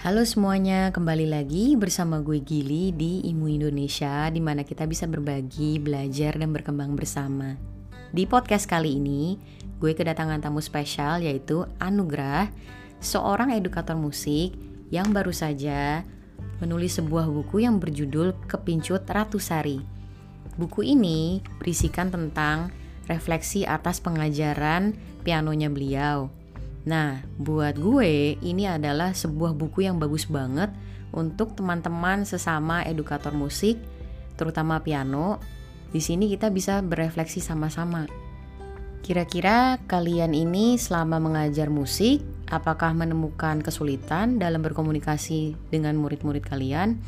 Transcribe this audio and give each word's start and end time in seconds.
Halo 0.00 0.24
semuanya, 0.24 0.88
kembali 0.96 1.28
lagi 1.28 1.76
bersama 1.76 2.24
gue 2.24 2.40
Gili 2.40 2.88
di 2.88 3.20
Imu 3.20 3.52
Indonesia 3.52 4.32
di 4.32 4.40
mana 4.40 4.64
kita 4.64 4.88
bisa 4.88 5.04
berbagi, 5.04 5.76
belajar, 5.76 6.40
dan 6.40 6.56
berkembang 6.56 6.96
bersama. 6.96 7.60
Di 8.08 8.24
podcast 8.24 8.64
kali 8.64 8.96
ini, 8.96 9.36
gue 9.76 9.92
kedatangan 9.92 10.40
tamu 10.40 10.64
spesial 10.64 11.20
yaitu 11.20 11.68
Anugrah, 11.76 12.48
seorang 12.96 13.52
edukator 13.52 13.92
musik 13.92 14.56
yang 14.88 15.12
baru 15.12 15.36
saja 15.36 16.00
menulis 16.64 16.96
sebuah 16.96 17.28
buku 17.28 17.68
yang 17.68 17.76
berjudul 17.76 18.48
Kepincut 18.48 19.04
Ratu 19.04 19.36
Sari. 19.36 19.84
Buku 20.56 20.80
ini 20.80 21.44
berisikan 21.60 22.08
tentang 22.08 22.72
refleksi 23.04 23.68
atas 23.68 24.00
pengajaran 24.00 24.96
pianonya 25.28 25.68
beliau 25.68 26.39
Nah, 26.88 27.20
buat 27.36 27.76
gue 27.76 28.40
ini 28.40 28.64
adalah 28.64 29.12
sebuah 29.12 29.52
buku 29.52 29.84
yang 29.84 30.00
bagus 30.00 30.24
banget 30.24 30.72
untuk 31.12 31.52
teman-teman 31.52 32.24
sesama 32.24 32.80
edukator 32.88 33.36
musik, 33.36 33.76
terutama 34.40 34.80
piano. 34.80 35.42
Di 35.90 36.00
sini 36.00 36.30
kita 36.30 36.48
bisa 36.48 36.80
berefleksi 36.80 37.42
sama-sama. 37.42 38.06
Kira-kira 39.04 39.80
kalian 39.90 40.32
ini 40.32 40.78
selama 40.78 41.18
mengajar 41.18 41.68
musik, 41.68 42.22
apakah 42.48 42.94
menemukan 42.94 43.58
kesulitan 43.60 44.38
dalam 44.38 44.62
berkomunikasi 44.62 45.56
dengan 45.68 45.98
murid-murid 45.98 46.46
kalian? 46.46 47.00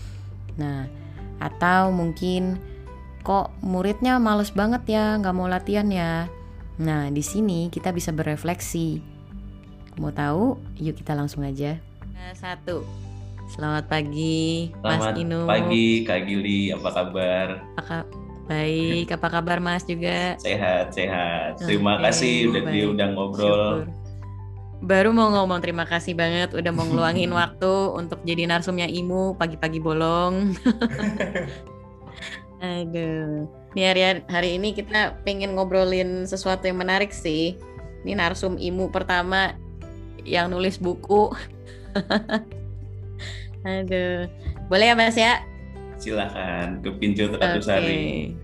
Nah, 0.58 0.90
atau 1.38 1.94
mungkin 1.94 2.58
kok 3.22 3.54
muridnya 3.62 4.18
males 4.18 4.50
banget 4.50 4.82
ya, 4.98 5.14
nggak 5.20 5.36
mau 5.36 5.46
latihan 5.46 5.86
ya. 5.88 6.26
Nah, 6.82 7.06
di 7.12 7.22
sini 7.22 7.70
kita 7.70 7.94
bisa 7.94 8.10
berefleksi 8.10 9.11
Mau 10.00 10.12
tahu? 10.12 10.56
Yuk 10.80 10.96
kita 10.96 11.12
langsung 11.12 11.44
aja. 11.44 11.76
Nah, 12.12 12.32
satu. 12.32 12.84
Selamat 13.52 13.84
pagi, 13.84 14.72
Selamat 14.80 15.12
Mas 15.12 15.20
Inu. 15.20 15.40
pagi, 15.44 15.86
Kak 16.08 16.24
Gili. 16.24 16.72
Apa 16.72 16.88
kabar? 16.88 17.48
Apa 17.76 18.08
Baik, 18.42 19.14
apa 19.14 19.28
kabar 19.30 19.58
Mas 19.62 19.86
juga? 19.86 20.34
Sehat, 20.40 20.90
sehat. 20.92 21.62
Terima 21.62 21.94
Oke, 21.96 22.10
kasih 22.10 22.50
udah 22.50 22.62
baik. 22.66 22.72
diundang 22.74 23.12
ngobrol. 23.14 23.86
Syukur. 23.86 24.00
Baru 24.82 25.14
mau 25.14 25.30
ngomong 25.30 25.62
terima 25.62 25.86
kasih 25.86 26.18
banget 26.18 26.50
udah 26.50 26.72
mau 26.74 26.82
ngeluangin 26.82 27.30
waktu 27.38 27.72
untuk 27.94 28.18
jadi 28.26 28.50
narsumnya 28.50 28.90
Imu 28.90 29.38
pagi-pagi 29.38 29.78
bolong. 29.78 30.58
Aduh. 32.62 33.46
Nih 33.78 33.84
hari, 33.88 34.00
hari 34.26 34.50
ini 34.58 34.74
kita 34.74 35.22
pengen 35.22 35.54
ngobrolin 35.54 36.26
sesuatu 36.26 36.66
yang 36.66 36.82
menarik 36.82 37.14
sih. 37.14 37.54
Ini 38.02 38.18
narsum 38.18 38.58
Imu 38.58 38.90
pertama 38.90 39.54
yang 40.24 40.50
nulis 40.50 40.76
buku. 40.76 41.30
Aduh. 43.62 44.26
Boleh 44.66 44.86
ya 44.90 44.94
Mas 44.96 45.14
ya? 45.14 45.42
Silahkan, 45.96 46.82
kepincut 46.82 47.38
Ratu 47.38 47.62
Sari. 47.62 48.34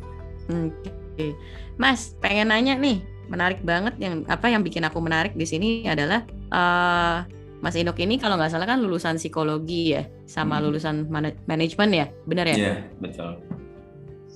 Oke. 0.46 1.34
Mas, 1.74 2.14
pengen 2.22 2.54
nanya 2.54 2.78
nih, 2.78 3.02
menarik 3.26 3.58
banget 3.66 3.98
yang 3.98 4.22
apa 4.30 4.46
yang 4.46 4.62
bikin 4.62 4.86
aku 4.86 5.02
menarik 5.02 5.34
di 5.34 5.42
sini 5.42 5.82
adalah 5.84 6.22
eh 6.28 7.18
Mas 7.58 7.74
Inuk 7.74 7.98
ini 7.98 8.22
kalau 8.22 8.38
nggak 8.38 8.54
salah 8.54 8.70
kan 8.70 8.78
lulusan 8.78 9.18
psikologi 9.18 9.90
ya, 9.90 10.06
sama 10.30 10.62
Hmm. 10.62 10.70
lulusan 10.70 11.10
mana- 11.10 11.34
manajemen 11.50 11.90
ya, 11.90 12.06
benar 12.22 12.46
ya? 12.46 12.54
Iya, 12.54 12.74
betul. 13.02 13.34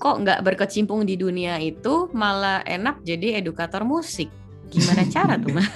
Kok 0.03 0.27
nggak 0.27 0.43
berkecimpung 0.43 1.07
di 1.07 1.15
dunia 1.15 1.63
itu, 1.63 2.11
malah 2.11 2.67
enak 2.67 3.07
jadi 3.07 3.39
edukator 3.39 3.87
musik? 3.87 4.27
Gimana 4.67 5.07
cara 5.07 5.39
tuh, 5.39 5.55
Mas? 5.57 5.71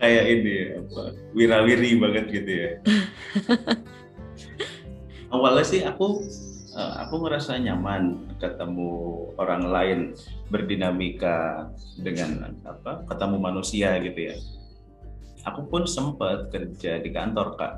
Kayak 0.00 0.24
ini, 0.32 0.54
apa, 0.80 1.02
wirawiri 1.36 1.90
banget 2.00 2.24
gitu 2.32 2.50
ya. 2.50 2.70
Awalnya 5.34 5.62
sih 5.62 5.80
aku 5.84 6.24
eh, 6.74 6.92
aku 7.06 7.14
ngerasa 7.22 7.60
nyaman 7.60 8.34
ketemu 8.40 8.90
orang 9.38 9.62
lain 9.68 9.98
berdinamika 10.48 11.68
dengan 12.00 12.56
apa 12.66 13.04
ketemu 13.06 13.36
manusia 13.38 13.94
gitu 14.02 14.32
ya. 14.32 14.36
Aku 15.46 15.68
pun 15.70 15.84
sempat 15.84 16.48
kerja 16.50 17.00
di 17.00 17.10
kantor 17.12 17.56
kak, 17.56 17.74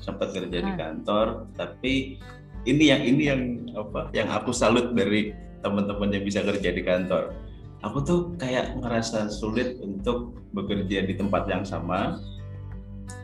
sempat 0.00 0.32
kerja 0.34 0.58
di 0.62 0.72
Ah. 0.72 0.78
kantor. 0.78 1.50
Tapi 1.58 2.16
ini 2.64 2.84
yang 2.88 3.02
ini 3.02 3.22
yang 3.26 3.42
apa 3.74 4.14
yang 4.14 4.30
aku 4.30 4.54
salut 4.54 4.94
dari 4.94 5.34
teman-teman 5.62 6.10
yang 6.10 6.22
bisa 6.22 6.42
kerja 6.42 6.70
di 6.70 6.82
kantor. 6.82 7.34
Aku 7.82 7.98
tuh 8.06 8.20
kayak 8.38 8.78
ngerasa 8.78 9.26
sulit 9.26 9.82
untuk 9.82 10.38
bekerja 10.54 11.02
di 11.02 11.18
tempat 11.18 11.50
yang 11.50 11.66
sama, 11.66 12.22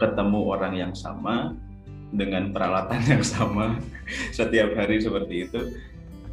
ketemu 0.02 0.40
orang 0.50 0.74
yang 0.74 0.92
sama, 0.98 1.54
dengan 2.12 2.56
peralatan 2.56 3.00
yang 3.04 3.24
sama 3.24 3.76
setiap 4.38 4.72
hari 4.76 5.00
seperti 5.00 5.48
itu. 5.48 5.60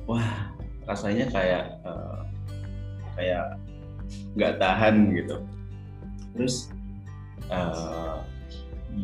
Wah 0.07 0.53
rasanya 0.85 1.27
kayak 1.33 1.65
eh, 1.83 2.19
kayak 3.17 3.45
nggak 4.37 4.53
tahan 4.61 4.95
gitu. 5.15 5.37
Terus 6.35 6.55
eh, 7.51 8.17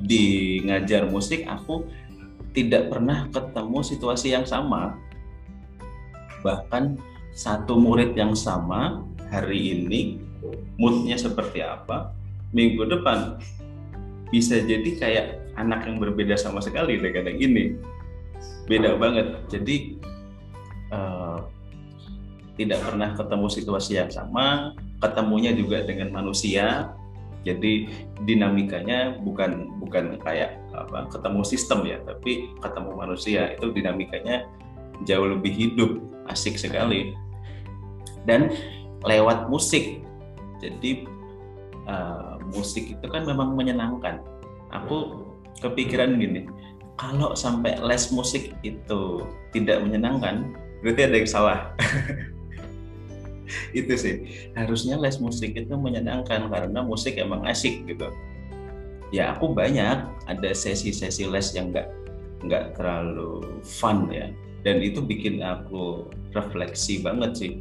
di 0.08 0.26
ngajar 0.64 1.08
musik 1.12 1.44
aku 1.48 1.84
tidak 2.56 2.92
pernah 2.92 3.28
ketemu 3.32 3.80
situasi 3.84 4.36
yang 4.36 4.48
sama. 4.48 4.96
Bahkan 6.42 7.00
satu 7.32 7.80
murid 7.80 8.12
yang 8.16 8.36
sama 8.36 9.08
hari 9.32 9.80
ini 9.80 10.20
moodnya 10.76 11.16
seperti 11.16 11.64
apa 11.64 12.12
minggu 12.52 12.84
depan 12.84 13.40
bisa 14.32 14.60
jadi 14.60 14.92
kayak 15.00 15.26
anak 15.60 15.88
yang 15.88 16.00
berbeda 16.00 16.40
sama 16.40 16.64
sekali 16.64 16.96
yang 17.00 17.36
ini. 17.36 17.76
Beda 18.68 18.96
banget. 18.96 19.44
Jadi 19.52 20.00
eh, 20.92 21.40
tidak 22.56 22.80
pernah 22.84 23.12
ketemu 23.16 23.48
situasi 23.52 24.00
yang 24.00 24.12
sama 24.12 24.76
ketemunya 25.04 25.52
juga 25.52 25.84
dengan 25.84 26.12
manusia. 26.16 26.96
Jadi 27.42 27.90
dinamikanya 28.24 29.18
bukan 29.18 29.82
bukan 29.82 30.22
kayak 30.22 30.62
apa 30.78 31.10
ketemu 31.10 31.42
sistem 31.42 31.80
ya 31.84 31.98
tapi 32.08 32.54
ketemu 32.64 32.92
manusia. 32.96 33.52
Itu 33.58 33.76
dinamikanya 33.76 34.48
jauh 35.04 35.28
lebih 35.28 35.52
hidup 35.52 36.00
asik 36.32 36.56
sekali. 36.56 37.12
Dan 38.30 38.54
lewat 39.06 39.50
musik. 39.50 40.02
Jadi 40.62 41.06
eh, 41.90 42.34
musik 42.54 42.98
itu 42.98 43.06
kan 43.10 43.26
memang 43.26 43.58
menyenangkan. 43.58 44.22
Aku 44.72 45.28
kepikiran 45.60 46.18
gini 46.18 46.48
kalau 47.02 47.34
sampai 47.34 47.82
les 47.82 48.14
musik 48.14 48.54
itu 48.62 49.26
tidak 49.52 49.82
menyenangkan 49.82 50.54
berarti 50.86 51.02
ada 51.10 51.16
yang 51.18 51.30
salah. 51.30 51.60
Itu 53.76 53.98
sih. 53.98 54.48
Harusnya 54.56 54.96
les 54.96 55.20
musik 55.20 55.60
itu 55.60 55.76
menyenangkan 55.76 56.48
karena 56.48 56.80
musik 56.86 57.20
emang 57.20 57.44
asik 57.44 57.84
gitu. 57.84 58.08
Ya 59.12 59.36
aku 59.36 59.52
banyak 59.52 60.08
ada 60.08 60.50
sesi-sesi 60.56 61.28
les 61.28 61.52
yang 61.52 61.76
nggak 61.76 61.90
nggak 62.48 62.80
terlalu 62.80 63.60
fun 63.66 64.08
ya. 64.08 64.32
Dan 64.62 64.80
itu 64.80 65.04
bikin 65.04 65.42
aku 65.42 66.08
refleksi 66.32 67.02
banget 67.02 67.32
sih 67.34 67.52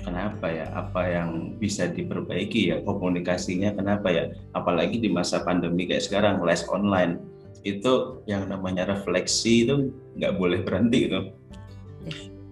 kenapa 0.00 0.48
ya? 0.48 0.72
Apa 0.72 1.04
yang 1.12 1.60
bisa 1.60 1.88
diperbaiki 1.92 2.72
ya 2.72 2.76
komunikasinya? 2.80 3.76
Kenapa 3.76 4.08
ya? 4.08 4.32
Apalagi 4.56 4.96
di 4.96 5.12
masa 5.12 5.44
pandemi 5.44 5.84
kayak 5.84 6.08
sekarang 6.08 6.40
les 6.42 6.64
online. 6.72 7.20
Itu 7.62 8.24
yang 8.26 8.48
namanya 8.48 8.88
refleksi 8.88 9.68
itu 9.68 9.92
nggak 10.18 10.34
boleh 10.40 10.64
berhenti 10.64 10.98
gitu 11.06 11.20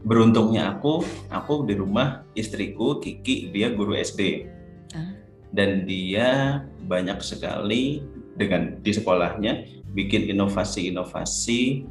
beruntungnya 0.04 0.76
aku 0.76 1.04
aku 1.28 1.68
di 1.68 1.76
rumah 1.76 2.24
istriku 2.32 2.96
Kiki 3.00 3.52
dia 3.52 3.72
guru 3.72 3.92
SD 3.96 4.48
Ah. 4.90 5.14
dan 5.54 5.86
dia 5.86 6.60
banyak 6.90 7.22
sekali 7.22 8.02
dengan 8.34 8.82
di 8.82 8.90
sekolahnya 8.90 9.86
bikin 9.94 10.26
inovasi-inovasi 10.34 11.86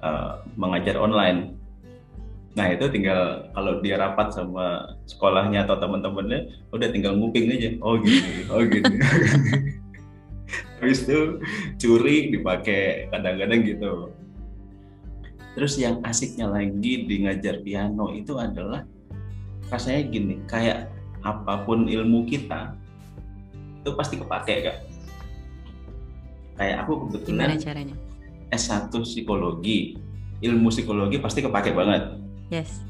uh, 0.00 0.40
mengajar 0.56 0.96
online 0.96 1.57
nah 2.58 2.74
itu 2.74 2.90
tinggal 2.90 3.46
kalau 3.54 3.78
dia 3.78 3.94
rapat 3.94 4.34
sama 4.34 4.98
sekolahnya 5.06 5.62
atau 5.62 5.78
teman-temannya 5.78 6.50
udah 6.74 6.88
tinggal 6.90 7.14
nguping 7.14 7.46
aja. 7.54 7.70
Oh 7.78 7.94
gini 8.02 8.50
oh 8.50 8.66
gini 8.66 8.98
habis 10.82 11.06
itu 11.06 11.38
curi 11.78 12.34
dipakai 12.34 13.06
kadang-kadang 13.14 13.62
gitu. 13.62 14.10
Terus 15.54 15.78
yang 15.78 16.02
asiknya 16.02 16.50
lagi 16.50 17.06
di 17.06 17.14
ngajar 17.22 17.62
piano 17.62 18.10
itu 18.10 18.34
adalah 18.42 18.82
rasanya 19.70 20.02
gini 20.10 20.34
kayak 20.50 20.90
apa 21.22 21.62
pun 21.62 21.86
ilmu 21.86 22.26
kita 22.26 22.74
itu 23.78 23.90
pasti 23.94 24.18
kepake 24.18 24.66
kak. 24.66 24.78
Kayak 26.58 26.76
aku 26.82 27.06
Gimana 27.06 27.54
kebetulan 27.54 27.58
caranya? 27.62 27.94
S1 28.50 28.90
psikologi 29.06 29.94
ilmu 30.42 30.74
psikologi 30.74 31.22
pasti 31.22 31.38
kepake 31.38 31.70
banget 31.70 32.27
Yes. 32.48 32.80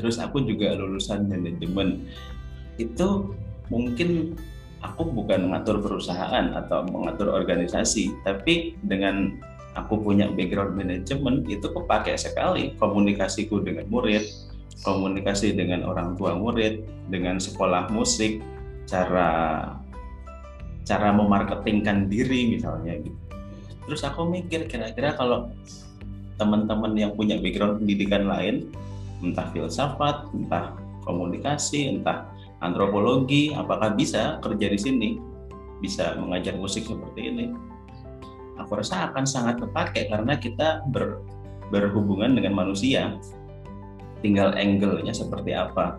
terus 0.00 0.16
aku 0.16 0.40
juga 0.48 0.72
lulusan 0.72 1.28
manajemen 1.28 2.08
itu 2.80 3.36
mungkin 3.68 4.34
aku 4.82 5.06
bukan 5.08 5.48
mengatur 5.48 5.78
perusahaan 5.78 6.52
atau 6.52 6.82
mengatur 6.84 7.30
organisasi, 7.32 8.12
tapi 8.26 8.76
dengan 8.82 9.38
aku 9.78 9.96
punya 10.02 10.28
background 10.28 10.76
manajemen 10.76 11.46
itu 11.48 11.70
kepake 11.70 12.18
sekali 12.18 12.74
komunikasiku 12.76 13.62
dengan 13.62 13.86
murid, 13.88 14.26
komunikasi 14.82 15.54
dengan 15.54 15.86
orang 15.86 16.18
tua 16.18 16.34
murid, 16.36 16.84
dengan 17.08 17.38
sekolah 17.38 17.88
musik, 17.94 18.42
cara 18.90 19.70
cara 20.82 21.08
memarketingkan 21.14 22.10
diri 22.10 22.58
misalnya 22.58 22.98
gitu. 22.98 23.18
Terus 23.86 24.02
aku 24.02 24.26
mikir 24.26 24.66
kira-kira 24.66 25.14
kalau 25.14 25.54
teman-teman 26.40 26.92
yang 26.96 27.12
punya 27.16 27.36
background 27.40 27.82
pendidikan 27.82 28.28
lain, 28.28 28.70
entah 29.22 29.48
filsafat, 29.52 30.28
entah 30.34 30.76
komunikasi, 31.04 31.92
entah 31.92 32.26
antropologi, 32.62 33.52
apakah 33.52 33.92
bisa 33.94 34.38
kerja 34.40 34.66
di 34.70 34.78
sini? 34.78 35.08
Bisa 35.82 36.14
mengajar 36.18 36.54
musik 36.54 36.86
seperti 36.86 37.20
ini? 37.30 37.46
Aku 38.62 38.78
rasa 38.78 39.10
akan 39.10 39.24
sangat 39.26 39.58
terpakai 39.58 40.06
karena 40.06 40.38
kita 40.38 40.86
ber, 40.92 41.24
berhubungan 41.74 42.38
dengan 42.38 42.54
manusia. 42.54 43.18
Tinggal 44.22 44.54
angle-nya 44.54 45.10
seperti 45.10 45.50
apa? 45.50 45.98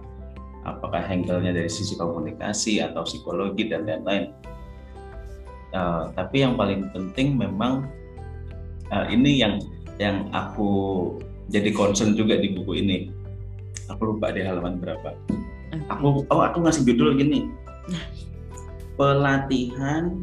Apakah 0.63 1.03
angle-nya 1.03 1.51
dari 1.51 1.67
sisi 1.67 1.99
komunikasi 1.99 2.79
atau 2.79 3.03
psikologi 3.03 3.67
dan 3.67 3.83
lain-lain? 3.83 4.31
Uh, 5.75 6.13
tapi 6.15 6.45
yang 6.45 6.55
paling 6.55 6.87
penting 6.95 7.35
memang 7.35 7.89
uh, 8.93 9.05
ini 9.09 9.41
yang 9.41 9.59
yang 10.01 10.29
aku 10.33 10.71
jadi 11.51 11.69
concern 11.75 12.17
juga 12.17 12.39
di 12.39 12.53
buku 12.55 12.79
ini. 12.79 13.11
Aku 13.91 14.15
lupa 14.15 14.31
di 14.31 14.41
halaman 14.41 14.79
berapa 14.79 15.11
Okay. 15.73 15.89
Aku 15.89 16.21
oh 16.29 16.41
aku 16.45 16.61
ngasih 16.61 16.85
judul 16.85 17.17
gini. 17.17 17.49
Pelatihan 18.93 20.21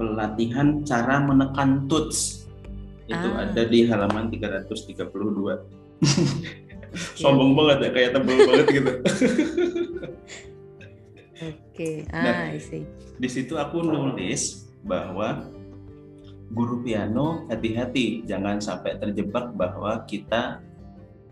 pelatihan 0.00 0.80
cara 0.80 1.20
menekan 1.20 1.84
tuts. 1.84 2.48
Itu 3.04 3.28
ah. 3.36 3.44
ada 3.44 3.62
di 3.68 3.84
halaman 3.84 4.32
332. 4.32 4.64
okay. 6.00 7.20
Sombong 7.20 7.52
banget 7.52 7.78
ya 7.84 7.90
kayak 7.92 8.10
tebel 8.16 8.38
banget 8.48 8.66
gitu. 8.72 8.92
Oke, 11.40 12.04
okay. 12.04 12.12
ah, 12.12 12.52
nah, 12.52 12.52
Di 13.16 13.28
situ 13.28 13.56
aku 13.56 13.80
nulis 13.80 14.68
bahwa 14.84 15.48
guru 16.50 16.82
piano 16.82 17.46
hati-hati. 17.46 18.26
Jangan 18.26 18.58
sampai 18.58 18.98
terjebak 18.98 19.54
bahwa 19.54 20.02
kita 20.04 20.58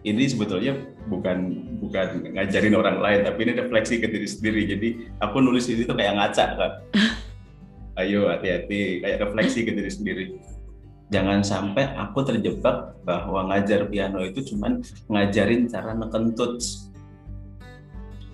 ini 0.07 0.31
sebetulnya 0.31 0.79
bukan 1.11 1.67
bukan 1.83 2.31
ngajarin 2.39 2.79
orang 2.79 3.03
lain 3.03 3.21
tapi 3.27 3.39
ini 3.45 3.53
refleksi 3.59 3.99
ke 3.99 4.07
diri 4.07 4.29
sendiri. 4.31 4.61
Jadi 4.71 4.89
aku 5.19 5.43
nulis 5.43 5.67
ini 5.67 5.83
tuh 5.85 5.99
kayak 5.99 6.15
ngaca 6.15 6.47
kan 6.55 6.73
ayo 8.01 8.31
hati-hati. 8.31 9.03
Kayak 9.03 9.19
refleksi 9.27 9.67
ke 9.67 9.73
diri 9.75 9.91
sendiri. 9.91 10.25
Jangan 11.09 11.41
sampai 11.41 11.89
aku 11.97 12.21
terjebak 12.21 13.01
bahwa 13.03 13.49
ngajar 13.49 13.89
piano 13.89 14.21
itu 14.23 14.45
cuman 14.55 14.85
ngajarin 15.09 15.65
cara 15.67 15.97
nekentut 15.97 16.61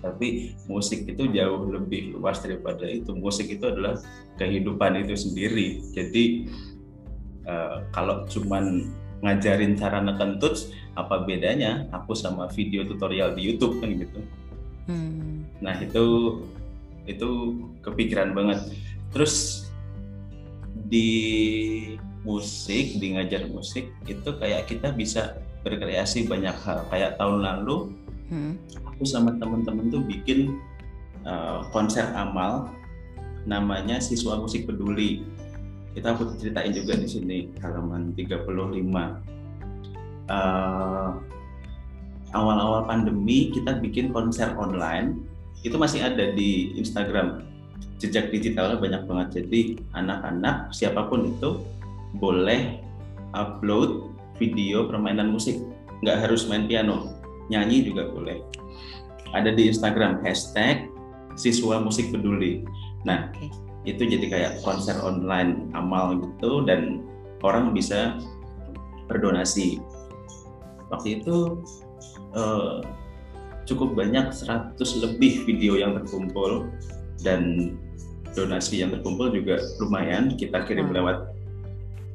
tapi 0.05 0.53
musik 0.69 1.09
itu 1.09 1.25
jauh 1.33 1.65
lebih 1.65 2.13
luas 2.13 2.37
daripada 2.37 2.85
itu. 2.85 3.09
Musik 3.17 3.49
itu 3.49 3.65
adalah 3.65 3.97
kehidupan 4.37 5.01
itu 5.01 5.17
sendiri. 5.17 5.81
Jadi 5.97 6.45
uh, 7.45 7.85
kalau 7.95 8.25
cuman 8.27 8.89
ngajarin 9.23 9.73
cara 9.79 10.03
nekentut 10.03 10.69
apa 10.93 11.23
bedanya 11.25 11.87
aku 11.95 12.13
sama 12.13 12.51
video 12.51 12.85
tutorial 12.85 13.33
di 13.33 13.41
YouTube 13.47 13.81
kan 13.81 13.89
gitu 13.95 14.19
hmm. 14.91 15.61
nah 15.63 15.75
itu 15.81 16.39
itu 17.05 17.29
kepikiran 17.81 18.33
banget 18.37 18.59
terus 19.13 19.67
di 20.85 21.09
musik 22.25 22.97
di 22.97 23.15
ngajar 23.15 23.45
musik 23.49 23.93
itu 24.09 24.29
kayak 24.41 24.65
kita 24.69 24.91
bisa 24.91 25.37
berkreasi 25.61 26.29
banyak 26.29 26.53
hal 26.65 26.85
kayak 26.89 27.17
tahun 27.17 27.41
lalu 27.41 27.93
hmm. 28.29 28.53
aku 28.85 29.03
sama 29.05 29.33
temen-temen 29.37 29.89
tuh 29.89 30.01
bikin 30.05 30.57
uh, 31.25 31.65
konser 31.73 32.05
amal 32.13 32.69
namanya 33.45 34.01
siswa 34.01 34.41
musik 34.41 34.65
peduli 34.65 35.21
kita 35.95 36.11
aku 36.11 36.35
ceritain 36.35 36.75
juga 36.75 36.99
di 36.99 37.07
sini 37.07 37.37
halaman 37.63 38.11
35 38.19 38.43
awal 38.51 38.67
eh, 40.27 41.09
awal-awal 42.35 42.83
pandemi 42.83 43.55
kita 43.55 43.79
bikin 43.79 44.11
konser 44.11 44.51
online. 44.59 45.23
Itu 45.63 45.79
masih 45.79 46.03
ada 46.03 46.35
di 46.35 46.75
Instagram. 46.75 47.47
Jejak 48.03 48.27
digitalnya 48.29 48.75
banyak 48.75 49.07
banget. 49.07 49.27
Jadi 49.41 49.79
anak-anak 49.95 50.75
siapa 50.75 51.07
pun 51.07 51.31
itu 51.31 51.63
boleh 52.19 52.83
upload 53.31 54.11
video 54.35 54.91
permainan 54.91 55.31
musik. 55.31 55.55
Nggak 56.03 56.27
harus 56.27 56.43
main 56.51 56.67
piano 56.67 57.15
nyanyi 57.47 57.87
juga 57.87 58.11
boleh. 58.11 58.43
Ada 59.31 59.55
di 59.55 59.71
Instagram 59.71 60.19
hashtag 60.27 60.91
siswa 61.39 61.79
musik 61.79 62.11
peduli. 62.11 62.67
Nah 63.07 63.31
okay. 63.31 63.64
Itu 63.85 64.01
jadi 64.01 64.25
kayak 64.25 64.53
konser 64.65 64.97
online 65.01 65.69
amal 65.77 66.17
gitu 66.17 66.65
dan 66.65 67.05
orang 67.45 67.71
bisa 67.71 68.17
berdonasi. 69.05 69.77
Waktu 70.89 71.21
itu 71.21 71.61
uh, 72.33 72.81
cukup 73.69 73.93
banyak 73.97 74.33
100 74.33 74.77
lebih 75.01 75.45
video 75.45 75.77
yang 75.77 75.97
terkumpul 76.01 76.69
dan 77.21 77.73
donasi 78.33 78.81
yang 78.81 78.93
terkumpul 78.93 79.31
juga 79.31 79.61
lumayan 79.81 80.33
kita 80.37 80.65
kirim 80.65 80.89
hmm. 80.89 80.97
lewat. 80.97 81.17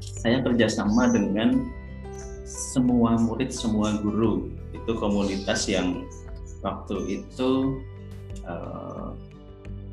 Saya 0.00 0.40
kerjasama 0.44 1.12
dengan 1.12 1.70
semua 2.44 3.14
murid 3.14 3.55
semua 3.55 3.99
guru. 4.02 4.50
Itu 4.75 4.96
komunitas 4.99 5.70
yang 5.70 6.06
waktu 6.61 7.23
itu 7.23 7.81
uh, 8.44 9.16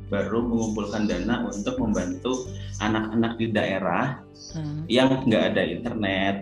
baru 0.08 0.44
mengumpulkan 0.44 1.08
dana 1.08 1.44
untuk 1.48 1.76
membantu 1.80 2.48
anak-anak 2.80 3.36
di 3.36 3.46
daerah 3.52 4.20
hmm. 4.56 4.88
yang 4.88 5.24
nggak 5.24 5.54
ada 5.54 5.62
internet 5.64 6.36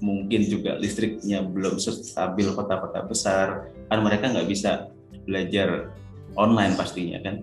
mungkin 0.00 0.44
juga 0.44 0.76
listriknya 0.76 1.40
belum 1.40 1.80
stabil 1.80 2.52
kota-kota 2.52 3.04
besar 3.08 3.72
kan 3.88 4.00
mereka 4.04 4.28
nggak 4.28 4.48
bisa 4.48 4.92
belajar 5.24 5.88
online 6.36 6.76
pastinya 6.76 7.16
kan 7.24 7.40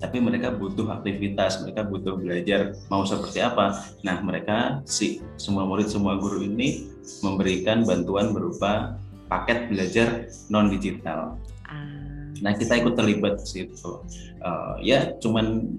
tapi 0.00 0.18
mereka 0.18 0.50
butuh 0.50 0.88
aktivitas 0.88 1.62
mereka 1.62 1.84
butuh 1.86 2.16
belajar 2.16 2.74
mau 2.88 3.04
seperti 3.04 3.44
apa 3.44 3.92
nah 4.00 4.18
mereka 4.24 4.80
si 4.88 5.20
semua 5.36 5.68
murid 5.68 5.92
semua 5.92 6.16
guru 6.16 6.42
ini 6.42 6.88
memberikan 7.20 7.84
bantuan 7.84 8.32
berupa 8.32 8.96
paket 9.32 9.72
belajar 9.72 10.08
non 10.52 10.68
digital. 10.68 11.40
Nah 12.42 12.52
kita 12.52 12.82
ikut 12.82 12.98
terlibat 12.98 13.38
di 13.38 13.46
situ 13.46 14.02
uh, 14.42 14.74
ya 14.82 15.14
cuman 15.22 15.70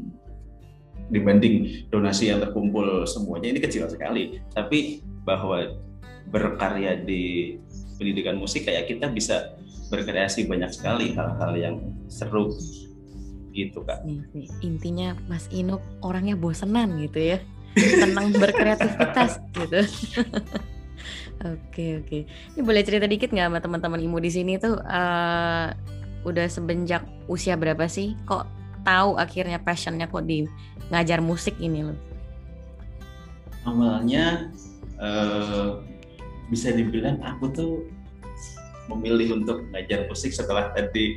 dibanding 1.11 1.85
donasi 1.91 2.31
yang 2.31 2.39
terkumpul 2.39 3.03
semuanya 3.03 3.51
ini 3.51 3.59
kecil 3.59 3.91
sekali 3.91 4.39
tapi 4.55 5.03
bahwa 5.27 5.75
berkarya 6.31 6.97
di 7.03 7.55
pendidikan 7.99 8.39
musik 8.39 8.65
kayak 8.65 8.87
kita 8.87 9.11
bisa 9.11 9.53
berkreasi 9.93 10.49
banyak 10.49 10.71
sekali 10.73 11.13
hal-hal 11.13 11.53
yang 11.53 11.75
seru 12.09 12.49
gitu 13.53 13.85
kak. 13.85 14.01
Intinya 14.65 15.13
Mas 15.29 15.45
Ino 15.53 15.77
orangnya 16.01 16.33
bosenan 16.33 16.97
gitu 16.97 17.21
ya, 17.21 17.37
senang 17.77 18.33
berkreativitas 18.41 19.37
gitu. 19.53 19.79
Oke 21.43 21.99
oke. 21.99 22.19
Ini 22.55 22.61
boleh 22.63 22.87
cerita 22.87 23.03
dikit 23.03 23.27
nggak 23.35 23.51
sama 23.51 23.59
teman-teman 23.59 23.99
imu 23.99 24.15
di 24.23 24.31
sini 24.31 24.55
tuh 24.55 24.79
uh, 24.79 25.67
udah 26.23 26.47
semenjak 26.47 27.03
usia 27.27 27.55
berapa 27.55 27.87
sih? 27.87 28.15
Kok 28.27 28.43
tahu 28.83 29.15
akhirnya 29.15 29.59
passionnya 29.59 30.11
kok 30.11 30.27
di 30.27 30.47
ngajar 30.91 31.23
musik 31.23 31.55
ini 31.59 31.87
loh? 31.87 31.99
Awalnya 33.63 34.51
uh, 34.99 35.79
bisa 36.51 36.75
dibilang 36.75 37.23
aku 37.23 37.45
tuh 37.55 37.73
memilih 38.91 39.39
untuk 39.39 39.63
ngajar 39.71 40.11
musik 40.11 40.35
setelah 40.35 40.75
tadi 40.75 41.15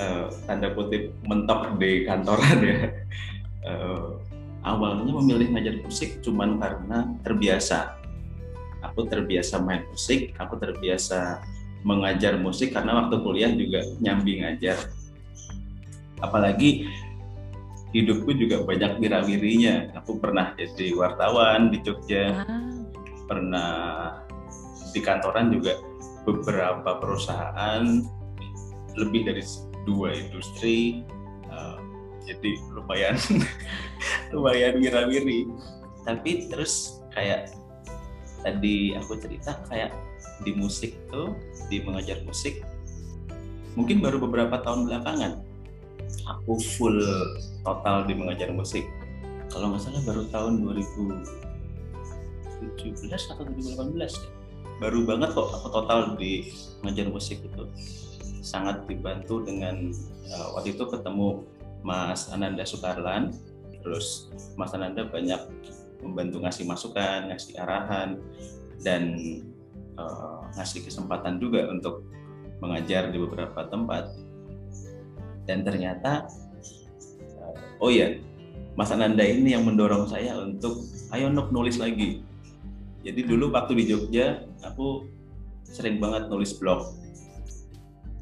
uh, 0.00 0.32
tanda 0.48 0.72
kutip 0.72 1.12
mentok 1.28 1.76
di 1.76 2.08
kantoran 2.08 2.58
ya. 2.64 2.78
Uh, 3.68 4.16
awalnya 4.72 5.12
memilih 5.12 5.52
ngajar 5.52 5.76
musik 5.84 6.22
cuman 6.24 6.56
karena 6.56 7.12
terbiasa. 7.26 7.98
Aku 8.82 9.06
terbiasa 9.06 9.62
main 9.62 9.86
musik, 9.94 10.34
aku 10.42 10.58
terbiasa 10.58 11.38
mengajar 11.82 12.38
musik 12.38 12.74
karena 12.74 13.04
waktu 13.04 13.18
kuliah 13.22 13.52
juga 13.54 13.82
nyambi 13.98 14.42
ngajar. 14.42 14.78
Apalagi 16.22 16.86
hidupku 17.92 18.32
juga 18.38 18.62
banyak 18.62 19.02
wirawirinya. 19.02 19.98
Aku 20.02 20.22
pernah 20.22 20.54
jadi 20.54 20.94
wartawan 20.94 21.74
di 21.74 21.78
Jogja, 21.82 22.46
ah. 22.46 22.70
pernah 23.26 23.72
di 24.92 25.00
kantoran 25.00 25.50
juga 25.50 25.80
beberapa 26.22 27.00
perusahaan 27.02 27.82
lebih 28.94 29.24
dari 29.24 29.42
dua 29.88 30.12
industri 30.14 31.02
uh, 31.48 31.80
jadi 32.22 32.60
lumayan 32.70 33.16
lumayan 34.34 34.78
wirawiri 34.78 35.48
tapi 36.06 36.46
terus 36.52 37.02
kayak 37.16 37.50
tadi 38.42 38.94
aku 38.94 39.18
cerita 39.18 39.58
kayak 39.66 39.90
di 40.42 40.54
musik 40.54 40.98
tuh 41.10 41.34
di 41.72 41.80
mengajar 41.80 42.20
musik 42.28 42.60
mungkin 43.72 44.04
baru 44.04 44.20
beberapa 44.20 44.60
tahun 44.60 44.84
belakangan 44.84 45.40
aku 46.28 46.60
full 46.76 47.00
total 47.64 48.04
di 48.04 48.12
mengajar 48.12 48.52
musik 48.52 48.84
kalau 49.48 49.72
nggak 49.72 49.80
salah 49.80 50.04
baru 50.04 50.28
tahun 50.28 50.60
2017 50.60 53.32
atau 53.32 53.48
2018 53.48 53.96
ya. 53.96 54.28
baru 54.76 55.08
banget 55.08 55.32
kok 55.32 55.48
aku 55.56 55.72
total 55.72 56.20
di 56.20 56.52
mengajar 56.84 57.08
musik 57.08 57.40
itu 57.40 57.64
sangat 58.44 58.84
dibantu 58.84 59.40
dengan 59.40 59.88
uh, 60.28 60.52
waktu 60.58 60.76
itu 60.76 60.84
ketemu 60.84 61.48
Mas 61.80 62.28
Ananda 62.28 62.68
Sukarlan 62.68 63.32
terus 63.80 64.28
Mas 64.60 64.76
Ananda 64.76 65.08
banyak 65.08 65.40
membantu 66.02 66.42
ngasih 66.42 66.66
masukan 66.66 67.30
ngasih 67.30 67.54
arahan 67.62 68.18
dan 68.82 69.14
uh, 70.06 70.42
ngasih 70.56 70.84
kesempatan 70.86 71.38
juga 71.38 71.68
untuk 71.70 72.06
mengajar 72.62 73.10
di 73.10 73.18
beberapa 73.18 73.66
tempat. 73.66 74.14
Dan 75.46 75.66
ternyata 75.66 76.30
uh, 77.42 77.82
oh 77.82 77.90
ya 77.90 78.14
Mas 78.78 78.88
Ananda 78.88 79.20
ini 79.26 79.52
yang 79.52 79.68
mendorong 79.68 80.08
saya 80.08 80.38
untuk 80.40 80.80
ayo 81.12 81.28
Nuk 81.28 81.52
nulis 81.52 81.76
lagi. 81.76 82.24
Jadi 83.02 83.20
dulu 83.26 83.50
waktu 83.50 83.76
di 83.82 83.84
Jogja 83.90 84.46
aku 84.62 85.04
sering 85.66 85.98
banget 85.98 86.30
nulis 86.30 86.54
blog. 86.56 86.94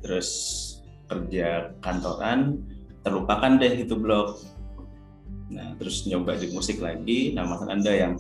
Terus 0.01 0.29
kerja 1.07 1.77
kantoran 1.85 2.65
terlupakan 3.05 3.61
deh 3.61 3.85
itu 3.85 3.95
blog. 3.95 4.41
Nah 5.53 5.77
terus 5.77 6.09
nyoba 6.09 6.35
di 6.41 6.51
musik 6.51 6.81
lagi. 6.81 7.37
Nah 7.37 7.45
mas 7.45 7.63
anda 7.69 7.93
yang 7.93 8.17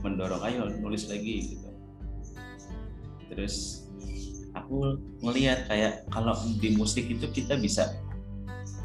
mendorong 0.00 0.40
ayo 0.46 0.70
nulis 0.80 1.10
lagi. 1.10 1.52
gitu 1.52 1.63
terus 3.34 3.86
aku 4.54 4.98
melihat 5.20 5.66
kayak 5.66 6.06
kalau 6.10 6.34
di 6.62 6.78
musik 6.78 7.10
itu 7.10 7.26
kita 7.30 7.58
bisa 7.58 7.98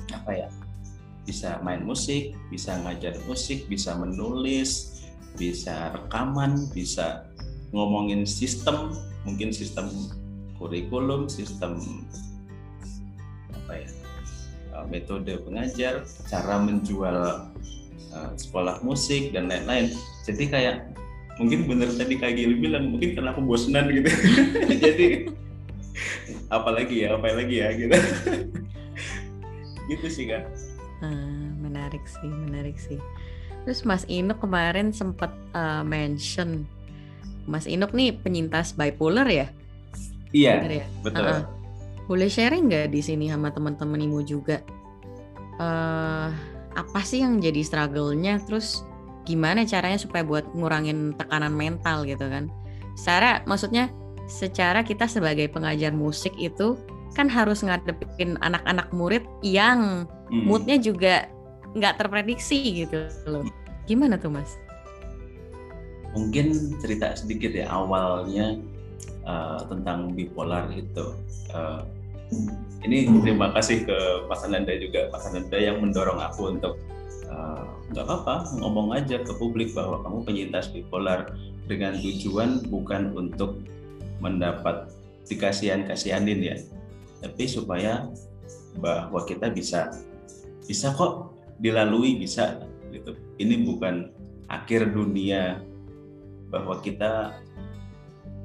apa 0.10 0.32
ya 0.34 0.50
bisa 1.24 1.62
main 1.62 1.86
musik 1.86 2.34
bisa 2.50 2.74
ngajar 2.82 3.14
musik 3.30 3.70
bisa 3.70 3.94
menulis 3.94 5.06
bisa 5.38 5.94
rekaman 5.94 6.66
bisa 6.74 7.30
ngomongin 7.70 8.26
sistem 8.26 8.98
mungkin 9.24 9.54
sistem 9.54 9.94
kurikulum 10.58 11.30
sistem 11.30 11.78
apa 13.54 13.86
ya 13.86 13.90
uh, 14.80 14.86
metode 14.88 15.36
pengajar, 15.44 16.08
cara 16.32 16.56
menjual 16.64 17.52
uh, 18.16 18.32
sekolah 18.40 18.80
musik 18.86 19.36
dan 19.36 19.52
lain-lain. 19.52 19.92
Jadi 20.24 20.44
kayak 20.48 20.76
mungkin 21.40 21.66
bener 21.66 21.90
tadi 21.96 22.20
kayak 22.20 22.36
Gili 22.36 22.56
bilang 22.60 22.92
mungkin 22.92 23.16
karena 23.16 23.32
aku 23.32 23.42
bosenan 23.42 23.88
gitu. 23.90 24.10
Jadi 24.84 25.08
apalagi 26.52 27.08
ya, 27.08 27.16
apa 27.16 27.28
lagi 27.32 27.56
ya 27.64 27.70
gitu. 27.74 27.96
gitu 29.90 30.08
sih 30.12 30.26
kan. 30.28 30.44
Hmm, 31.00 31.64
menarik 31.64 32.04
sih, 32.06 32.30
menarik 32.30 32.76
sih. 32.76 33.00
Terus 33.64 33.88
Mas 33.88 34.04
Inuk 34.12 34.44
kemarin 34.44 34.92
sempat 34.92 35.32
uh, 35.56 35.82
mention 35.82 36.68
Mas 37.48 37.66
Inuk 37.66 37.96
nih 37.96 38.14
penyintas 38.20 38.76
bipolar 38.76 39.26
ya? 39.26 39.48
Iya, 40.30 40.62
ya? 40.62 40.86
betul. 41.02 41.24
Uh 41.24 41.42
-uh 41.42 41.60
boleh 42.10 42.26
sharing 42.26 42.66
nggak 42.66 42.90
di 42.90 43.06
sini 43.06 43.30
sama 43.30 43.54
teman-teman 43.54 44.02
ibu 44.02 44.26
juga? 44.26 44.66
Uh, 45.62 46.34
apa 46.74 47.00
sih 47.06 47.22
yang 47.22 47.38
jadi 47.38 47.62
struggle-nya? 47.62 48.42
Terus 48.50 48.82
gimana 49.26 49.64
caranya 49.68 50.00
supaya 50.00 50.24
buat 50.24 50.46
ngurangin 50.56 51.16
tekanan 51.16 51.54
mental 51.56 52.04
gitu 52.06 52.26
kan? 52.28 52.48
Secara 52.96 53.44
maksudnya 53.48 53.92
secara 54.30 54.86
kita 54.86 55.10
sebagai 55.10 55.50
pengajar 55.50 55.90
musik 55.90 56.32
itu 56.38 56.78
kan 57.18 57.26
harus 57.26 57.66
ngadepin 57.66 58.38
anak-anak 58.46 58.94
murid 58.94 59.26
yang 59.42 60.06
hmm. 60.30 60.46
moodnya 60.46 60.78
juga 60.78 61.26
nggak 61.74 61.98
terprediksi 62.02 62.86
gitu 62.86 63.10
loh. 63.26 63.46
Gimana 63.90 64.22
tuh 64.22 64.30
mas? 64.30 64.54
Mungkin 66.14 66.78
cerita 66.82 67.14
sedikit 67.18 67.54
ya 67.54 67.70
awalnya 67.70 68.58
uh, 69.26 69.62
tentang 69.70 70.14
bipolar 70.14 70.70
itu. 70.74 71.18
Uh, 71.54 71.86
ini 72.86 73.10
terima 73.22 73.52
kasih 73.52 73.84
ke 73.84 73.98
Mas 74.30 74.42
Ananda 74.46 74.74
juga. 74.78 75.10
Mas 75.12 75.26
Ananda 75.28 75.58
yang 75.58 75.84
mendorong 75.84 76.22
aku 76.22 76.56
untuk 76.56 76.80
eh, 77.28 77.64
nggak 77.92 78.06
uh, 78.06 78.08
apa-apa 78.08 78.36
ngomong 78.62 78.96
aja 78.96 79.22
ke 79.22 79.34
publik 79.36 79.74
bahwa 79.76 80.02
kamu 80.06 80.18
penyintas 80.26 80.72
bipolar 80.72 81.34
dengan 81.70 81.98
tujuan 82.00 82.66
bukan 82.70 83.14
untuk 83.14 83.62
mendapat 84.24 84.90
dikasihan 85.28 85.86
kasihanin 85.86 86.42
ya. 86.42 86.58
Tapi 87.20 87.46
supaya 87.46 88.08
bahwa 88.80 89.26
kita 89.28 89.52
bisa 89.52 89.92
bisa 90.64 90.94
kok 90.96 91.36
dilalui 91.60 92.16
bisa 92.18 92.64
gitu. 92.94 93.14
Ini 93.38 93.68
bukan 93.68 94.10
akhir 94.50 94.96
dunia 94.96 95.62
bahwa 96.50 96.82
kita 96.82 97.38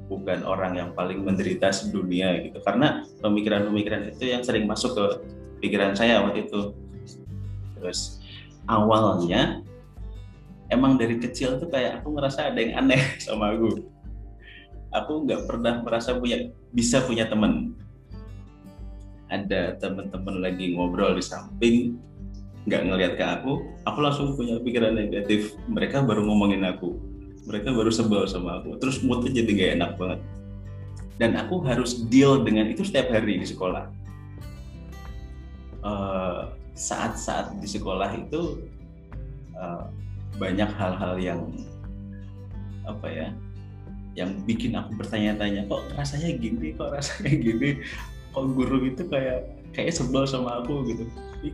bukan 0.05 0.45
orang 0.45 0.77
yang 0.77 0.89
paling 0.93 1.25
menderita 1.25 1.73
sedunia 1.73 2.37
gitu. 2.41 2.61
Karena 2.61 3.05
pemikiran-pemikiran 3.21 4.13
itu 4.13 4.29
yang 4.29 4.45
sering 4.45 4.69
masuk 4.69 4.93
ke 4.93 5.05
pikiran 5.65 5.97
saya 5.97 6.21
waktu 6.21 6.45
itu. 6.45 6.73
Terus 7.77 8.21
awalnya 8.69 9.65
emang 10.69 10.97
dari 10.97 11.17
kecil 11.17 11.57
tuh 11.57 11.69
kayak 11.69 12.01
aku 12.01 12.13
ngerasa 12.13 12.53
ada 12.53 12.59
yang 12.61 12.85
aneh 12.85 13.01
sama 13.25 13.53
aku. 13.53 13.81
Aku 14.93 15.27
nggak 15.27 15.49
pernah 15.49 15.83
merasa 15.83 16.15
punya 16.15 16.53
bisa 16.71 17.03
punya 17.03 17.27
teman 17.27 17.75
ada 19.25 19.73
teman-teman 19.81 20.37
lagi 20.37 20.77
ngobrol 20.77 21.17
di 21.17 21.23
samping 21.25 21.97
nggak 22.69 22.81
ngelihat 22.85 23.13
ke 23.17 23.25
aku 23.25 23.61
aku 23.83 23.99
langsung 23.99 24.37
punya 24.37 24.61
pikiran 24.61 24.95
negatif. 24.95 25.57
Mereka 25.67 26.05
baru 26.05 26.23
ngomongin 26.23 26.63
aku 26.63 27.14
mereka 27.45 27.69
baru 27.71 27.93
sebel 27.93 28.25
sama 28.25 28.61
aku. 28.61 28.77
Terus 28.81 29.01
moodnya 29.05 29.41
jadi 29.41 29.51
gak 29.53 29.71
enak 29.77 29.91
banget. 30.01 30.19
Dan 31.15 31.31
aku 31.39 31.63
harus 31.63 32.03
deal 32.11 32.43
dengan 32.43 32.67
itu 32.67 32.83
setiap 32.83 33.07
hari 33.13 33.39
di 33.39 33.47
sekolah. 33.47 33.87
Eh, 35.85 36.41
saat-saat 36.75 37.53
uh, 37.53 37.57
di 37.61 37.69
sekolah 37.69 38.09
itu 38.17 38.65
uh, 39.53 39.85
banyak 40.41 40.67
hal-hal 40.75 41.15
yang 41.21 41.41
apa 42.83 43.07
ya 43.07 43.27
yang 44.17 44.33
bikin 44.43 44.73
aku 44.73 44.97
bertanya-tanya 44.97 45.69
kok 45.69 45.85
rasanya 45.93 46.33
gini? 46.35 46.73
Kok 46.73 46.89
rasanya 46.89 47.31
gini? 47.45 47.85
Kok 48.33 48.57
guru 48.57 48.89
itu 48.89 49.05
kayak 49.05 49.45
kayak 49.77 49.93
sebel 49.93 50.25
sama 50.25 50.65
aku 50.65 50.83
gitu. 50.89 51.05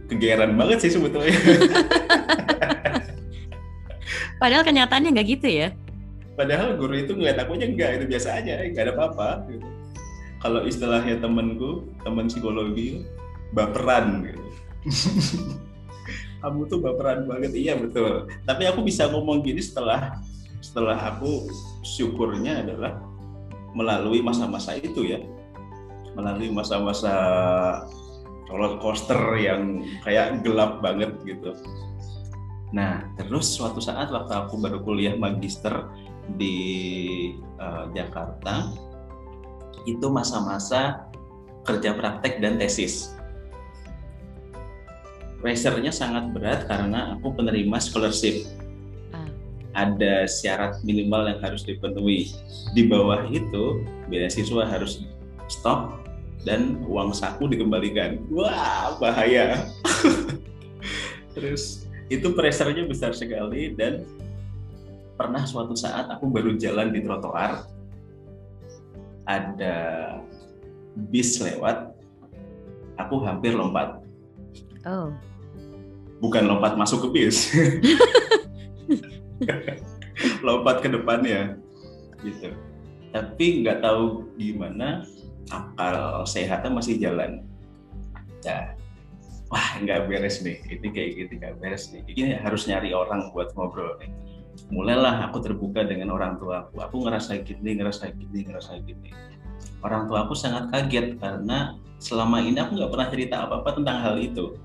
Kegeran 0.07 0.55
banget 0.55 0.87
sih 0.87 0.95
sebetulnya 0.95 1.35
Padahal 4.41 4.65
kenyataannya 4.65 5.13
nggak 5.13 5.27
gitu 5.37 5.47
ya? 5.53 5.69
Padahal 6.33 6.73
guru 6.73 6.97
itu 6.97 7.13
ngeliat 7.13 7.45
aku 7.45 7.61
aja 7.61 7.69
enggak, 7.69 8.01
itu 8.01 8.05
biasa 8.09 8.41
aja, 8.41 8.65
nggak 8.65 8.83
ada 8.89 8.93
apa-apa. 8.97 9.29
Gitu. 9.45 9.67
Kalau 10.41 10.65
istilahnya 10.65 11.21
temenku, 11.21 11.85
temen 12.01 12.25
psikologi, 12.25 13.05
baperan 13.53 14.25
gitu. 14.25 14.47
Kamu 16.41 16.65
tuh 16.65 16.81
baperan 16.81 17.29
banget, 17.29 17.53
iya 17.53 17.77
betul. 17.77 18.25
Tapi 18.49 18.65
aku 18.65 18.81
bisa 18.81 19.05
ngomong 19.13 19.45
gini 19.45 19.61
setelah 19.61 20.17
setelah 20.57 20.97
aku 20.97 21.45
syukurnya 21.85 22.65
adalah 22.65 22.97
melalui 23.77 24.25
masa-masa 24.25 24.73
itu 24.73 25.05
ya, 25.05 25.21
melalui 26.17 26.49
masa-masa 26.49 27.13
roller 28.49 28.81
coaster 28.81 29.21
yang 29.37 29.85
kayak 30.01 30.41
gelap 30.41 30.81
banget 30.81 31.13
gitu 31.29 31.53
Nah, 32.71 33.03
terus 33.19 33.51
suatu 33.51 33.83
saat 33.83 34.07
waktu 34.11 34.31
aku 34.31 34.55
baru 34.55 34.79
kuliah 34.79 35.15
magister 35.19 35.91
di 36.39 36.55
uh, 37.59 37.91
Jakarta, 37.91 38.71
itu 39.83 40.07
masa-masa 40.07 41.11
kerja 41.67 41.91
praktek 41.91 42.39
dan 42.39 42.55
tesis. 42.55 43.11
Pressure-nya 45.41 45.91
sangat 45.91 46.31
berat 46.31 46.69
karena 46.69 47.17
aku 47.17 47.33
penerima 47.33 47.81
scholarship. 47.81 48.45
Ah. 49.11 49.27
Ada 49.73 50.29
syarat 50.29 50.79
minimal 50.85 51.27
yang 51.27 51.39
harus 51.41 51.65
dipenuhi. 51.65 52.31
Di 52.77 52.87
bawah 52.87 53.25
itu, 53.27 53.83
beasiswa 54.07 54.63
harus 54.69 55.03
stop 55.49 55.97
dan 56.47 56.79
uang 56.85 57.11
saku 57.11 57.49
dikembalikan. 57.49 58.21
Wah, 58.29 58.95
bahaya. 59.01 59.65
Terus 61.33 61.89
itu 62.11 62.27
pressure-nya 62.35 62.83
besar 62.83 63.15
sekali 63.15 63.71
dan 63.71 64.03
pernah 65.15 65.47
suatu 65.47 65.71
saat 65.79 66.11
aku 66.11 66.27
baru 66.27 66.59
jalan 66.59 66.91
di 66.91 66.99
trotoar 66.99 67.63
ada 69.23 69.77
bis 71.07 71.39
lewat 71.39 71.95
aku 72.99 73.23
hampir 73.23 73.55
lompat. 73.55 74.03
Oh. 74.83 75.15
Bukan 76.19 76.51
lompat 76.51 76.75
masuk 76.75 77.07
ke 77.07 77.09
bis. 77.15 77.47
Lompat 80.45 80.83
ke 80.83 80.91
depannya 80.91 81.55
gitu. 82.21 82.51
Tapi 83.15 83.63
nggak 83.63 83.81
tahu 83.81 84.29
gimana 84.35 85.07
akal 85.47 86.27
sehatnya 86.27 86.69
masih 86.75 86.99
jalan. 86.99 87.41
Ya 88.43 88.75
wah 89.51 89.69
nggak 89.83 90.07
beres 90.07 90.39
nih. 90.41 90.57
Ini 90.65 90.87
kayak 90.95 91.09
gitu 91.19 91.31
nggak 91.37 91.55
beres 91.59 91.91
nih. 91.91 92.01
Ini 92.07 92.39
harus 92.39 92.65
nyari 92.65 92.95
orang 92.95 93.29
buat 93.35 93.51
ngobrol 93.53 93.99
nih. 93.99 94.09
Mulailah 94.71 95.27
aku 95.27 95.43
terbuka 95.43 95.83
dengan 95.83 96.15
orang 96.15 96.39
tua 96.39 96.65
aku. 96.65 96.79
Aku 96.79 96.95
ngerasa 97.03 97.43
gini 97.43 97.75
ngerasa 97.75 98.15
gini 98.15 98.47
ngerasa 98.47 98.79
gini. 98.87 99.11
Orang 99.83 100.07
tua 100.07 100.23
aku 100.23 100.33
sangat 100.33 100.71
kaget 100.71 101.19
karena 101.19 101.75
selama 101.99 102.39
ini 102.39 102.57
aku 102.63 102.79
nggak 102.79 102.91
pernah 102.95 103.07
cerita 103.11 103.35
apa 103.43 103.59
apa 103.59 103.69
tentang 103.75 103.97
hal 103.99 104.15
itu. 104.17 104.55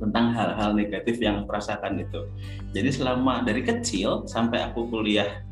Tentang 0.00 0.32
hal-hal 0.32 0.74
negatif 0.74 1.20
yang 1.20 1.44
aku 1.44 1.52
rasakan 1.52 2.00
itu. 2.00 2.24
Jadi 2.72 2.90
selama 2.90 3.44
dari 3.44 3.62
kecil 3.62 4.24
sampai 4.24 4.64
aku 4.64 4.88
kuliah 4.88 5.44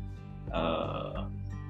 uh, 0.49 1.29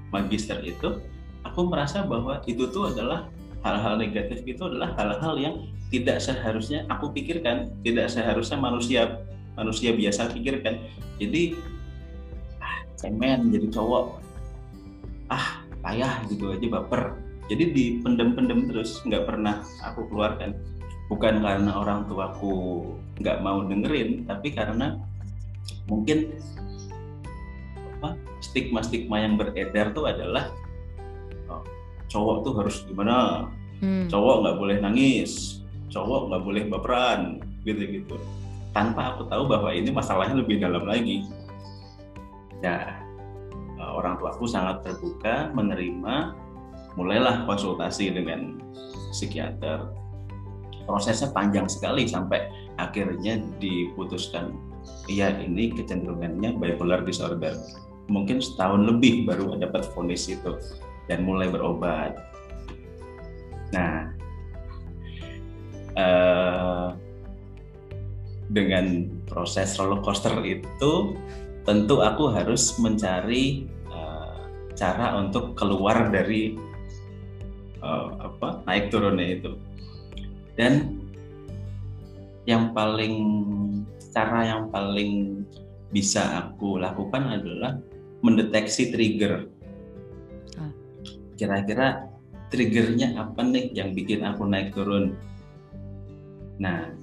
magister 0.10 0.63
itu 0.63 1.00
aku 1.43 1.67
merasa 1.67 2.08
bahwa 2.08 2.39
itu 2.48 2.65
tuh 2.72 2.89
adalah 2.89 3.27
hal-hal 3.63 3.96
negatif 3.96 4.43
itu 4.43 4.62
adalah 4.67 4.91
hal-hal 5.00 5.36
yang 5.39 5.55
tidak 5.88 6.20
seharusnya 6.20 6.84
aku 6.91 7.15
pikirkan 7.15 7.72
tidak 7.82 8.12
seharusnya 8.12 8.60
manusia 8.60 9.24
manusia 9.55 9.93
biasa 9.93 10.34
pikirkan. 10.34 10.82
Jadi 11.22 11.58
ah 12.60 12.77
cemen 12.98 13.53
jadi 13.53 13.67
cowok. 13.72 14.20
Ah 15.32 15.63
payah 15.82 16.25
gitu 16.27 16.53
aja 16.53 16.67
baper. 16.79 17.15
Jadi 17.51 17.75
dipendem-pendem 17.75 18.72
terus 18.72 19.03
nggak 19.05 19.24
pernah 19.27 19.62
aku 19.84 20.08
keluarkan. 20.10 20.58
Bukan 21.12 21.43
karena 21.43 21.72
orang 21.77 22.10
tuaku 22.10 22.88
nggak 23.22 23.46
mau 23.46 23.62
dengerin 23.67 24.25
tapi 24.25 24.50
karena 24.55 24.98
mungkin 25.86 26.34
stigma-stigma 28.43 29.24
yang 29.24 29.39
beredar 29.39 29.96
tuh 29.96 30.05
adalah 30.05 30.51
oh, 31.48 31.63
cowok 32.12 32.36
tuh 32.46 32.54
harus 32.60 32.76
gimana? 32.88 33.48
Hmm. 33.84 34.08
cowok 34.08 34.36
nggak 34.48 34.58
boleh 34.64 34.78
nangis 34.80 35.60
cowok 35.94 36.34
nggak 36.34 36.44
boleh 36.44 36.64
baperan 36.74 37.22
gitu-gitu. 37.64 38.18
Tanpa 38.74 39.14
aku 39.14 39.30
tahu 39.30 39.46
bahwa 39.46 39.70
ini 39.70 39.94
masalahnya 39.94 40.42
lebih 40.42 40.58
dalam 40.58 40.90
lagi. 40.90 41.22
Ya 42.66 42.98
orang 43.94 44.18
tuaku 44.18 44.50
sangat 44.50 44.82
terbuka 44.82 45.54
menerima 45.54 46.34
mulailah 46.98 47.46
konsultasi 47.46 48.10
dengan 48.10 48.58
psikiater. 49.14 49.94
Prosesnya 50.90 51.30
panjang 51.32 51.70
sekali 51.70 52.10
sampai 52.10 52.50
akhirnya 52.82 53.40
diputuskan 53.62 54.58
iya 55.08 55.32
ini 55.40 55.72
kecenderungannya 55.72 56.58
bipolar 56.58 57.06
disorder. 57.06 57.56
Mungkin 58.12 58.44
setahun 58.44 58.84
lebih 58.84 59.30
baru 59.30 59.56
dapat 59.56 59.88
vonis 59.96 60.28
itu 60.28 60.60
dan 61.10 61.26
mulai 61.26 61.50
berobat 61.50 62.16
nah 63.74 64.14
uh, 65.98 66.94
dengan 68.54 69.10
proses 69.26 69.74
roller 69.82 70.04
coaster 70.06 70.36
itu 70.46 71.18
tentu 71.64 72.04
aku 72.04 72.30
harus 72.30 72.76
mencari 72.78 73.66
uh, 73.90 74.46
cara 74.78 75.18
untuk 75.18 75.58
keluar 75.58 76.12
dari 76.14 76.54
uh, 77.82 78.30
apa 78.30 78.62
naik 78.68 78.94
turunnya 78.94 79.42
itu 79.42 79.52
dan 80.54 81.02
yang 82.44 82.76
paling 82.76 83.16
cara 84.14 84.46
yang 84.46 84.70
paling 84.70 85.42
bisa 85.94 86.42
aku 86.46 86.82
lakukan 86.82 87.38
adalah 87.38 87.78
mendeteksi 88.26 88.89
trigger. 88.89 89.50
Kira-kira 91.36 92.10
triggernya 92.54 93.17
apa 93.17 93.41
nih 93.41 93.74
yang 93.74 93.98
bikin 93.98 94.22
aku 94.22 94.46
naik 94.46 94.74
turun? 94.74 95.17
Nah, 96.62 96.93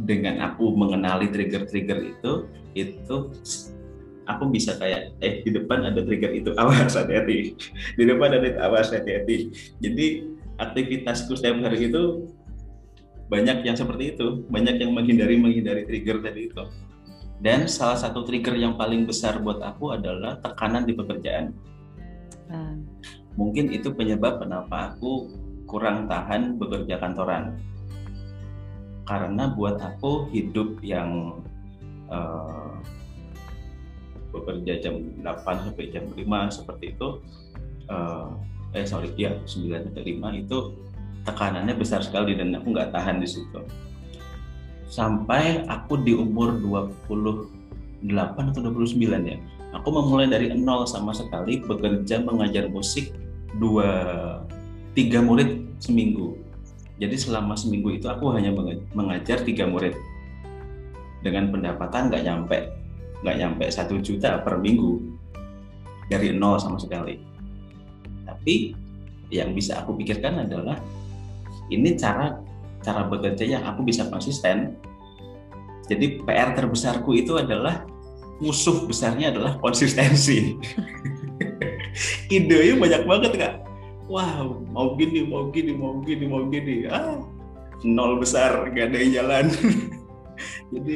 dengan 0.00 0.42
aku 0.42 0.74
mengenali 0.74 1.30
trigger-trigger 1.30 1.98
itu, 2.02 2.32
itu 2.74 3.16
aku 4.24 4.44
bisa 4.48 4.74
kayak 4.80 5.12
eh 5.20 5.44
di 5.44 5.52
depan 5.52 5.84
ada 5.84 6.00
trigger 6.00 6.32
itu 6.32 6.50
awas 6.60 6.96
hati-hati. 6.96 7.54
Di 7.94 8.04
depan 8.04 8.40
ada 8.40 8.48
awas 8.64 8.90
hati-hati. 8.90 9.52
Jadi 9.78 10.06
aktivitasku 10.58 11.36
setiap 11.36 11.60
hari 11.62 11.92
itu 11.92 12.28
banyak 13.28 13.64
yang 13.64 13.76
seperti 13.76 14.16
itu. 14.16 14.44
Banyak 14.48 14.80
yang 14.80 14.92
menghindari 14.92 15.36
menghindari 15.38 15.84
trigger 15.86 16.20
tadi 16.24 16.50
itu. 16.50 16.64
Dan 17.44 17.68
salah 17.68 17.98
satu 17.98 18.24
trigger 18.24 18.56
yang 18.56 18.78
paling 18.80 19.04
besar 19.04 19.36
buat 19.42 19.60
aku 19.60 19.92
adalah 19.92 20.40
tekanan 20.40 20.88
di 20.88 20.96
pekerjaan. 20.96 21.52
Hmm. 22.48 22.83
Mungkin 23.34 23.70
itu 23.70 23.90
penyebab 23.90 24.42
kenapa 24.42 24.94
aku 24.94 25.30
kurang 25.66 26.06
tahan 26.06 26.60
bekerja 26.60 27.00
kantoran. 27.00 27.58
Karena 29.04 29.52
buat 29.52 29.76
aku 29.82 30.32
hidup 30.32 30.80
yang 30.80 31.40
uh, 32.08 32.72
bekerja 34.32 34.80
jam 34.80 34.94
8 35.20 35.70
sampai 35.70 35.92
jam 35.92 36.08
5 36.10 36.24
seperti 36.50 36.96
itu 36.96 37.22
uh, 37.86 38.34
eh 38.74 38.82
sorry 38.82 39.12
ya 39.14 39.30
9 39.46 39.70
sampai 39.70 40.02
5 40.02 40.42
itu 40.42 40.58
tekanannya 41.22 41.74
besar 41.78 42.02
sekali 42.02 42.34
dan 42.34 42.56
aku 42.56 42.72
nggak 42.72 42.90
tahan 42.90 43.20
di 43.20 43.28
situ. 43.28 43.60
Sampai 44.88 45.64
aku 45.68 46.00
di 46.00 46.16
umur 46.16 46.56
28 46.60 48.00
atau 48.52 48.60
29 48.62 49.30
ya 49.30 49.36
aku 49.74 49.88
memulai 49.90 50.30
dari 50.30 50.54
nol 50.54 50.86
sama 50.86 51.10
sekali 51.10 51.60
bekerja 51.60 52.22
mengajar 52.22 52.70
musik 52.70 53.10
dua 53.58 53.88
tiga 54.94 55.22
murid 55.22 55.78
seminggu 55.82 56.38
jadi 56.98 57.18
selama 57.18 57.58
seminggu 57.58 57.90
itu 57.94 58.06
aku 58.06 58.30
hanya 58.34 58.54
mengajar 58.94 59.42
tiga 59.42 59.66
murid 59.66 59.98
dengan 61.24 61.50
pendapatan 61.50 62.12
nggak 62.12 62.22
nyampe 62.22 62.58
nggak 63.24 63.36
nyampe 63.40 63.64
satu 63.72 63.98
juta 64.04 64.44
per 64.44 64.60
minggu 64.60 65.00
dari 66.12 66.36
nol 66.36 66.60
sama 66.60 66.76
sekali. 66.76 67.16
Tapi 68.28 68.76
yang 69.32 69.56
bisa 69.56 69.80
aku 69.80 69.96
pikirkan 69.96 70.44
adalah 70.44 70.76
ini 71.72 71.96
cara 71.96 72.36
cara 72.84 73.08
bekerja 73.08 73.48
yang 73.48 73.64
aku 73.64 73.80
bisa 73.80 74.04
konsisten. 74.12 74.76
Jadi 75.88 76.20
PR 76.24 76.52
terbesarku 76.52 77.16
itu 77.16 77.36
adalah 77.40 77.84
musuh 78.40 78.84
besarnya 78.84 79.32
adalah 79.32 79.56
konsistensi. 79.60 80.52
Idenya 82.34 82.74
banyak 82.78 83.02
banget 83.06 83.32
kak. 83.38 83.54
Wow 84.10 84.60
mau 84.68 84.98
gini 84.98 85.24
mau 85.24 85.48
gini 85.48 85.72
mau 85.72 86.02
gini 86.02 86.24
mau 86.28 86.44
gini. 86.50 86.84
Ah 86.90 87.22
nol 87.84 88.18
besar 88.18 88.70
gak 88.72 88.92
ada 88.92 88.96
yang 88.98 89.12
jalan. 89.22 89.46
Jadi 90.74 90.94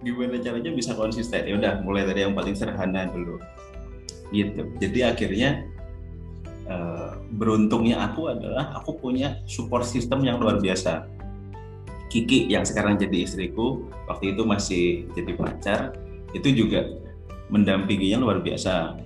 gimana 0.00 0.40
caranya 0.40 0.70
bisa 0.72 0.96
konsisten? 0.96 1.44
Ya 1.44 1.54
udah 1.56 1.84
mulai 1.84 2.08
dari 2.08 2.24
yang 2.24 2.34
paling 2.34 2.56
sederhana 2.56 3.06
dulu. 3.12 3.36
Gitu. 4.30 4.62
Jadi 4.78 4.98
akhirnya 5.04 5.66
uh, 6.70 7.20
beruntungnya 7.34 8.00
aku 8.08 8.30
adalah 8.30 8.72
aku 8.78 8.96
punya 8.96 9.42
support 9.44 9.84
system 9.84 10.24
yang 10.24 10.40
luar 10.40 10.58
biasa. 10.58 11.06
Kiki 12.10 12.50
yang 12.50 12.66
sekarang 12.66 12.98
jadi 12.98 13.22
istriku 13.22 13.86
waktu 14.10 14.34
itu 14.34 14.42
masih 14.42 14.84
jadi 15.14 15.32
pacar 15.38 15.94
itu 16.34 16.50
juga 16.50 16.98
mendampinginya 17.50 18.18
luar 18.18 18.42
biasa 18.42 18.98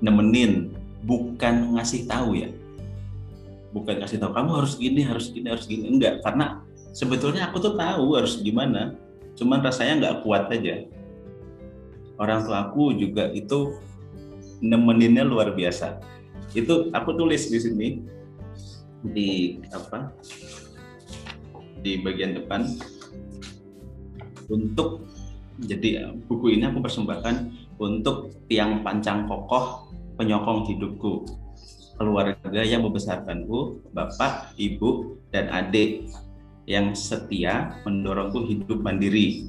nemenin 0.00 0.72
bukan 1.04 1.76
ngasih 1.76 2.04
tahu 2.08 2.36
ya. 2.36 2.50
Bukan 3.72 4.00
ngasih 4.00 4.18
tahu 4.20 4.32
kamu 4.32 4.50
harus 4.62 4.74
gini 4.80 5.00
harus 5.04 5.26
gini 5.32 5.46
harus 5.48 5.64
gini. 5.68 5.88
Enggak 5.88 6.24
karena 6.24 6.64
sebetulnya 6.96 7.48
aku 7.48 7.60
tuh 7.60 7.74
tahu 7.76 8.16
harus 8.16 8.40
gimana 8.40 8.96
cuman 9.36 9.60
rasanya 9.60 9.94
nggak 10.00 10.16
kuat 10.24 10.48
aja. 10.48 10.88
Orang 12.16 12.48
tua 12.48 12.72
aku 12.72 12.96
juga 12.96 13.28
itu 13.36 13.76
nemeninnya 14.64 15.24
luar 15.24 15.52
biasa. 15.52 16.00
Itu 16.56 16.88
aku 16.96 17.12
tulis 17.12 17.52
di 17.52 17.58
sini 17.60 17.88
di 19.04 19.60
apa 19.68 20.08
di 21.84 22.00
bagian 22.00 22.40
depan. 22.40 22.64
Untuk 24.46 25.04
jadi 25.60 26.12
buku 26.28 26.56
ini 26.56 26.68
aku 26.68 26.80
persembahkan 26.80 27.52
untuk 27.76 28.32
tiang 28.48 28.80
pancang 28.80 29.28
kokoh 29.28 29.85
penyokong 30.16 30.68
hidupku. 30.68 31.28
Keluarga 31.96 32.60
yang 32.60 32.84
membesarkanku, 32.84 33.88
bapak, 33.96 34.52
ibu, 34.60 35.16
dan 35.32 35.48
adik 35.48 36.12
yang 36.68 36.92
setia 36.92 37.72
mendorongku 37.88 38.44
hidup 38.44 38.84
mandiri. 38.84 39.48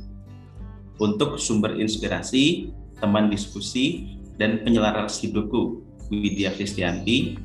Untuk 0.98 1.36
sumber 1.42 1.76
inspirasi, 1.76 2.72
teman 3.04 3.28
diskusi, 3.28 4.16
dan 4.40 4.64
penyelaras 4.64 5.20
hidupku, 5.20 5.84
Widya 6.08 6.56
Kristianti, 6.56 7.36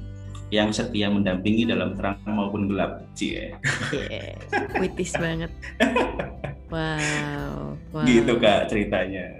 yang 0.53 0.71
setia 0.71 1.09
mendampingi 1.09 1.67
dalam 1.67 1.97
terang 1.97 2.21
maupun 2.29 2.69
gelap. 2.69 3.09
Cie. 3.17 3.57
Yeah, 3.91 4.37
witis 4.79 5.17
banget. 5.17 5.51
Wow, 6.73 7.77
wow. 7.93 8.01
Gitu 8.09 8.33
kak 8.41 8.73
ceritanya. 8.73 9.37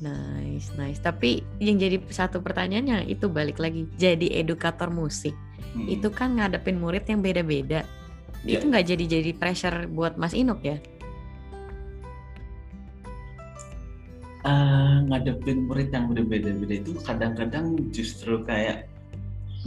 Nice, 0.00 0.72
nice. 0.80 0.96
Tapi 0.96 1.44
yang 1.60 1.76
jadi 1.76 2.00
satu 2.08 2.40
pertanyaannya 2.40 3.04
itu 3.04 3.28
balik 3.28 3.60
lagi. 3.60 3.84
Jadi 4.00 4.32
edukator 4.32 4.88
musik 4.88 5.36
hmm. 5.76 5.92
itu 5.92 6.08
kan 6.08 6.40
ngadepin 6.40 6.80
murid 6.80 7.04
yang 7.04 7.20
beda-beda. 7.20 7.84
Yeah. 8.40 8.64
Itu 8.64 8.72
nggak 8.72 8.86
jadi 8.88 9.04
jadi 9.20 9.30
pressure 9.36 9.84
buat 9.92 10.16
Mas 10.16 10.32
Inuk 10.32 10.64
ya? 10.64 10.80
Uh, 14.40 15.04
ngadepin 15.12 15.68
murid 15.68 15.92
yang 15.92 16.08
berbeda-beda 16.08 16.80
itu 16.80 16.96
kadang-kadang 17.04 17.76
justru 17.92 18.40
kayak 18.48 18.88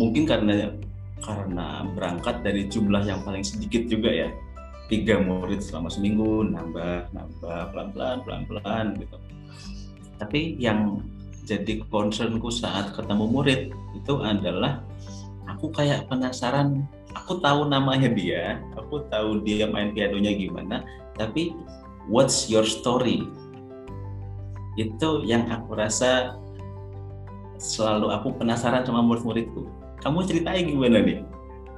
mungkin 0.02 0.26
karena 0.26 0.74
karena 1.22 1.86
berangkat 1.94 2.42
dari 2.42 2.66
jumlah 2.66 3.06
yang 3.06 3.22
paling 3.22 3.46
sedikit 3.46 3.86
juga 3.86 4.10
ya 4.10 4.30
tiga 4.90 5.22
murid 5.22 5.62
selama 5.62 5.94
seminggu 5.94 6.50
nambah 6.50 7.14
nambah 7.14 7.60
pelan-pelan 7.70 8.18
pelan-pelan 8.26 8.98
gitu 8.98 9.16
tapi 10.24 10.56
yang 10.56 11.04
jadi 11.44 11.84
concernku 11.92 12.48
saat 12.48 12.96
ketemu 12.96 13.28
murid 13.28 13.62
itu 13.92 14.14
adalah 14.24 14.80
aku 15.52 15.68
kayak 15.76 16.08
penasaran. 16.08 16.88
Aku 17.14 17.44
tahu 17.44 17.68
namanya 17.68 18.08
dia 18.08 18.64
aku 18.80 19.04
tahu 19.12 19.44
dia 19.44 19.68
main 19.68 19.92
pianonya 19.92 20.32
gimana 20.34 20.82
tapi 21.20 21.52
what's 22.08 22.48
your 22.48 22.64
story? 22.64 23.28
Itu 24.80 25.28
yang 25.28 25.52
aku 25.52 25.76
rasa 25.76 26.40
selalu 27.60 28.08
aku 28.16 28.40
penasaran 28.40 28.88
sama 28.88 29.04
murid-muridku. 29.04 29.68
Kamu 30.00 30.24
ceritanya 30.24 30.64
gimana 30.64 31.04
nih? 31.04 31.20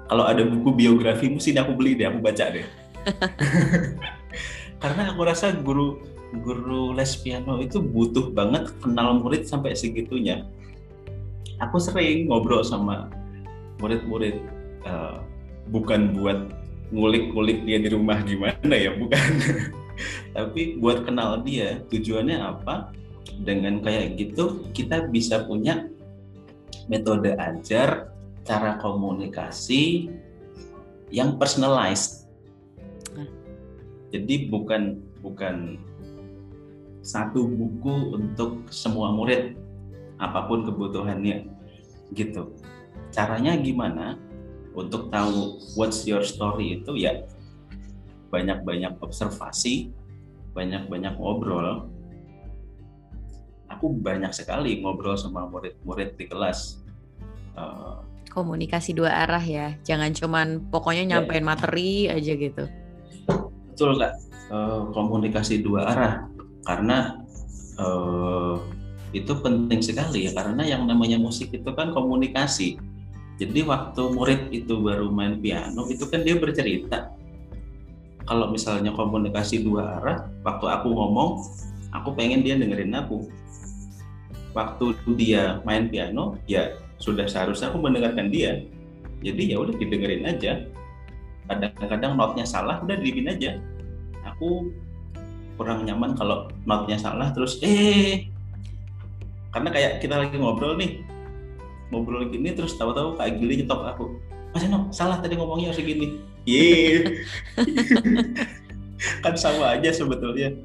Kalau 0.05 0.23
ada 0.29 0.45
buku 0.45 0.69
biografi 0.71 1.33
sini 1.41 1.57
aku 1.57 1.73
beli 1.73 1.97
deh 1.97 2.05
aku 2.05 2.21
baca 2.21 2.45
deh. 2.53 2.65
Karena 4.81 5.11
aku 5.11 5.21
rasa 5.25 5.49
guru 5.51 6.14
guru 6.41 6.95
les 6.95 7.13
piano 7.19 7.59
itu 7.61 7.79
butuh 7.79 8.31
banget 8.31 8.71
kenal 8.81 9.19
murid 9.19 9.47
sampai 9.47 9.75
segitunya. 9.75 10.47
Aku 11.63 11.79
sering 11.79 12.27
ngobrol 12.27 12.63
sama 12.63 13.07
murid-murid 13.79 14.43
uh, 14.83 15.23
bukan 15.71 16.15
buat 16.15 16.51
ngulik-ngulik 16.91 17.63
dia 17.65 17.77
di 17.81 17.89
rumah 17.91 18.21
gimana 18.23 18.75
ya, 18.75 18.91
bukan. 18.95 19.31
Tapi 20.35 20.75
buat 20.79 21.07
kenal 21.07 21.39
dia, 21.47 21.79
tujuannya 21.87 22.37
apa? 22.39 22.91
Dengan 23.35 23.79
kayak 23.79 24.19
gitu 24.19 24.67
kita 24.75 25.07
bisa 25.07 25.47
punya 25.47 25.87
metode 26.91 27.33
ajar, 27.35 28.11
cara 28.45 28.77
komunikasi 28.77 30.11
yang 31.09 31.39
personalized. 31.39 32.29
Nah. 33.15 33.27
Jadi 34.13 34.51
bukan 34.51 35.01
bukan 35.23 35.81
satu 37.05 37.45
buku 37.45 38.17
untuk 38.17 38.65
semua 38.73 39.13
murid 39.13 39.53
apa 40.17 40.49
pun 40.49 40.65
kebutuhannya 40.65 41.45
gitu. 42.17 42.49
Caranya 43.13 43.53
gimana? 43.61 44.17
Untuk 44.75 45.07
tahu 45.13 45.61
what's 45.79 46.03
your 46.03 46.25
story 46.25 46.81
itu 46.81 46.99
ya 46.99 47.23
banyak-banyak 48.33 48.99
observasi 48.99 49.93
banyak-banyak 50.51 51.13
ngobrol. 51.15 51.87
Aku 53.71 53.91
banyak 53.91 54.33
sekali 54.33 54.81
ngobrol 54.81 55.15
sama 55.15 55.47
murid-murid 55.47 56.17
di 56.19 56.25
kelas. 56.27 56.83
Uh, 57.55 58.03
komunikasi 58.35 58.91
dua 58.91 59.23
arah 59.23 59.39
ya 59.39 59.79
jangan 59.87 60.11
cuman 60.11 60.67
pokoknya 60.67 61.07
ya. 61.07 61.09
nyampein 61.15 61.45
ya. 61.45 61.47
materi 61.47 61.91
aja 62.11 62.33
gitu. 62.35 62.65
Betul 63.71 63.95
kak. 63.95 64.11
Uh, 64.51 64.91
komunikasi 64.91 65.63
dua 65.63 65.87
arah 65.87 66.34
karena 66.65 67.21
uh, 67.77 68.57
itu 69.15 69.31
penting 69.39 69.79
sekali 69.79 70.27
ya 70.27 70.35
karena 70.35 70.65
yang 70.67 70.83
namanya 70.83 71.15
musik 71.15 71.53
itu 71.55 71.71
kan 71.71 71.95
komunikasi. 71.95 72.75
Jadi 73.35 73.67
waktu 73.67 74.01
murid 74.15 74.51
itu 74.51 74.79
baru 74.79 75.11
main 75.11 75.39
piano 75.39 75.87
itu 75.87 76.03
kan 76.07 76.23
dia 76.23 76.35
bercerita. 76.35 77.15
Kalau 78.25 78.49
misalnya 78.51 78.91
komunikasi 78.91 79.61
dua 79.63 80.01
arah 80.01 80.17
waktu 80.41 80.65
aku 80.67 80.87
ngomong 80.91 81.45
aku 81.93 82.09
pengen 82.17 82.43
dia 82.43 82.59
dengerin 82.59 82.95
aku. 82.95 83.29
Waktu 84.55 84.95
dia 85.19 85.59
main 85.67 85.91
piano 85.91 86.39
ya 86.47 86.79
sudah 86.99 87.27
seharusnya 87.27 87.71
aku 87.71 87.79
mendengarkan 87.79 88.31
dia. 88.31 88.63
Jadi 89.23 89.51
ya 89.51 89.63
udah 89.63 89.75
didengerin 89.79 90.27
aja. 90.27 90.63
Kadang-kadang 91.45 92.17
notnya 92.17 92.47
salah 92.47 92.81
udah 92.81 92.95
dibikin 92.97 93.29
aja. 93.31 93.59
Aku 94.25 94.71
kurang 95.55 95.87
nyaman 95.87 96.15
kalau 96.15 96.51
notnya 96.67 96.99
salah 96.99 97.31
terus 97.31 97.59
eh. 97.63 98.27
Karena 99.55 99.71
kayak 99.71 100.03
kita 100.03 100.19
lagi 100.19 100.35
ngobrol 100.35 100.75
nih 100.75 100.99
ngobrol 101.93 102.27
gini 102.27 102.51
terus 102.51 102.75
tahu-tahu 102.75 103.15
Kak 103.15 103.39
Gili 103.39 103.61
nyetok 103.61 103.81
aku 103.87 104.05
Mas 104.55 104.63
Eno 104.63 104.87
salah 104.95 105.19
tadi 105.19 105.35
ngomongnya 105.35 105.75
segini. 105.75 106.15
Iya. 106.47 107.11
Kan 109.23 109.35
sama 109.35 109.75
aja 109.75 109.91
sebetulnya. 109.91 110.55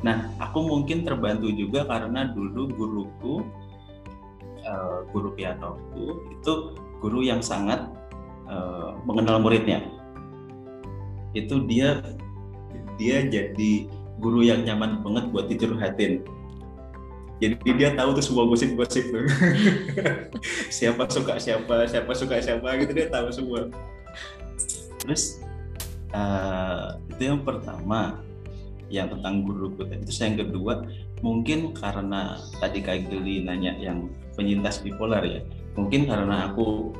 Nah 0.00 0.32
aku 0.40 0.64
mungkin 0.64 1.04
terbantu 1.04 1.52
juga 1.52 1.84
karena 1.84 2.32
dulu 2.32 2.72
guruku 2.72 3.44
uh, 4.64 5.04
guru 5.12 5.36
pianoku 5.36 6.24
itu 6.32 6.52
guru 7.04 7.20
yang 7.20 7.44
sangat 7.44 7.84
uh, 8.48 8.96
mengenal 9.04 9.44
muridnya. 9.44 9.84
Itu 11.36 11.68
dia 11.68 12.00
dia 12.96 13.28
jadi 13.28 13.92
guru 14.22 14.46
yang 14.46 14.62
nyaman 14.62 15.02
banget 15.02 15.24
buat 15.34 15.46
dicurhatin. 15.50 16.22
Jadi 17.42 17.58
dia 17.74 17.90
tahu 17.98 18.14
tuh 18.14 18.22
semua 18.22 18.46
gosip-gosip 18.46 19.10
siapa 20.78 21.10
suka 21.10 21.42
siapa 21.42 21.90
siapa 21.90 22.12
suka 22.14 22.38
siapa 22.38 22.78
gitu 22.78 22.94
dia 22.94 23.10
tahu 23.10 23.34
semua. 23.34 23.66
Terus 25.02 25.42
uh, 26.14 26.94
itu 27.10 27.22
yang 27.34 27.42
pertama 27.42 28.22
yang 28.92 29.08
tentang 29.08 29.42
guru 29.42 29.72
terus 29.88 30.20
yang 30.20 30.36
kedua 30.36 30.84
mungkin 31.24 31.72
karena 31.72 32.36
tadi 32.60 32.84
Kak 32.84 33.08
Gili 33.08 33.40
nanya 33.40 33.72
yang 33.80 34.12
penyintas 34.36 34.84
bipolar 34.84 35.24
ya 35.24 35.40
mungkin 35.72 36.04
karena 36.04 36.52
aku 36.52 36.92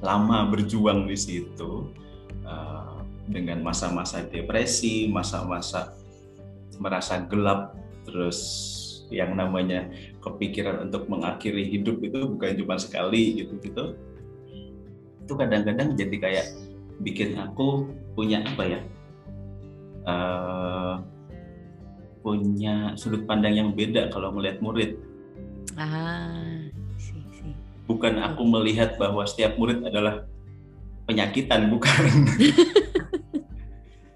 lama 0.00 0.48
berjuang 0.48 1.04
di 1.04 1.16
situ 1.16 1.92
uh, 2.48 2.95
dengan 3.26 3.62
masa-masa 3.62 4.22
depresi, 4.26 5.10
masa-masa 5.10 5.94
merasa 6.78 7.24
gelap, 7.26 7.74
terus 8.06 8.38
yang 9.10 9.38
namanya 9.38 9.86
kepikiran 10.18 10.90
untuk 10.90 11.06
mengakhiri 11.06 11.62
hidup 11.62 12.02
itu 12.02 12.26
bukan 12.26 12.58
cuma 12.58 12.76
sekali 12.78 13.42
gitu 13.42 13.54
gitu. 13.62 13.94
Itu 15.26 15.32
kadang-kadang 15.34 15.94
jadi 15.94 16.16
kayak 16.18 16.46
bikin 17.02 17.38
aku 17.38 17.90
punya 18.14 18.42
apa 18.46 18.62
ya? 18.66 18.80
Uh, 20.06 20.94
punya 22.22 22.94
sudut 22.98 23.26
pandang 23.26 23.54
yang 23.54 23.70
beda 23.74 24.10
kalau 24.10 24.34
melihat 24.34 24.58
murid. 24.58 24.98
Ah, 25.78 26.42
sih, 26.98 27.22
sih. 27.34 27.54
Bukan 27.86 28.18
aku 28.18 28.42
melihat 28.42 28.98
bahwa 28.98 29.22
setiap 29.26 29.54
murid 29.58 29.82
adalah 29.86 30.26
penyakitan, 31.06 31.66
bukan. 31.72 32.02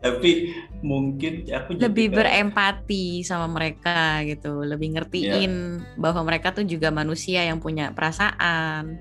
tapi 0.01 0.57
mungkin 0.81 1.45
aku 1.45 1.77
lebih 1.77 2.09
berempati 2.17 3.21
sama 3.21 3.53
mereka 3.53 4.25
gitu 4.25 4.65
lebih 4.65 4.97
ngertiin 4.97 5.53
yeah. 5.77 5.97
bahwa 6.01 6.25
mereka 6.25 6.57
tuh 6.57 6.65
juga 6.65 6.89
manusia 6.89 7.45
yang 7.45 7.61
punya 7.61 7.93
perasaan 7.93 8.97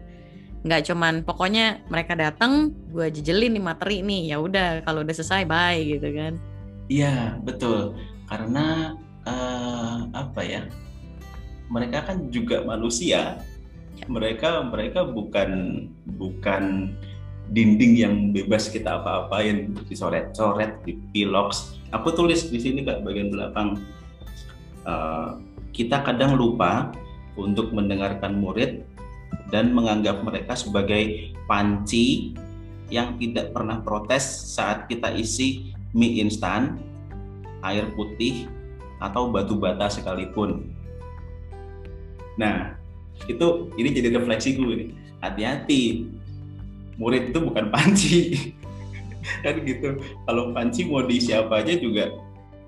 nggak 0.60 0.92
cuman 0.92 1.24
pokoknya 1.24 1.88
mereka 1.88 2.20
datang 2.20 2.76
gue 2.92 3.08
jejelin 3.16 3.56
nih 3.56 3.64
materi 3.64 4.04
nih 4.04 4.36
ya 4.36 4.44
udah 4.44 4.84
kalau 4.84 5.08
udah 5.08 5.16
selesai 5.16 5.48
bye 5.48 5.80
gitu 5.80 6.10
kan 6.12 6.36
iya 6.92 7.08
yeah, 7.08 7.24
betul 7.48 7.96
karena 8.28 9.00
uh, 9.24 10.04
apa 10.12 10.42
ya 10.44 10.68
mereka 11.72 12.12
kan 12.12 12.28
juga 12.28 12.60
manusia 12.68 13.40
ya. 13.96 14.06
mereka 14.12 14.60
mereka 14.68 15.08
bukan 15.08 15.52
bukan 16.20 16.92
dinding 17.50 17.94
yang 17.98 18.14
bebas 18.30 18.70
kita 18.70 19.02
apa-apain 19.02 19.74
dicoret-coret, 19.90 20.86
pilox. 21.14 21.78
Aku 21.90 22.14
tulis 22.14 22.50
di 22.50 22.62
sini 22.62 22.86
kak 22.86 23.02
bagian 23.02 23.34
belakang. 23.34 23.82
Uh, 24.86 25.42
kita 25.74 26.02
kadang 26.06 26.38
lupa 26.38 26.94
untuk 27.38 27.74
mendengarkan 27.74 28.38
murid 28.38 28.86
dan 29.50 29.74
menganggap 29.74 30.22
mereka 30.22 30.54
sebagai 30.54 31.34
panci 31.50 32.38
yang 32.90 33.18
tidak 33.22 33.54
pernah 33.54 33.82
protes 33.82 34.26
saat 34.54 34.90
kita 34.90 35.14
isi 35.14 35.74
mie 35.94 36.22
instan, 36.22 36.78
air 37.66 37.86
putih, 37.98 38.46
atau 39.02 39.30
batu 39.30 39.58
bata 39.58 39.90
sekalipun. 39.90 40.70
Nah, 42.38 42.78
itu 43.26 43.74
ini 43.76 43.90
jadi 43.94 44.16
refleksi 44.16 44.58
gue. 44.58 44.94
Hati-hati, 45.20 46.08
murid 47.00 47.32
itu 47.32 47.40
bukan 47.40 47.72
panci. 47.72 48.16
Kan 49.44 49.64
gitu. 49.64 49.98
Kalau 50.28 50.52
panci 50.52 50.86
mau 50.86 51.02
di 51.08 51.18
siapa 51.24 51.64
aja 51.64 51.80
juga 51.80 52.12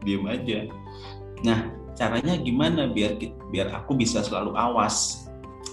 diem 0.02 0.24
aja. 0.26 0.66
Nah 1.44 1.68
caranya 1.94 2.40
gimana 2.40 2.90
biar 2.90 3.20
biar 3.52 3.68
aku 3.76 3.94
bisa 4.00 4.24
selalu 4.24 4.56
awas? 4.56 5.28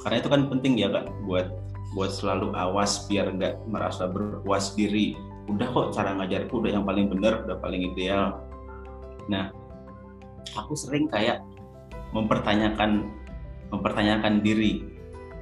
Karena 0.04 0.20
itu 0.20 0.28
kan 0.28 0.46
penting 0.52 0.78
ya 0.78 0.88
kak 0.92 1.08
buat 1.24 1.48
buat 1.96 2.12
selalu 2.12 2.52
awas 2.52 3.08
biar 3.08 3.32
nggak 3.32 3.64
merasa 3.70 4.10
berpuas 4.10 4.74
diri. 4.76 5.16
Udah 5.48 5.68
kok 5.72 5.96
cara 5.96 6.12
ngajarku 6.18 6.60
udah 6.60 6.70
yang 6.76 6.84
paling 6.84 7.08
benar 7.08 7.46
udah 7.48 7.56
paling 7.62 7.94
ideal. 7.94 8.42
Nah 9.32 9.48
aku 10.56 10.76
sering 10.76 11.08
kayak 11.08 11.40
mempertanyakan 12.12 13.08
mempertanyakan 13.72 14.44
diri. 14.44 14.84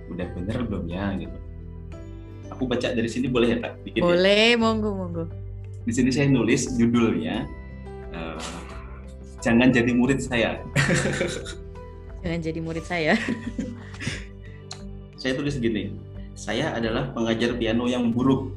Udah 0.07 0.27
bener 0.39 0.63
belum 0.71 0.87
ya 0.87 1.19
gitu 1.19 1.46
aku 2.51 2.69
baca 2.69 2.93
dari 2.93 3.09
sini 3.11 3.27
boleh 3.31 3.57
ya 3.57 3.59
kak? 3.63 3.73
Dikit 3.83 4.01
ya? 4.01 4.05
boleh 4.05 4.47
ya? 4.55 4.61
monggo 4.61 4.91
monggo. 4.95 5.25
Di 5.87 5.93
sini 5.95 6.11
saya 6.11 6.27
nulis 6.31 6.67
judulnya 6.75 7.47
uh, 8.15 8.41
jangan 9.41 9.71
jadi 9.71 9.91
murid 9.95 10.21
saya. 10.23 10.59
Jangan 12.27 12.43
jadi 12.43 12.59
murid 12.59 12.83
saya. 12.83 13.15
Saya 15.23 15.39
tulis 15.39 15.63
gini 15.63 15.95
saya 16.37 16.77
adalah 16.77 17.17
pengajar 17.17 17.57
piano 17.57 17.89
yang 17.89 18.13
buruk. 18.13 18.53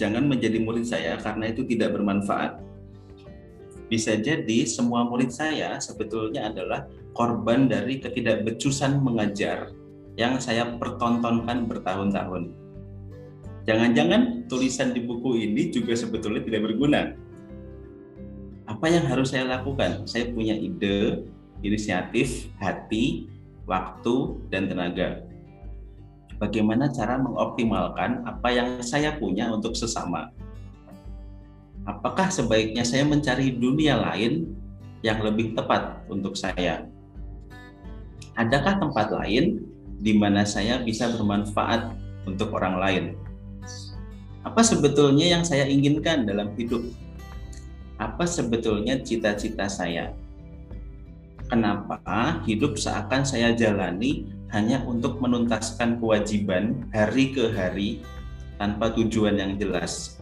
Jangan 0.00 0.24
menjadi 0.24 0.56
murid 0.56 0.88
saya 0.88 1.20
karena 1.20 1.52
itu 1.52 1.60
tidak 1.68 1.92
bermanfaat. 1.92 2.56
Bisa 3.92 4.16
jadi 4.16 4.64
semua 4.64 5.04
murid 5.04 5.28
saya 5.28 5.76
sebetulnya 5.76 6.48
adalah 6.48 6.88
korban 7.12 7.68
dari 7.68 8.00
ketidakbecusan 8.00 8.96
mengajar 8.96 9.76
yang 10.18 10.38
saya 10.42 10.78
pertontonkan 10.78 11.70
bertahun-tahun. 11.70 12.50
Jangan-jangan 13.68 14.50
tulisan 14.50 14.96
di 14.96 15.04
buku 15.04 15.46
ini 15.46 15.70
juga 15.70 15.94
sebetulnya 15.94 16.42
tidak 16.42 16.70
berguna. 16.70 17.14
Apa 18.66 18.86
yang 18.88 19.06
harus 19.06 19.34
saya 19.34 19.46
lakukan? 19.46 20.06
Saya 20.06 20.30
punya 20.32 20.56
ide, 20.56 21.26
inisiatif, 21.60 22.48
hati, 22.58 23.28
waktu, 23.66 24.40
dan 24.48 24.70
tenaga. 24.70 25.22
Bagaimana 26.40 26.88
cara 26.88 27.20
mengoptimalkan 27.20 28.24
apa 28.24 28.48
yang 28.48 28.80
saya 28.80 29.12
punya 29.20 29.52
untuk 29.52 29.76
sesama? 29.76 30.32
Apakah 31.84 32.32
sebaiknya 32.32 32.86
saya 32.86 33.04
mencari 33.04 33.52
dunia 33.52 34.00
lain 34.00 34.56
yang 35.04 35.20
lebih 35.20 35.52
tepat 35.52 36.00
untuk 36.08 36.32
saya? 36.32 36.88
adakah 38.40 38.80
tempat 38.80 39.06
lain 39.12 39.60
di 40.00 40.16
mana 40.16 40.48
saya 40.48 40.80
bisa 40.80 41.12
bermanfaat 41.12 41.92
untuk 42.24 42.56
orang 42.56 42.76
lain? 42.80 43.04
Apa 44.40 44.64
sebetulnya 44.64 45.36
yang 45.36 45.44
saya 45.44 45.68
inginkan 45.68 46.24
dalam 46.24 46.56
hidup? 46.56 46.80
Apa 48.00 48.24
sebetulnya 48.24 48.96
cita-cita 49.04 49.68
saya? 49.68 50.16
Kenapa 51.52 52.40
hidup 52.48 52.80
seakan 52.80 53.28
saya 53.28 53.52
jalani 53.52 54.32
hanya 54.48 54.80
untuk 54.88 55.20
menuntaskan 55.20 56.00
kewajiban 56.00 56.88
hari 56.96 57.36
ke 57.36 57.52
hari 57.52 58.00
tanpa 58.56 58.96
tujuan 58.96 59.36
yang 59.36 59.52
jelas? 59.60 60.16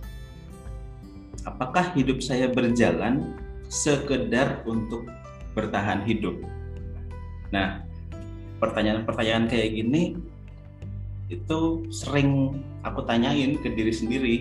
Apakah 1.47 1.95
hidup 1.95 2.19
saya 2.19 2.51
berjalan 2.51 3.38
sekedar 3.71 4.67
untuk 4.67 5.07
bertahan 5.55 6.03
hidup? 6.03 6.35
Nah, 7.55 7.88
pertanyaan-pertanyaan 8.59 9.47
kayak 9.47 9.75
gini 9.75 10.18
itu 11.29 11.85
sering 11.92 12.61
aku 12.83 13.05
tanyain 13.05 13.61
ke 13.61 13.68
diri 13.73 13.92
sendiri. 13.92 14.37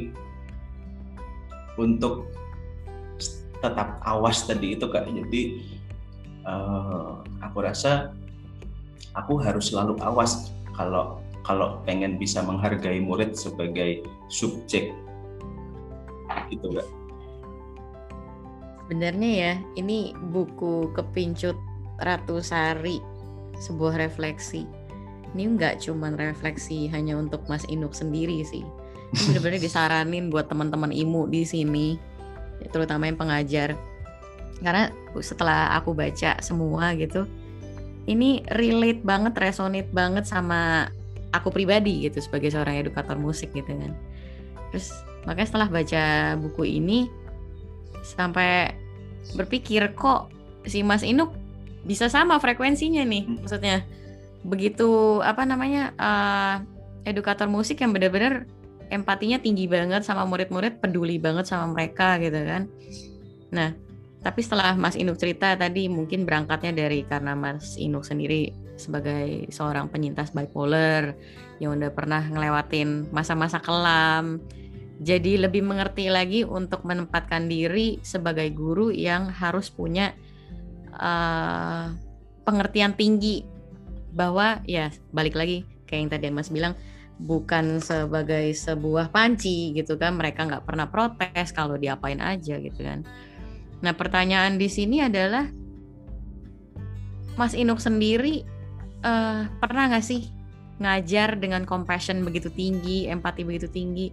Untuk 1.78 2.34
tetap 3.62 4.02
awas 4.02 4.46
tadi 4.50 4.74
itu 4.74 4.90
kak. 4.90 5.06
Jadi 5.06 5.62
uh, 6.48 7.22
aku 7.44 7.58
rasa 7.62 8.14
aku 9.14 9.38
harus 9.42 9.70
selalu 9.70 9.98
awas 10.02 10.54
kalau 10.74 11.22
kalau 11.46 11.80
pengen 11.86 12.18
bisa 12.18 12.42
menghargai 12.42 12.98
murid 13.04 13.38
sebagai 13.38 14.02
subjek. 14.32 14.96
Gitu 16.50 16.68
kak. 16.74 16.88
Sebenarnya 18.88 19.32
ya 19.36 19.54
ini 19.76 20.16
buku 20.32 20.96
kepincut 20.96 21.60
Ratu 22.00 22.40
Sari 22.40 23.17
sebuah 23.62 23.98
refleksi. 23.98 24.68
Ini 25.36 25.58
nggak 25.58 25.86
cuman 25.86 26.18
refleksi 26.18 26.88
hanya 26.90 27.18
untuk 27.20 27.46
Mas 27.46 27.68
Inuk 27.68 27.94
sendiri 27.94 28.42
sih. 28.46 28.64
Ini 29.14 29.22
benar-benar 29.34 29.62
disaranin 29.68 30.30
buat 30.34 30.50
teman-teman 30.50 30.94
imu 30.94 31.30
di 31.30 31.44
sini 31.44 31.88
terutama 32.74 33.06
yang 33.06 33.20
pengajar. 33.20 33.78
Karena 34.58 34.90
setelah 35.22 35.78
aku 35.78 35.94
baca 35.94 36.42
semua 36.42 36.98
gitu 36.98 37.30
ini 38.08 38.42
relate 38.56 39.04
banget 39.04 39.36
resonate 39.36 39.92
banget 39.92 40.24
sama 40.24 40.88
aku 41.36 41.52
pribadi 41.52 42.08
gitu 42.08 42.24
sebagai 42.24 42.50
seorang 42.50 42.80
edukator 42.80 43.20
musik 43.20 43.52
gitu 43.52 43.68
kan. 43.68 43.92
Terus 44.72 44.96
makanya 45.28 45.48
setelah 45.52 45.70
baca 45.70 46.04
buku 46.40 46.64
ini 46.80 47.12
sampai 48.02 48.72
berpikir 49.36 49.92
kok 49.92 50.32
si 50.64 50.82
Mas 50.88 51.04
Inuk 51.04 51.36
bisa 51.88 52.12
sama 52.12 52.36
frekuensinya 52.38 53.08
nih 53.08 53.24
hmm. 53.24 53.36
maksudnya 53.42 53.88
begitu 54.44 55.20
apa 55.24 55.48
namanya 55.48 55.96
uh, 55.96 56.56
edukator 57.08 57.48
musik 57.48 57.80
yang 57.80 57.96
benar-benar 57.96 58.44
empatinya 58.92 59.40
tinggi 59.40 59.66
banget 59.72 60.04
sama 60.04 60.28
murid-murid 60.28 60.84
peduli 60.84 61.16
banget 61.16 61.48
sama 61.48 61.72
mereka 61.72 62.20
gitu 62.20 62.38
kan 62.44 62.68
nah 63.50 63.72
tapi 64.20 64.44
setelah 64.44 64.76
Mas 64.76 65.00
Inuk 65.00 65.16
cerita 65.16 65.56
tadi 65.56 65.88
mungkin 65.88 66.28
berangkatnya 66.28 66.76
dari 66.76 67.08
karena 67.08 67.32
Mas 67.32 67.80
Inuk 67.80 68.04
sendiri 68.04 68.52
sebagai 68.76 69.48
seorang 69.50 69.88
penyintas 69.88 70.36
bipolar 70.36 71.16
yang 71.64 71.80
udah 71.80 71.90
pernah 71.96 72.22
ngelewatin 72.28 73.10
masa-masa 73.16 73.64
kelam 73.64 74.44
jadi 74.98 75.48
lebih 75.48 75.62
mengerti 75.62 76.10
lagi 76.10 76.42
untuk 76.42 76.84
menempatkan 76.84 77.46
diri 77.46 78.02
sebagai 78.02 78.50
guru 78.52 78.90
yang 78.90 79.30
harus 79.30 79.70
punya 79.70 80.18
uh, 80.98 81.94
pengertian 82.44 82.94
tinggi 82.98 83.46
bahwa 84.12 84.62
ya 84.66 84.90
balik 85.14 85.38
lagi 85.38 85.64
kayak 85.86 86.00
yang 86.02 86.12
tadi 86.12 86.26
Mas 86.34 86.50
bilang 86.50 86.74
bukan 87.18 87.82
sebagai 87.82 88.54
sebuah 88.54 89.10
panci 89.10 89.74
gitu 89.74 89.98
kan. 89.98 90.18
Mereka 90.18 90.46
nggak 90.46 90.66
pernah 90.66 90.90
protes 90.90 91.54
kalau 91.54 91.78
diapain 91.78 92.22
aja 92.22 92.58
gitu 92.58 92.82
kan. 92.82 93.06
Nah 93.82 93.94
pertanyaan 93.94 94.58
di 94.58 94.70
sini 94.70 95.06
adalah 95.06 95.46
Mas 97.38 97.54
Inuk 97.54 97.78
sendiri 97.78 98.42
uh, 99.06 99.46
pernah 99.62 99.94
nggak 99.94 100.06
sih 100.06 100.34
ngajar 100.78 101.42
dengan 101.42 101.66
compassion 101.66 102.22
begitu 102.22 102.50
tinggi 102.50 103.06
empati 103.06 103.46
begitu 103.46 103.70
tinggi? 103.70 104.10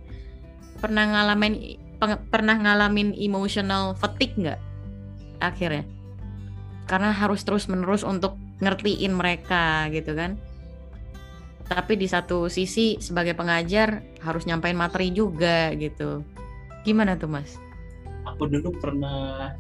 Pernah 0.81 1.09
ngalamin 1.09 1.81
pernah 2.29 2.57
ngalamin 2.61 3.17
emotional 3.17 3.97
fatigue 3.97 4.37
nggak? 4.37 4.61
Akhirnya 5.41 5.85
karena 6.85 7.13
harus 7.13 7.45
terus 7.45 7.69
menerus 7.69 8.05
untuk 8.05 8.37
ngertiin 8.61 9.13
mereka 9.13 9.89
gitu 9.93 10.13
kan. 10.13 10.37
Tapi 11.65 11.97
di 11.97 12.05
satu 12.05 12.53
sisi 12.53 13.01
sebagai 13.01 13.33
pengajar 13.33 14.05
harus 14.21 14.45
nyampein 14.45 14.77
materi 14.77 15.09
juga 15.09 15.73
gitu. 15.73 16.21
Gimana 16.85 17.17
tuh 17.17 17.33
mas? 17.33 17.57
Aku 18.29 18.45
dulu 18.45 18.69
pernah 18.77 19.57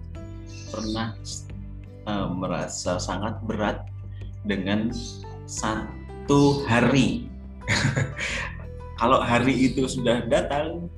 pernah 0.68 1.16
uh, 2.04 2.28
merasa 2.28 3.00
sangat 3.00 3.40
berat 3.48 3.88
dengan 4.44 4.92
satu 5.48 6.64
hari. 6.68 7.24
Kalau 9.00 9.24
hari 9.24 9.72
itu 9.72 9.88
sudah 9.88 10.28
datang 10.28 10.92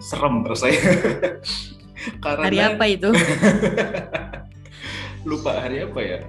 serem 0.00 0.48
rasanya. 0.48 0.80
Karena 2.24 2.44
hari 2.46 2.58
apa 2.62 2.84
itu 2.86 3.10
lupa 5.28 5.60
hari 5.60 5.84
apa 5.84 6.00
ya? 6.00 6.20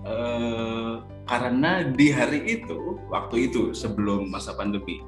Uh, 0.00 1.04
karena 1.28 1.84
di 1.84 2.08
hari 2.08 2.40
itu 2.46 2.96
waktu 3.12 3.52
itu 3.52 3.76
sebelum 3.76 4.32
masa 4.32 4.56
pandemi 4.56 5.04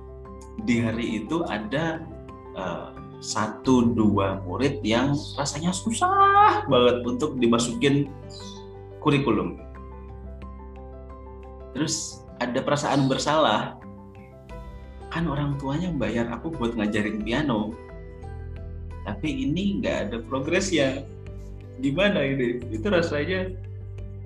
di 0.69 0.85
hari 0.85 1.25
itu 1.25 1.41
ada 1.49 2.05
uh, 2.53 2.93
satu 3.23 3.95
dua 3.95 4.43
murid 4.45 4.83
yang 4.83 5.15
rasanya 5.39 5.71
susah 5.71 6.67
banget 6.67 6.97
untuk 7.07 7.39
dimasukin 7.39 8.11
kurikulum. 8.99 9.63
Terus 11.73 12.27
ada 12.43 12.59
perasaan 12.61 13.07
bersalah. 13.09 13.79
Kan 15.09 15.29
orang 15.29 15.57
tuanya 15.57 15.93
bayar 15.95 16.29
aku 16.35 16.51
buat 16.53 16.75
ngajarin 16.75 17.23
piano. 17.23 17.73
Tapi 19.07 19.29
ini 19.49 19.81
nggak 19.81 19.97
ada 20.09 20.17
progresnya 20.27 21.07
gimana 21.81 22.21
ini 22.21 22.61
itu 22.69 22.87
rasanya 22.91 23.55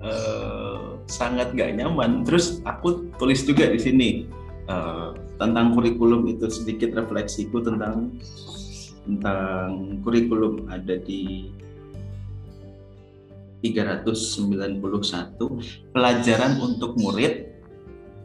uh, 0.03 0.99
sangat 1.07 1.55
gak 1.55 1.77
nyaman 1.79 2.27
terus 2.27 2.59
aku 2.67 3.07
tulis 3.15 3.45
juga 3.47 3.71
di 3.71 3.79
sini 3.79 4.09
uh, 4.67 5.15
tentang 5.37 5.71
kurikulum 5.77 6.27
itu 6.27 6.49
sedikit 6.49 6.97
refleksiku 6.97 7.63
tentang 7.63 8.11
tentang 9.07 10.01
kurikulum 10.03 10.67
ada 10.67 10.99
di 10.99 11.53
391 13.63 14.83
pelajaran 15.95 16.53
untuk 16.61 16.93
murid 16.99 17.49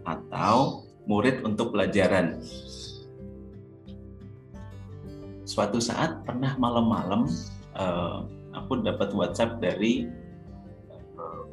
atau 0.04 0.84
murid 1.08 1.42
untuk 1.42 1.72
pelajaran. 1.72 2.42
Suatu 5.42 5.82
saat 5.82 6.24
pernah 6.24 6.56
malam-malam 6.56 7.28
uh, 7.76 8.24
aku 8.52 8.84
dapat 8.84 9.12
WhatsApp 9.16 9.58
dari 9.60 10.08
uh, 11.16 11.44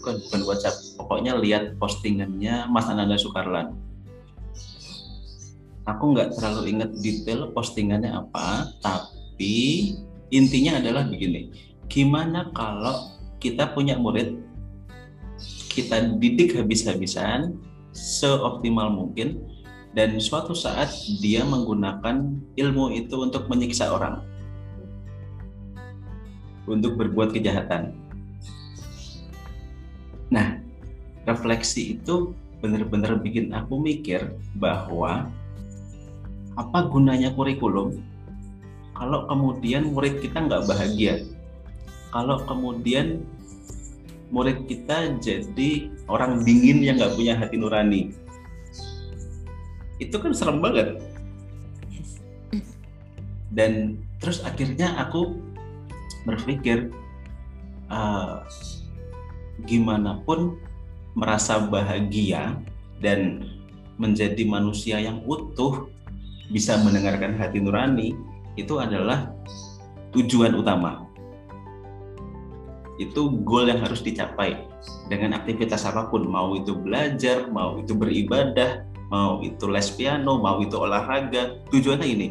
bukan 0.00 0.16
bukan 0.28 0.40
WhatsApp, 0.48 0.76
pokoknya 0.96 1.36
lihat 1.36 1.76
postingannya 1.76 2.68
Mas 2.68 2.88
Ananda 2.88 3.20
Sukarlan. 3.20 3.76
Aku 5.88 6.12
nggak 6.12 6.36
terlalu 6.36 6.76
ingat 6.76 6.90
detail 7.00 7.50
postingannya 7.52 8.12
apa, 8.12 8.68
tapi 8.84 9.96
intinya 10.30 10.78
adalah 10.78 11.08
begini. 11.08 11.50
Gimana 11.90 12.52
kalau 12.54 13.10
kita 13.42 13.72
punya 13.72 13.96
murid 13.96 14.36
kita 15.72 16.20
didik 16.20 16.52
habis-habisan 16.54 17.56
seoptimal 17.90 18.92
mungkin 18.92 19.40
dan 19.96 20.20
suatu 20.22 20.54
saat 20.54 20.92
dia 21.18 21.42
menggunakan 21.42 22.38
ilmu 22.54 22.94
itu 22.94 23.16
untuk 23.18 23.50
menyiksa 23.50 23.90
orang 23.90 24.22
untuk 26.70 26.94
berbuat 26.94 27.34
kejahatan. 27.34 27.90
Nah 30.30 30.62
refleksi 31.26 31.98
itu 31.98 32.32
benar-benar 32.62 33.18
bikin 33.18 33.50
aku 33.50 33.82
mikir 33.82 34.30
bahwa 34.54 35.26
apa 36.54 36.78
gunanya 36.86 37.34
kurikulum? 37.34 37.98
Kalau 38.94 39.26
kemudian 39.26 39.90
murid 39.90 40.22
kita 40.22 40.44
nggak 40.44 40.68
bahagia 40.68 41.24
kalau 42.10 42.42
kemudian 42.42 43.22
murid 44.34 44.66
kita 44.66 45.14
jadi 45.22 45.90
orang 46.10 46.42
dingin 46.42 46.82
yang 46.82 46.98
nggak 46.98 47.14
punya 47.14 47.34
hati 47.38 47.58
nurani 47.58 48.14
itu 50.00 50.16
kan 50.16 50.32
serem 50.32 50.64
banget. 50.64 50.96
Dan 53.52 54.00
terus 54.22 54.40
akhirnya 54.46 54.96
aku 54.96 55.36
berpikir 56.24 56.92
uh, 57.88 58.44
gimana 59.64 60.20
pun 60.24 60.56
merasa 61.16 61.58
bahagia 61.58 62.56
dan 63.02 63.44
menjadi 64.00 64.46
manusia 64.48 64.96
yang 64.96 65.20
utuh 65.28 65.90
bisa 66.50 66.80
mendengarkan 66.80 67.36
hati 67.36 67.60
nurani 67.60 68.16
itu 68.56 68.80
adalah 68.80 69.30
tujuan 70.16 70.56
utama. 70.56 71.06
Itu 73.00 73.32
goal 73.48 73.72
yang 73.72 73.80
harus 73.80 74.04
dicapai 74.04 74.60
dengan 75.08 75.32
aktivitas 75.36 75.88
apa 75.88 76.12
pun, 76.12 76.28
mau 76.28 76.52
itu 76.52 76.76
belajar, 76.76 77.48
mau 77.48 77.80
itu 77.80 77.96
beribadah, 77.96 78.84
mau 79.08 79.40
itu 79.40 79.64
les 79.68 79.88
piano, 79.96 80.36
mau 80.36 80.60
itu 80.60 80.76
olahraga. 80.76 81.64
Tujuannya 81.72 82.06
ini. 82.06 82.28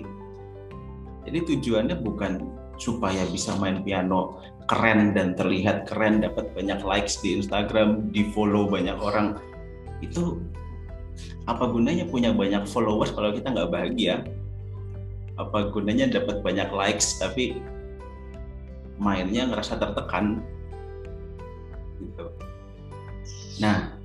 Jadi 1.25 1.39
tujuannya 1.45 1.95
bukan 2.05 2.58
supaya 2.79 3.27
bisa 3.27 3.53
main 3.59 3.83
piano 3.83 4.39
keren 4.71 5.11
dan 5.13 5.35
terlihat 5.35 5.85
keren, 5.85 6.23
dapat 6.23 6.49
banyak 6.55 6.79
likes 6.81 7.19
di 7.19 7.37
Instagram, 7.37 8.09
di 8.09 8.31
follow 8.31 8.65
banyak 8.65 8.95
orang. 8.97 9.37
Itu 9.99 10.39
apa 11.45 11.67
gunanya 11.67 12.07
punya 12.07 12.31
banyak 12.31 12.63
followers 12.69 13.11
kalau 13.11 13.35
kita 13.35 13.51
nggak 13.51 13.69
bahagia? 13.73 14.23
apa 15.39 15.71
gunanya 15.71 16.19
dapat 16.19 16.43
banyak 16.43 16.67
likes 16.75 17.15
tapi 17.15 17.63
mainnya 18.99 19.47
ngerasa 19.47 19.79
tertekan 19.79 20.43
gitu 22.03 22.27
nah 23.63 23.95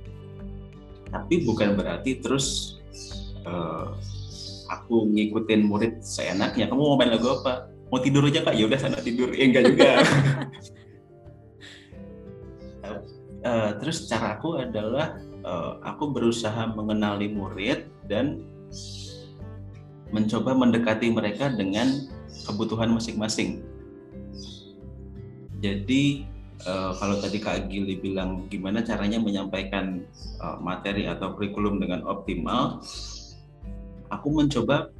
tapi 1.11 1.43
bukan 1.43 1.75
berarti 1.75 2.23
terus 2.23 2.79
uh, 3.43 3.91
aku 4.71 5.11
ngikutin 5.11 5.61
murid 5.67 5.99
seenaknya 5.99 6.71
kamu 6.71 6.81
mau 6.81 6.95
main 6.95 7.11
lagu 7.11 7.35
apa 7.43 7.67
mau 7.89 7.99
tidur 8.01 8.25
aja 8.25 8.41
kak. 8.45 8.55
Ya 8.57 8.65
udah 8.65 8.79
sana 8.79 8.99
tidur. 9.01 9.29
Ya 9.33 9.43
enggak 9.45 9.63
juga. 9.71 9.89
Uh, 13.45 13.71
terus 13.81 14.05
cara 14.09 14.37
aku 14.37 14.57
adalah 14.61 15.19
uh, 15.45 15.77
aku 15.85 16.09
berusaha 16.11 16.65
mengenali 16.73 17.29
murid 17.29 17.85
dan 18.09 18.41
mencoba 20.09 20.53
mendekati 20.53 21.09
mereka 21.09 21.49
dengan 21.53 21.89
kebutuhan 22.45 22.93
masing-masing. 22.93 23.65
Jadi 25.59 26.29
uh, 26.69 26.93
kalau 26.95 27.17
tadi 27.17 27.41
Kak 27.41 27.67
Gili 27.71 27.97
bilang 27.97 28.45
gimana 28.47 28.85
caranya 28.85 29.17
menyampaikan 29.17 30.05
uh, 30.37 30.61
materi 30.61 31.09
atau 31.09 31.33
kurikulum 31.33 31.81
dengan 31.81 32.05
optimal, 32.05 32.85
aku 34.13 34.27
mencoba, 34.29 34.93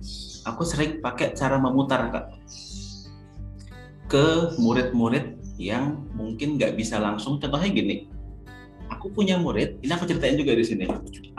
aku 0.47 0.61
sering 0.65 0.99
pakai 1.05 1.37
cara 1.37 1.61
memutar 1.61 2.09
Kak 2.09 2.25
ke 4.05 4.53
murid-murid 4.61 5.37
yang 5.57 6.03
mungkin 6.13 6.59
nggak 6.59 6.77
bisa 6.77 7.01
langsung. 7.01 7.41
Contohnya 7.41 7.69
gini, 7.71 8.09
aku 8.91 9.09
punya 9.09 9.39
murid, 9.39 9.81
ini 9.81 9.91
aku 9.91 10.05
ceritain 10.05 10.37
juga 10.37 10.53
di 10.53 10.65
sini. 10.65 10.85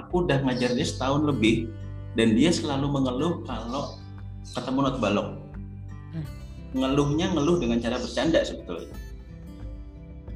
Aku 0.00 0.26
udah 0.26 0.42
ngajar 0.42 0.72
dia 0.74 0.87
setahun 0.87 1.22
lebih, 1.26 1.70
dan 2.16 2.33
dia 2.33 2.50
selalu 2.50 2.88
mengeluh 2.88 3.44
kalau 3.44 4.00
ketemu 4.57 4.81
not 4.88 4.96
balok 4.98 5.29
ngeluhnya 6.72 7.33
ngeluh 7.37 7.61
dengan 7.61 7.79
cara 7.79 8.00
bercanda 8.00 8.40
sebetulnya 8.42 8.96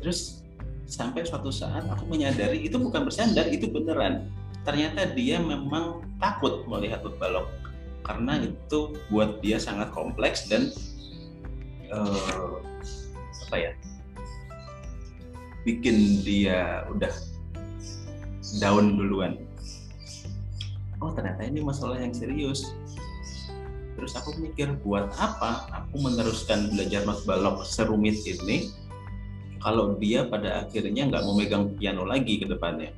terus 0.01 0.45
sampai 0.87 1.25
suatu 1.25 1.49
saat 1.49 1.89
aku 1.89 2.05
menyadari 2.09 2.65
itu 2.69 2.77
bukan 2.77 3.09
bercanda 3.09 3.49
itu 3.49 3.69
beneran 3.69 4.29
ternyata 4.65 5.09
dia 5.17 5.41
memang 5.41 6.05
takut 6.21 6.69
melihat 6.69 7.01
not 7.01 7.17
balok 7.17 7.49
karena 8.05 8.45
itu 8.45 8.97
buat 9.09 9.41
dia 9.41 9.57
sangat 9.57 9.93
kompleks 9.93 10.49
dan 10.49 10.69
uh, 11.93 12.59
apa 13.49 13.57
ya? 13.59 13.73
Bikin 15.67 16.25
dia 16.25 16.89
udah 16.89 17.13
down 18.59 18.97
duluan. 18.99 19.39
Oh 21.01 21.13
ternyata 21.13 21.47
ini 21.47 21.63
masalah 21.63 22.01
yang 22.01 22.13
serius. 22.13 22.73
Terus 23.97 24.17
aku 24.17 24.33
mikir 24.41 24.81
buat 24.81 25.13
apa 25.21 25.69
aku 25.71 26.01
meneruskan 26.01 26.73
belajar 26.73 27.05
not 27.05 27.21
balok 27.29 27.69
serumit 27.69 28.17
ini 28.25 28.73
kalau 29.61 29.93
dia 30.01 30.25
pada 30.25 30.65
akhirnya 30.65 31.13
nggak 31.13 31.23
mau 31.25 31.37
megang 31.37 31.77
piano 31.77 32.09
lagi 32.09 32.41
ke 32.41 32.49
depannya? 32.49 32.97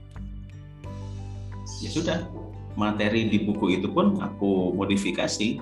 Ya 1.82 1.90
sudah 1.90 2.22
materi 2.78 3.26
di 3.26 3.42
buku 3.42 3.82
itu 3.82 3.90
pun 3.90 4.14
aku 4.22 4.70
modifikasi 4.78 5.58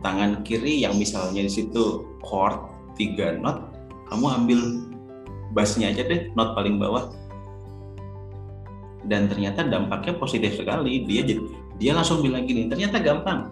tangan 0.00 0.40
kiri 0.44 0.80
yang 0.84 0.96
misalnya 0.96 1.44
di 1.44 1.52
situ 1.52 2.08
chord 2.24 2.56
tiga 2.96 3.36
not 3.36 3.70
kamu 4.10 4.26
ambil 4.26 4.60
bassnya 5.54 5.90
aja 5.90 6.02
deh 6.06 6.30
not 6.34 6.54
paling 6.58 6.78
bawah. 6.78 7.10
Dan 9.06 9.32
ternyata 9.32 9.64
dampaknya 9.64 10.18
positif 10.20 10.60
sekali. 10.60 11.08
Dia 11.08 11.24
dia 11.80 11.92
langsung 11.96 12.20
bilang 12.20 12.44
gini 12.44 12.68
ternyata 12.68 13.00
gampang. 13.00 13.48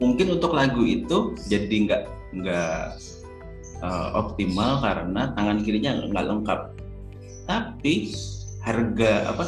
Mungkin 0.00 0.40
untuk 0.40 0.56
lagu 0.56 0.82
itu 0.82 1.36
jadi 1.46 1.74
nggak 1.86 2.02
nggak 2.40 2.80
uh, 3.84 4.08
optimal 4.16 4.80
karena 4.80 5.30
tangan 5.36 5.58
kirinya 5.62 6.02
nggak 6.08 6.26
lengkap. 6.26 6.60
Tapi 7.46 7.94
harga 8.60 9.12
apa 9.32 9.44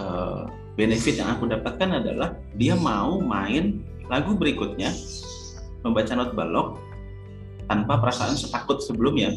uh, 0.00 0.42
benefit 0.76 1.18
yang 1.18 1.34
aku 1.34 1.48
dapatkan 1.48 2.04
adalah 2.04 2.36
dia 2.54 2.76
mau 2.76 3.18
main 3.18 3.80
lagu 4.06 4.36
berikutnya 4.36 4.92
membaca 5.82 6.12
not 6.14 6.30
balok 6.36 6.78
tanpa 7.66 7.98
perasaan 7.98 8.38
setakut 8.38 8.78
sebelumnya 8.84 9.34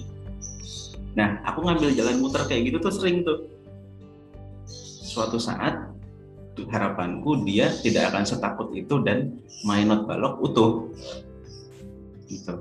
Nah, 1.17 1.41
aku 1.43 1.65
ngambil 1.65 1.91
jalan 1.97 2.21
muter 2.21 2.45
kayak 2.45 2.69
gitu 2.69 2.77
tuh 2.79 2.93
sering 2.93 3.25
tuh. 3.25 3.49
Suatu 5.09 5.41
saat 5.41 5.89
harapanku 6.59 7.47
dia 7.47 7.71
tidak 7.83 8.11
akan 8.11 8.23
setakut 8.27 8.71
itu 8.75 8.99
dan 9.01 9.35
main 9.67 9.89
not 9.89 10.05
balok 10.05 10.37
utuh. 10.43 10.87
Gitu. 12.29 12.55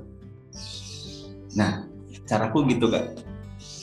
Nah, 1.53 1.85
caraku 2.25 2.65
gitu 2.67 2.89
kak. 2.89 3.15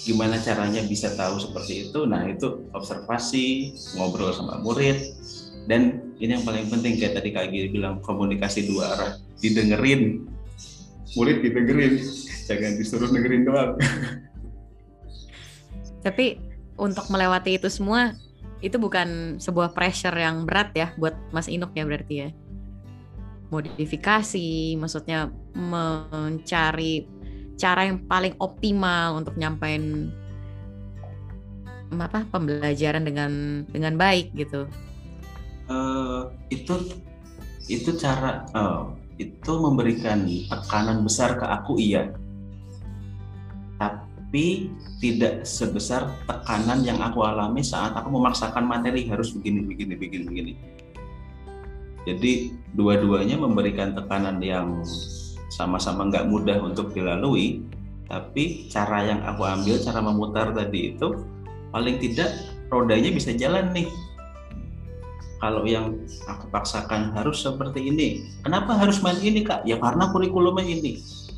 Gimana 0.06 0.38
caranya 0.38 0.86
bisa 0.86 1.10
tahu 1.18 1.42
seperti 1.42 1.90
itu? 1.90 2.06
Nah, 2.06 2.30
itu 2.30 2.70
observasi, 2.70 3.74
ngobrol 3.98 4.30
sama 4.30 4.62
murid, 4.62 5.02
dan 5.66 6.14
ini 6.22 6.38
yang 6.38 6.46
paling 6.46 6.70
penting 6.70 6.94
kayak 6.94 7.18
tadi 7.18 7.34
Kak 7.34 7.50
Giri 7.50 7.74
bilang 7.74 7.98
komunikasi 8.06 8.70
dua 8.70 8.94
arah, 8.94 9.12
didengerin. 9.42 10.30
Murid 11.18 11.42
didengerin, 11.42 11.98
jangan 12.46 12.72
disuruh 12.78 13.10
dengerin 13.10 13.42
doang. 13.50 13.74
Tapi 16.06 16.38
untuk 16.78 17.10
melewati 17.10 17.58
itu 17.58 17.66
semua 17.66 18.14
itu 18.62 18.78
bukan 18.78 19.42
sebuah 19.42 19.74
pressure 19.74 20.14
yang 20.14 20.46
berat 20.46 20.70
ya 20.72 20.94
buat 20.94 21.18
Mas 21.34 21.50
Inuk 21.50 21.74
ya 21.74 21.82
berarti 21.82 22.14
ya. 22.14 22.30
modifikasi, 23.46 24.74
maksudnya 24.74 25.30
mencari 25.54 27.06
cara 27.56 27.88
yang 27.88 28.04
paling 28.04 28.36
optimal 28.36 29.20
untuk 29.20 29.34
nyampein 29.40 30.12
apa 31.96 32.26
pembelajaran 32.28 33.06
dengan 33.06 33.62
dengan 33.70 33.94
baik 33.96 34.34
gitu. 34.36 34.68
Uh, 35.66 36.30
itu 36.52 36.94
itu 37.66 37.90
cara 37.98 38.46
uh, 38.54 38.94
itu 39.18 39.52
memberikan 39.58 40.22
tekanan 40.46 41.02
besar 41.02 41.40
ke 41.40 41.46
aku 41.46 41.80
iya, 41.80 42.12
tapi 43.80 44.70
tidak 45.00 45.42
sebesar 45.48 46.12
tekanan 46.28 46.84
yang 46.84 47.00
aku 47.02 47.24
alami 47.24 47.64
saat 47.64 47.96
aku 47.96 48.12
memaksakan 48.12 48.68
materi 48.68 49.08
harus 49.08 49.34
begini 49.34 49.64
begini 49.64 49.94
begini 49.96 50.24
begini. 50.28 50.52
Jadi 52.06 52.54
dua-duanya 52.78 53.34
memberikan 53.34 53.90
tekanan 53.98 54.38
yang 54.38 54.86
sama-sama 55.52 56.08
nggak 56.10 56.26
mudah 56.26 56.58
untuk 56.62 56.90
dilalui, 56.92 57.62
tapi 58.10 58.66
cara 58.70 59.06
yang 59.06 59.20
aku 59.26 59.42
ambil, 59.46 59.74
cara 59.82 60.00
memutar 60.02 60.46
tadi 60.54 60.94
itu 60.94 61.26
paling 61.70 61.96
tidak 62.02 62.30
rodanya 62.70 63.10
bisa 63.14 63.34
jalan 63.34 63.70
nih. 63.74 63.88
Kalau 65.36 65.68
yang 65.68 66.00
aku 66.24 66.48
paksakan 66.48 67.12
harus 67.12 67.44
seperti 67.44 67.92
ini, 67.92 68.24
kenapa 68.40 68.72
harus 68.72 69.04
main 69.04 69.20
ini 69.20 69.44
kak? 69.44 69.68
Ya 69.68 69.76
karena 69.76 70.08
kurikulumnya 70.08 70.64
ini. 70.64 70.96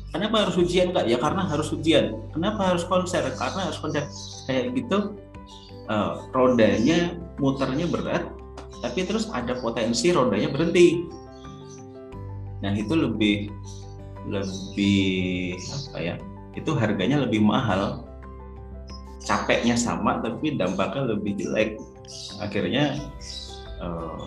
Kenapa 0.09 0.47
harus 0.47 0.55
ujian 0.57 0.95
kak? 0.95 1.05
Ya 1.05 1.19
karena 1.19 1.45
harus 1.45 1.69
ujian. 1.75 2.15
Kenapa 2.31 2.73
harus 2.73 2.87
konser? 2.87 3.21
Karena 3.35 3.69
harus 3.69 3.77
konser. 3.77 4.07
Kayak 4.47 4.73
gitu, 4.73 5.19
uh, 5.91 6.25
rodanya 6.31 7.13
muternya 7.37 7.85
berat, 7.91 8.23
tapi 8.79 9.03
terus 9.03 9.27
ada 9.35 9.59
potensi 9.59 10.11
rodanya 10.11 10.47
berhenti 10.49 11.03
nah 12.59 12.75
itu 12.75 12.91
lebih 12.91 13.47
lebih 14.27 15.55
apa 15.55 15.99
ya 16.01 16.15
itu 16.57 16.71
harganya 16.75 17.23
lebih 17.23 17.39
mahal. 17.43 18.03
Capeknya 19.19 19.77
sama 19.77 20.19
tapi 20.23 20.57
dampaknya 20.57 21.13
lebih 21.15 21.37
jelek. 21.37 21.77
Akhirnya 22.41 22.97
uh, 23.83 24.25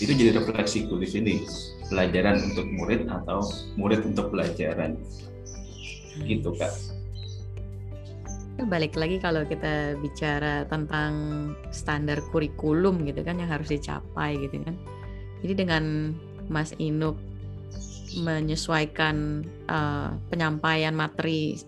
itu 0.00 0.16
jadi 0.16 0.40
refleksiku 0.40 0.96
di 0.96 1.08
sini. 1.08 1.34
Pelajaran 1.90 2.38
untuk 2.54 2.66
murid 2.70 3.10
atau 3.10 3.42
murid 3.74 4.06
untuk 4.06 4.30
pelajaran. 4.30 4.96
Gitu 6.24 6.50
kak. 6.56 6.72
Balik 8.60 8.94
lagi 8.94 9.16
kalau 9.18 9.42
kita 9.48 9.96
bicara 10.04 10.68
tentang 10.68 11.12
standar 11.72 12.20
kurikulum 12.28 13.08
gitu 13.08 13.24
kan 13.24 13.40
yang 13.40 13.50
harus 13.50 13.72
dicapai 13.72 14.36
gitu 14.36 14.62
kan. 14.62 14.76
Jadi 15.40 15.54
dengan 15.64 16.14
Mas 16.52 16.76
Inuk 16.76 17.16
menyesuaikan 18.18 19.46
uh, 19.70 20.16
penyampaian 20.32 20.94
materi 20.94 21.60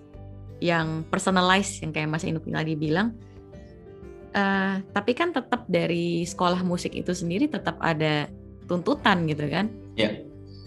yang 0.63 1.07
personalized 1.11 1.83
yang 1.83 1.95
kayak 1.95 2.11
Mas 2.11 2.27
Inuk 2.27 2.47
tadi 2.47 2.75
bilang 2.75 3.15
uh, 4.35 4.83
tapi 4.95 5.15
kan 5.15 5.31
tetap 5.31 5.67
dari 5.71 6.27
sekolah 6.27 6.63
musik 6.67 6.95
itu 6.95 7.15
sendiri 7.15 7.47
tetap 7.51 7.79
ada 7.79 8.27
tuntutan 8.67 9.27
gitu 9.27 9.47
kan 9.51 9.71
ya 9.95 10.11
yeah. 10.11 10.15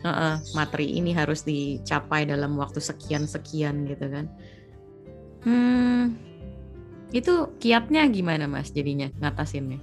uh 0.04 0.10
-uh, 0.12 0.36
materi 0.56 0.96
ini 1.00 1.16
harus 1.16 1.44
dicapai 1.48 2.28
dalam 2.28 2.60
waktu 2.60 2.84
sekian 2.84 3.28
sekian 3.28 3.88
gitu 3.88 4.08
kan 4.12 4.28
Hmm, 5.46 6.18
itu 7.14 7.54
kiatnya 7.62 8.02
gimana 8.10 8.50
mas 8.50 8.74
jadinya 8.74 9.14
ngatasinnya? 9.22 9.78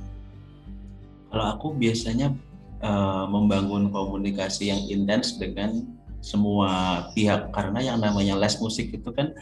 Kalau 1.30 1.47
aku 1.55 1.78
biasanya 1.78 2.34
uh, 2.83 3.24
membangun 3.30 3.89
komunikasi 3.89 4.68
yang 4.68 4.83
intens 4.91 5.39
dengan 5.39 5.87
semua 6.22 7.03
pihak 7.18 7.51
karena 7.51 7.83
yang 7.83 7.99
namanya 7.99 8.39
les 8.39 8.55
musik 8.62 8.95
itu 8.95 9.11
kan 9.11 9.35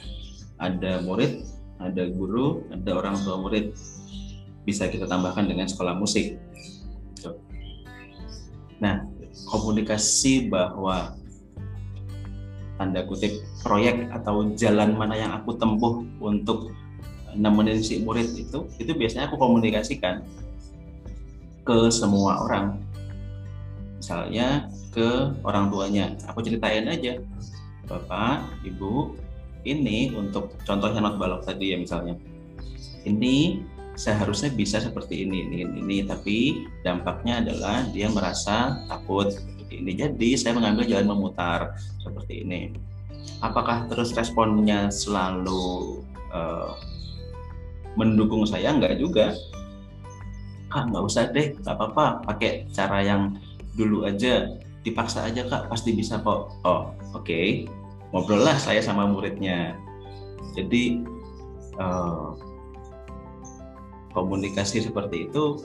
ada 0.60 1.00
murid, 1.04 1.44
ada 1.80 2.08
guru, 2.08 2.64
ada 2.72 2.90
orang 2.96 3.16
tua 3.20 3.40
murid. 3.40 3.72
Bisa 4.64 4.88
kita 4.88 5.08
tambahkan 5.08 5.48
dengan 5.48 5.68
sekolah 5.68 5.96
musik. 5.96 6.36
Nah, 8.80 9.04
komunikasi 9.48 10.48
bahwa 10.48 11.16
tanda 12.80 13.04
kutip 13.04 13.44
proyek 13.60 14.08
atau 14.08 14.56
jalan 14.56 14.96
mana 14.96 15.12
yang 15.16 15.32
aku 15.36 15.52
tempuh 15.60 16.00
untuk 16.16 16.72
nemenin 17.36 17.84
si 17.84 18.00
murid 18.00 18.32
itu 18.34 18.64
itu 18.80 18.92
biasanya 18.96 19.28
aku 19.28 19.36
komunikasikan 19.36 20.24
ke 21.60 21.92
semua 21.92 22.40
orang 22.40 22.80
misalnya 24.00 24.72
ke 24.90 25.36
orang 25.44 25.68
tuanya 25.68 26.16
aku 26.24 26.40
ceritain 26.40 26.88
aja 26.88 27.20
bapak 27.84 28.48
ibu 28.64 29.12
ini 29.68 30.16
untuk 30.16 30.56
contohnya 30.64 31.04
not 31.04 31.20
balok 31.20 31.44
tadi 31.44 31.72
ya 31.72 31.78
misalnya 31.78 32.16
ini 33.04 33.60
seharusnya 34.00 34.48
bisa 34.56 34.80
seperti 34.80 35.28
ini 35.28 35.44
ini 35.44 35.68
ini 35.68 35.96
tapi 36.08 36.64
dampaknya 36.80 37.44
adalah 37.44 37.84
dia 37.92 38.08
merasa 38.08 38.80
takut 38.88 39.36
seperti 39.70 39.86
ini. 39.86 39.92
Jadi 39.94 40.28
saya 40.34 40.52
mengambil 40.58 40.84
jalan 40.90 41.06
memutar 41.06 41.78
seperti 42.02 42.42
ini. 42.42 42.74
Apakah 43.38 43.86
terus 43.86 44.10
responnya 44.10 44.90
selalu 44.90 46.02
uh, 46.34 46.74
mendukung 47.94 48.42
saya? 48.42 48.74
Enggak 48.74 48.98
juga. 48.98 49.30
Kak 50.70 50.90
nggak 50.90 51.04
usah 51.06 51.30
deh, 51.30 51.54
nggak 51.62 51.74
apa-apa. 51.78 52.26
Pakai 52.26 52.66
cara 52.74 52.98
yang 53.06 53.38
dulu 53.74 54.06
aja, 54.06 54.50
dipaksa 54.82 55.26
aja 55.26 55.46
kak, 55.46 55.70
pasti 55.70 55.94
bisa 55.94 56.18
kok. 56.22 56.54
Oh 56.66 56.94
oke, 57.14 57.26
okay. 57.26 57.66
ngobrol 58.14 58.42
lah 58.42 58.56
saya 58.58 58.82
sama 58.82 59.06
muridnya. 59.06 59.78
Jadi 60.56 61.04
uh, 61.78 62.34
komunikasi 64.10 64.82
seperti 64.82 65.30
itu 65.30 65.62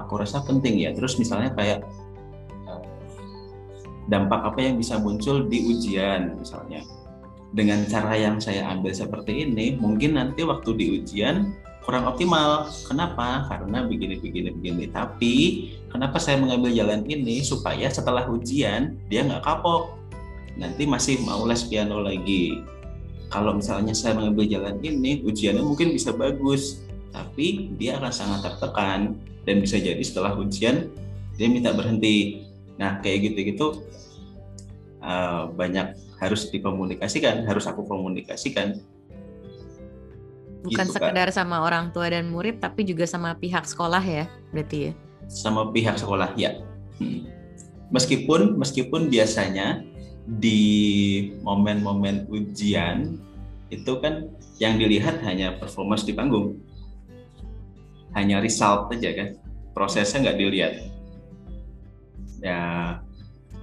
aku 0.00 0.24
rasa 0.24 0.40
penting 0.40 0.80
ya 0.80 0.96
terus 0.96 1.20
misalnya 1.20 1.52
kayak 1.52 1.84
dampak 4.10 4.42
apa 4.42 4.58
yang 4.58 4.76
bisa 4.80 4.98
muncul 4.98 5.46
di 5.46 5.62
ujian 5.70 6.34
misalnya. 6.38 6.82
Dengan 7.52 7.84
cara 7.84 8.16
yang 8.16 8.40
saya 8.40 8.64
ambil 8.72 8.96
seperti 8.96 9.44
ini, 9.44 9.76
mungkin 9.76 10.16
nanti 10.16 10.40
waktu 10.40 10.72
di 10.72 10.86
ujian 11.00 11.52
kurang 11.82 12.06
optimal. 12.08 12.70
Kenapa? 12.86 13.46
Karena 13.50 13.84
begini, 13.86 14.18
begini, 14.18 14.50
begini. 14.54 14.84
Tapi 14.90 15.34
kenapa 15.90 16.18
saya 16.22 16.38
mengambil 16.38 16.72
jalan 16.72 17.02
ini 17.06 17.42
supaya 17.42 17.90
setelah 17.90 18.26
ujian 18.30 18.96
dia 19.10 19.26
nggak 19.26 19.42
kapok. 19.42 19.98
Nanti 20.56 20.84
masih 20.84 21.20
mau 21.24 21.42
les 21.48 21.64
piano 21.66 22.00
lagi. 22.00 22.62
Kalau 23.32 23.56
misalnya 23.56 23.96
saya 23.96 24.12
mengambil 24.12 24.44
jalan 24.44 24.76
ini, 24.84 25.24
ujiannya 25.24 25.64
mungkin 25.64 25.96
bisa 25.96 26.12
bagus, 26.12 26.84
tapi 27.10 27.72
dia 27.80 27.96
akan 27.96 28.12
sangat 28.12 28.40
tertekan 28.44 29.16
dan 29.48 29.56
bisa 29.64 29.80
jadi 29.80 30.00
setelah 30.04 30.36
ujian 30.36 30.92
dia 31.40 31.48
minta 31.48 31.72
berhenti 31.72 32.44
Nah, 32.80 32.98
kayak 32.98 33.32
gitu-gitu 33.32 33.84
uh, 35.04 35.50
banyak 35.52 35.94
harus 36.22 36.48
dikomunikasikan, 36.48 37.44
harus 37.44 37.70
aku 37.70 37.84
komunikasikan. 37.84 38.80
Bukan 40.62 40.86
gitu, 40.86 40.94
sekedar 40.94 41.28
kan. 41.30 41.34
sama 41.34 41.62
orang 41.62 41.90
tua 41.90 42.06
dan 42.10 42.30
murid, 42.30 42.62
tapi 42.62 42.86
juga 42.86 43.02
sama 43.06 43.34
pihak 43.34 43.66
sekolah 43.66 44.02
ya, 44.02 44.30
berarti 44.54 44.90
ya? 44.90 44.92
Sama 45.26 45.70
pihak 45.74 45.98
sekolah 45.98 46.34
ya. 46.38 46.62
Hmm. 47.02 47.26
Meskipun 47.90 48.56
meskipun 48.56 49.10
biasanya 49.10 49.82
di 50.24 50.62
momen-momen 51.42 52.30
ujian 52.30 53.18
itu 53.74 53.92
kan 53.98 54.30
yang 54.62 54.78
dilihat 54.78 55.18
hanya 55.26 55.58
performance 55.58 56.06
di 56.06 56.14
panggung, 56.14 56.62
hanya 58.14 58.38
result 58.38 58.86
aja 58.94 59.10
kan, 59.12 59.28
prosesnya 59.74 60.30
nggak 60.30 60.38
dilihat 60.38 60.72
ya 62.42 62.60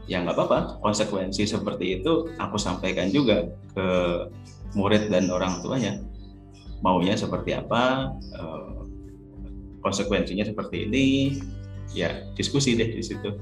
ya 0.10 0.26
nggak 0.26 0.34
apa-apa 0.34 0.82
konsekuensi 0.82 1.45
seperti 1.45 2.02
itu 2.02 2.34
aku 2.41 2.58
sampaikan 2.58 3.12
juga 3.14 3.45
ke 3.76 3.88
murid 4.74 5.12
dan 5.14 5.30
orang 5.30 5.62
tuanya 5.62 6.02
maunya 6.80 7.16
seperti 7.16 7.56
apa 7.56 8.14
eh, 8.36 8.80
konsekuensinya 9.84 10.46
seperti 10.48 10.88
ini. 10.88 11.06
Ya 11.90 12.22
diskusi 12.38 12.78
deh 12.78 12.86
di 12.86 13.02
situ. 13.02 13.34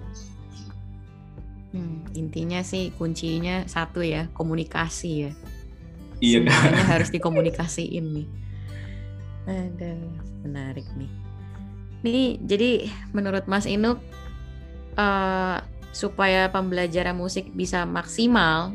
Hmm, 1.76 2.08
intinya 2.16 2.64
sih 2.64 2.96
kuncinya 2.96 3.68
satu 3.68 4.00
ya 4.00 4.32
komunikasi 4.32 5.28
ya. 5.28 5.32
Iya. 6.24 6.48
Semuanya 6.48 6.86
harus 6.96 7.10
dikomunikasiin 7.12 8.06
nih. 8.16 8.28
Ada 9.48 9.94
menarik 10.48 10.88
nih. 10.96 11.12
Nih 12.08 12.40
jadi 12.40 12.88
menurut 13.12 13.44
Mas 13.52 13.68
Inuk 13.68 14.00
uh, 14.96 15.60
supaya 15.92 16.48
pembelajaran 16.48 17.20
musik 17.20 17.52
bisa 17.52 17.84
maksimal, 17.84 18.72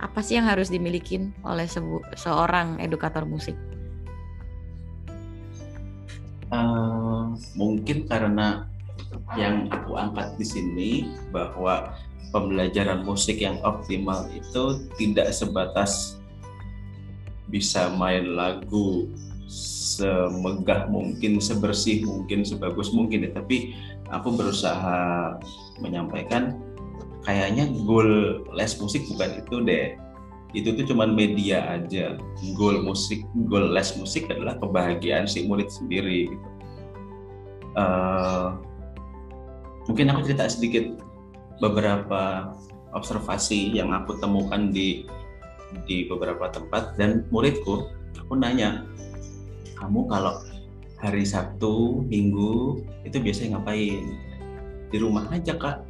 apa 0.00 0.24
sih 0.24 0.40
yang 0.40 0.48
harus 0.48 0.72
dimiliki 0.72 1.20
oleh 1.44 1.68
seorang 2.16 2.80
edukator 2.80 3.28
musik? 3.28 3.58
Uh, 6.52 7.32
mungkin 7.56 8.04
karena 8.04 8.68
yang 9.40 9.72
aku 9.72 9.96
angkat 9.96 10.36
di 10.36 10.44
sini 10.44 10.90
bahwa 11.32 11.96
pembelajaran 12.28 13.08
musik 13.08 13.40
yang 13.40 13.56
optimal 13.64 14.28
itu 14.28 14.84
tidak 15.00 15.32
sebatas 15.32 16.20
bisa 17.48 17.92
main 17.96 18.36
lagu 18.36 19.08
semegah 19.48 20.88
mungkin, 20.88 21.36
sebersih 21.36 22.04
mungkin, 22.08 22.44
sebagus 22.44 22.92
mungkin 22.92 23.28
ya. 23.28 23.30
Tapi 23.36 23.76
aku 24.08 24.32
berusaha 24.32 25.36
menyampaikan 25.80 26.56
kayaknya 27.24 27.68
goal 27.84 28.40
les 28.56 28.72
musik 28.80 29.04
bukan 29.12 29.44
itu 29.44 29.56
deh. 29.64 29.96
Itu 30.52 30.76
tuh 30.76 30.84
cuman 30.84 31.16
media 31.16 31.64
aja. 31.80 32.20
Goal 32.56 32.84
musik, 32.84 33.24
goal 33.48 33.72
les 33.72 33.92
musik 33.96 34.28
adalah 34.28 34.60
kebahagiaan 34.60 35.24
si 35.24 35.48
murid 35.48 35.72
sendiri. 35.72 36.28
Gitu. 36.28 36.48
Uh, 37.72 38.60
mungkin 39.88 40.12
aku 40.12 40.28
cerita 40.28 40.44
sedikit 40.52 40.92
beberapa 41.64 42.52
observasi 42.92 43.72
yang 43.72 43.96
aku 43.96 44.20
temukan 44.20 44.68
di 44.68 45.08
di 45.88 46.04
beberapa 46.04 46.52
tempat 46.52 47.00
dan 47.00 47.24
muridku 47.32 47.88
aku 48.20 48.36
nanya 48.36 48.84
kamu 49.80 50.04
kalau 50.06 50.36
hari 51.02 51.26
Sabtu, 51.26 52.06
Minggu 52.06 52.86
itu 53.02 53.18
biasanya 53.18 53.58
ngapain? 53.58 54.14
Di 54.94 54.96
rumah 55.02 55.26
aja 55.34 55.58
kak, 55.58 55.82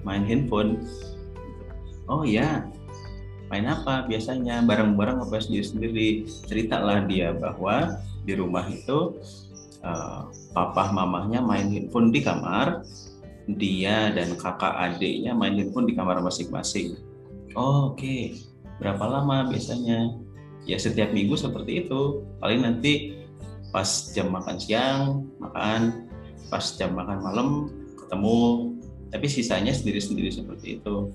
main 0.00 0.24
handphone. 0.24 0.80
Oh 2.08 2.24
ya, 2.24 2.64
main 3.48 3.66
apa 3.68 4.04
biasanya? 4.08 4.64
Bareng-bareng 4.64 5.24
apa 5.24 5.40
sendiri-sendiri? 5.40 6.28
Ceritalah 6.48 7.04
dia 7.08 7.32
bahwa 7.32 8.00
di 8.24 8.32
rumah 8.36 8.64
itu 8.68 9.18
uh, 9.84 10.28
papa 10.52 10.92
mamahnya 10.92 11.40
main 11.40 11.68
handphone 11.72 12.12
di 12.12 12.20
kamar, 12.20 12.84
dia 13.48 14.12
dan 14.12 14.36
kakak 14.36 14.76
adiknya 14.76 15.32
main 15.32 15.56
handphone 15.56 15.88
di 15.88 15.96
kamar 15.96 16.20
masing-masing. 16.20 17.00
Oh, 17.56 17.92
Oke, 17.92 17.96
okay. 17.96 18.22
berapa 18.78 19.02
lama 19.08 19.48
biasanya? 19.48 20.28
ya 20.68 20.76
setiap 20.76 21.16
minggu 21.16 21.32
seperti 21.32 21.88
itu 21.88 22.28
paling 22.44 22.60
nanti 22.60 23.16
pas 23.72 23.88
jam 24.12 24.28
makan 24.28 24.60
siang 24.60 25.24
makan 25.40 26.04
pas 26.52 26.76
jam 26.76 26.92
makan 26.92 27.18
malam 27.24 27.48
ketemu 27.96 28.40
tapi 29.08 29.26
sisanya 29.32 29.72
sendiri-sendiri 29.72 30.28
seperti 30.28 30.76
itu 30.76 31.08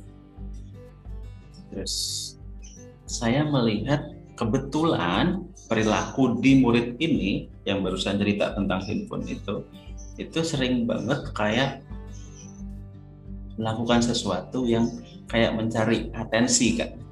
terus 1.74 1.95
saya 3.09 3.41
melihat 3.43 4.13
kebetulan 4.38 5.49
perilaku 5.65 6.38
di 6.38 6.61
murid 6.61 7.01
ini 7.01 7.49
yang 7.65 7.82
barusan 7.82 8.21
cerita 8.21 8.53
tentang 8.53 8.86
handphone 8.86 9.26
itu 9.26 9.65
itu 10.21 10.39
sering 10.45 10.86
banget 10.86 11.26
kayak 11.34 11.82
melakukan 13.57 14.01
sesuatu 14.05 14.69
yang 14.69 14.86
kayak 15.26 15.57
mencari 15.57 16.13
atensi 16.13 16.78
kan 16.78 17.03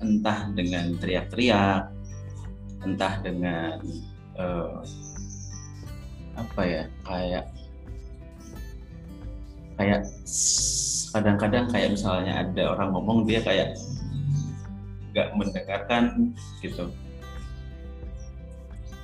entah 0.00 0.48
dengan 0.56 0.96
teriak-teriak, 0.96 1.92
entah 2.82 3.14
dengan 3.20 3.76
uh, 4.40 4.80
apa 6.40 6.62
ya 6.64 6.84
kayak 7.04 7.44
kayak 9.76 10.02
kadang-kadang 11.10 11.66
kayak 11.70 11.94
misalnya 11.98 12.46
ada 12.46 12.74
orang 12.74 12.88
ngomong 12.94 13.18
dia 13.26 13.42
kayak 13.42 13.74
nggak 15.10 15.28
mendengarkan 15.34 16.34
gitu. 16.62 16.90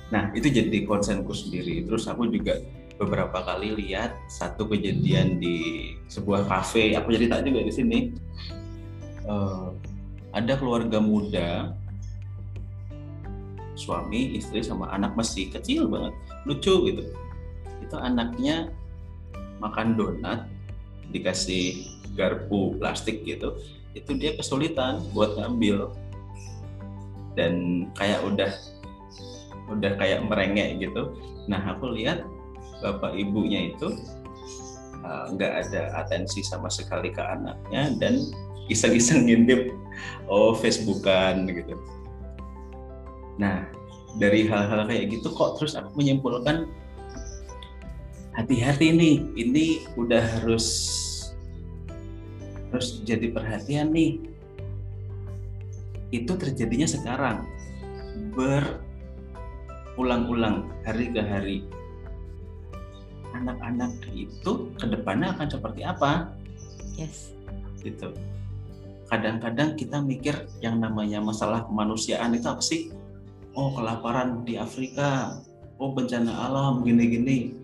Nah 0.07 0.31
itu 0.31 0.47
jadi 0.47 0.87
konsenku 0.87 1.35
sendiri. 1.35 1.83
Terus 1.83 2.07
aku 2.07 2.31
juga 2.31 2.63
beberapa 2.97 3.43
kali 3.43 3.75
lihat 3.75 4.15
satu 4.31 4.71
kejadian 4.71 5.37
di 5.37 5.91
sebuah 6.07 6.47
kafe. 6.47 6.95
Aku 6.95 7.11
jadi 7.11 7.27
tak 7.27 7.43
juga 7.45 7.59
di 7.67 7.73
sini. 7.75 7.99
Uh, 9.27 9.75
ada 10.31 10.55
keluarga 10.55 11.03
muda 11.03 11.75
suami 13.77 14.33
istri 14.33 14.65
sama 14.65 14.89
anak 14.89 15.13
masih 15.13 15.53
kecil 15.53 15.85
banget 15.85 16.13
lucu 16.49 16.73
gitu 16.89 17.03
itu 17.85 17.95
anaknya 17.95 18.73
makan 19.61 19.93
donat 19.95 20.49
dikasih 21.13 21.87
garpu 22.17 22.73
plastik 22.81 23.21
gitu 23.23 23.53
itu 23.97 24.13
dia 24.13 24.37
kesulitan 24.37 25.01
buat 25.11 25.33
ngambil. 25.37 25.89
Dan 27.33 27.85
kayak 27.97 28.21
udah 28.25 28.51
udah 29.73 29.91
kayak 29.97 30.25
merengek 30.25 30.81
gitu. 30.81 31.13
Nah 31.49 31.61
aku 31.73 31.93
lihat 31.93 32.25
bapak 32.81 33.13
ibunya 33.17 33.73
itu 33.73 33.93
eh, 35.01 35.25
nggak 35.33 35.51
uh, 35.53 35.59
ada 35.65 35.81
atensi 36.05 36.45
sama 36.45 36.69
sekali 36.69 37.09
ke 37.09 37.21
anaknya 37.21 37.93
dan 37.97 38.21
iseng-iseng 38.69 39.25
ngintip 39.25 39.73
oh 40.29 40.57
Facebookan 40.57 41.45
gitu. 41.49 41.77
Nah 43.37 43.69
dari 44.17 44.49
hal-hal 44.49 44.89
kayak 44.89 45.13
gitu 45.13 45.29
kok 45.29 45.61
terus 45.61 45.77
aku 45.77 45.93
menyimpulkan 45.93 46.65
hati-hati 48.33 48.93
nih 48.93 49.15
ini 49.37 49.85
udah 49.93 50.21
harus 50.41 50.65
harus 52.71 53.01
jadi 53.03 53.31
perhatian 53.31 53.93
nih. 53.95 54.19
Itu 56.11 56.37
terjadinya 56.39 56.87
sekarang. 56.87 57.45
Berulang-ulang 58.35 60.63
hari 60.87 61.11
ke 61.11 61.21
hari. 61.23 61.63
Anak-anak 63.35 63.91
itu 64.15 64.71
ke 64.79 64.87
depannya 64.87 65.35
akan 65.35 65.51
seperti 65.51 65.83
apa? 65.83 66.31
Yes. 66.95 67.35
Gitu. 67.83 68.15
Kadang-kadang 69.07 69.79
kita 69.79 70.03
mikir 70.03 70.51
yang 70.59 70.83
namanya 70.83 71.23
masalah 71.23 71.63
kemanusiaan 71.63 72.35
itu 72.35 72.43
apa 72.49 72.59
sih? 72.59 72.91
Oh 73.55 73.71
kelaparan 73.73 74.43
di 74.43 74.59
Afrika, 74.59 75.39
oh 75.79 75.95
bencana 75.95 76.45
alam 76.49 76.83
gini-gini. 76.83 77.55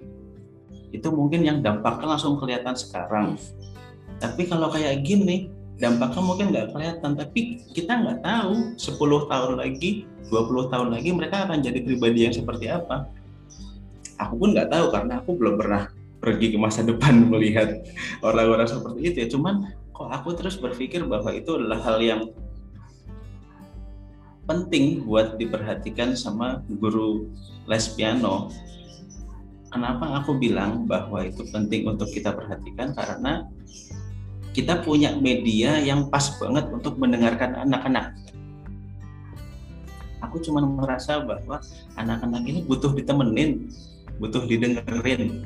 Itu 0.93 1.09
mungkin 1.11 1.43
yang 1.43 1.59
dampaknya 1.59 2.15
langsung 2.15 2.39
kelihatan 2.39 2.77
sekarang. 2.77 3.35
Tapi 4.23 4.47
kalau 4.47 4.71
kayak 4.71 5.03
gini, 5.03 5.51
dampaknya 5.75 6.21
mungkin 6.23 6.45
nggak 6.55 6.71
kelihatan. 6.71 7.11
Tapi 7.19 7.59
kita 7.75 7.91
nggak 7.91 8.19
tahu 8.23 8.79
10 8.79 9.27
tahun 9.27 9.53
lagi, 9.59 10.07
20 10.31 10.71
tahun 10.71 10.87
lagi 10.95 11.09
mereka 11.11 11.43
akan 11.43 11.59
jadi 11.59 11.83
pribadi 11.83 12.23
yang 12.23 12.31
seperti 12.31 12.71
apa. 12.71 13.11
Aku 14.23 14.39
pun 14.39 14.55
nggak 14.55 14.71
tahu 14.71 14.85
karena 14.95 15.19
aku 15.19 15.35
belum 15.35 15.59
pernah 15.59 15.91
pergi 16.23 16.55
ke 16.55 16.57
masa 16.57 16.81
depan 16.89 17.27
melihat 17.27 17.83
orang-orang 18.23 18.63
seperti 18.63 18.99
itu 19.11 19.17
ya. 19.19 19.27
Cuman 19.27 19.67
kok 19.91 20.07
aku 20.07 20.31
terus 20.39 20.55
berpikir 20.55 21.03
bahwa 21.03 21.35
itu 21.35 21.59
adalah 21.59 21.83
hal 21.83 21.99
yang 21.99 22.31
penting 24.47 25.03
buat 25.03 25.35
diperhatikan 25.35 26.15
sama 26.15 26.63
guru 26.79 27.27
les 27.67 27.91
piano. 27.91 28.47
Kenapa 29.67 30.21
aku 30.21 30.37
bilang 30.37 30.85
bahwa 30.87 31.25
itu 31.25 31.43
penting 31.49 31.89
untuk 31.89 32.07
kita 32.13 32.31
perhatikan 32.31 32.93
karena 32.93 33.49
kita 34.53 34.85
punya 34.85 35.17
media 35.17 35.81
yang 35.81 36.07
pas 36.13 36.29
banget 36.37 36.69
untuk 36.69 36.95
mendengarkan 37.01 37.65
anak-anak. 37.65 38.13
Aku 40.23 40.39
cuma 40.39 40.63
merasa 40.63 41.19
bahwa 41.19 41.59
anak-anak 41.99 42.45
ini 42.47 42.63
butuh 42.63 42.95
ditemenin, 42.95 43.67
butuh 44.21 44.45
didengerin. 44.47 45.43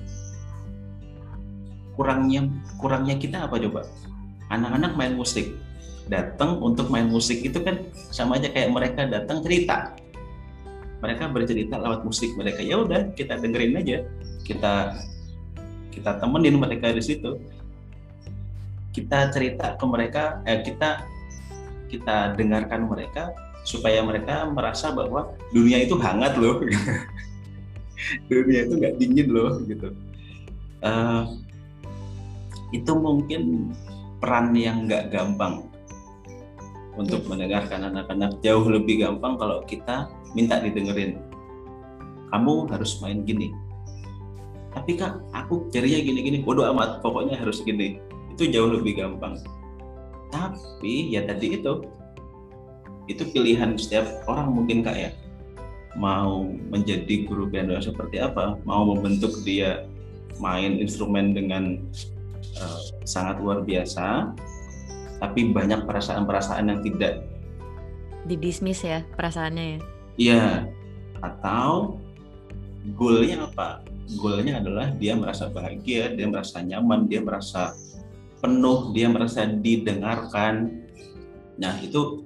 Kurangnya 1.98 2.46
kurangnya 2.78 3.18
kita 3.18 3.50
apa 3.50 3.58
coba? 3.58 3.82
anak-anak 4.52 4.96
main 4.96 5.14
musik 5.16 5.56
datang 6.08 6.64
untuk 6.64 6.88
main 6.88 7.12
musik 7.12 7.44
itu 7.44 7.60
kan 7.60 7.84
sama 8.16 8.40
aja 8.40 8.48
kayak 8.48 8.72
mereka 8.72 9.04
datang 9.04 9.44
cerita 9.44 9.92
mereka 11.04 11.28
bercerita 11.28 11.76
lewat 11.76 12.08
musik 12.08 12.32
mereka 12.40 12.64
ya 12.64 12.80
udah 12.80 13.12
kita 13.12 13.36
dengerin 13.36 13.76
aja 13.76 13.98
kita 14.48 14.96
kita 15.92 16.12
temenin 16.24 16.56
mereka 16.56 16.96
di 16.96 17.04
situ 17.04 17.44
kita 18.98 19.30
cerita 19.30 19.78
ke 19.78 19.86
mereka 19.86 20.42
eh, 20.50 20.66
kita 20.66 21.06
kita 21.86 22.34
dengarkan 22.34 22.90
mereka 22.90 23.30
supaya 23.62 24.02
mereka 24.02 24.50
merasa 24.50 24.90
bahwa 24.90 25.38
dunia 25.54 25.86
itu 25.86 25.94
hangat 26.02 26.34
loh. 26.42 26.66
Dunia 28.30 28.66
itu 28.66 28.74
nggak 28.78 28.96
dingin 28.98 29.28
loh 29.30 29.62
gitu. 29.70 29.94
Uh, 30.82 31.26
itu 32.74 32.92
mungkin 32.94 33.74
peran 34.22 34.54
yang 34.54 34.86
nggak 34.86 35.14
gampang 35.14 35.70
untuk 36.98 37.22
mendengarkan 37.30 37.92
anak-anak. 37.94 38.38
Jauh 38.42 38.66
lebih 38.66 39.06
gampang 39.06 39.38
kalau 39.38 39.62
kita 39.66 40.10
minta 40.34 40.58
didengerin. 40.62 41.22
Kamu 42.34 42.70
harus 42.70 42.98
main 43.04 43.26
gini. 43.26 43.52
Tapi 44.72 44.94
kak 44.94 45.18
aku 45.34 45.68
jarinya 45.74 46.00
gini-gini 46.06 46.38
bodoh 46.46 46.70
amat 46.70 47.02
pokoknya 47.02 47.40
harus 47.42 47.66
gini 47.66 47.98
itu 48.38 48.54
jauh 48.54 48.70
lebih 48.70 49.02
gampang 49.02 49.42
tapi 50.30 51.10
ya 51.10 51.26
tadi 51.26 51.58
itu 51.58 51.82
itu 53.08 53.24
pilihan 53.34 53.74
setiap 53.80 54.06
orang 54.30 54.54
mungkin 54.54 54.86
kak 54.86 54.96
ya 54.96 55.12
mau 55.98 56.46
menjadi 56.70 57.26
guru 57.26 57.50
piano 57.50 57.74
seperti 57.82 58.22
apa, 58.22 58.56
mau 58.64 58.86
membentuk 58.86 59.34
dia 59.42 59.90
main 60.38 60.78
instrumen 60.78 61.34
dengan 61.34 61.82
uh, 62.62 62.82
sangat 63.02 63.42
luar 63.42 63.66
biasa, 63.66 64.32
tapi 65.18 65.50
banyak 65.50 65.84
perasaan-perasaan 65.90 66.70
yang 66.70 66.80
tidak 66.86 67.26
didismiss 68.30 68.86
ya 68.86 69.02
perasaannya 69.18 69.66
ya. 69.66 69.80
Iya. 70.18 70.46
Atau 71.26 71.98
goalnya 72.94 73.50
apa? 73.50 73.82
Goalnya 74.22 74.62
adalah 74.62 74.94
dia 74.94 75.18
merasa 75.18 75.50
bahagia, 75.50 76.14
dia 76.14 76.30
merasa 76.30 76.62
nyaman, 76.62 77.10
dia 77.10 77.26
merasa 77.26 77.74
penuh, 78.42 78.94
dia 78.94 79.08
merasa 79.10 79.46
didengarkan. 79.46 80.86
Nah 81.58 81.74
itu 81.82 82.26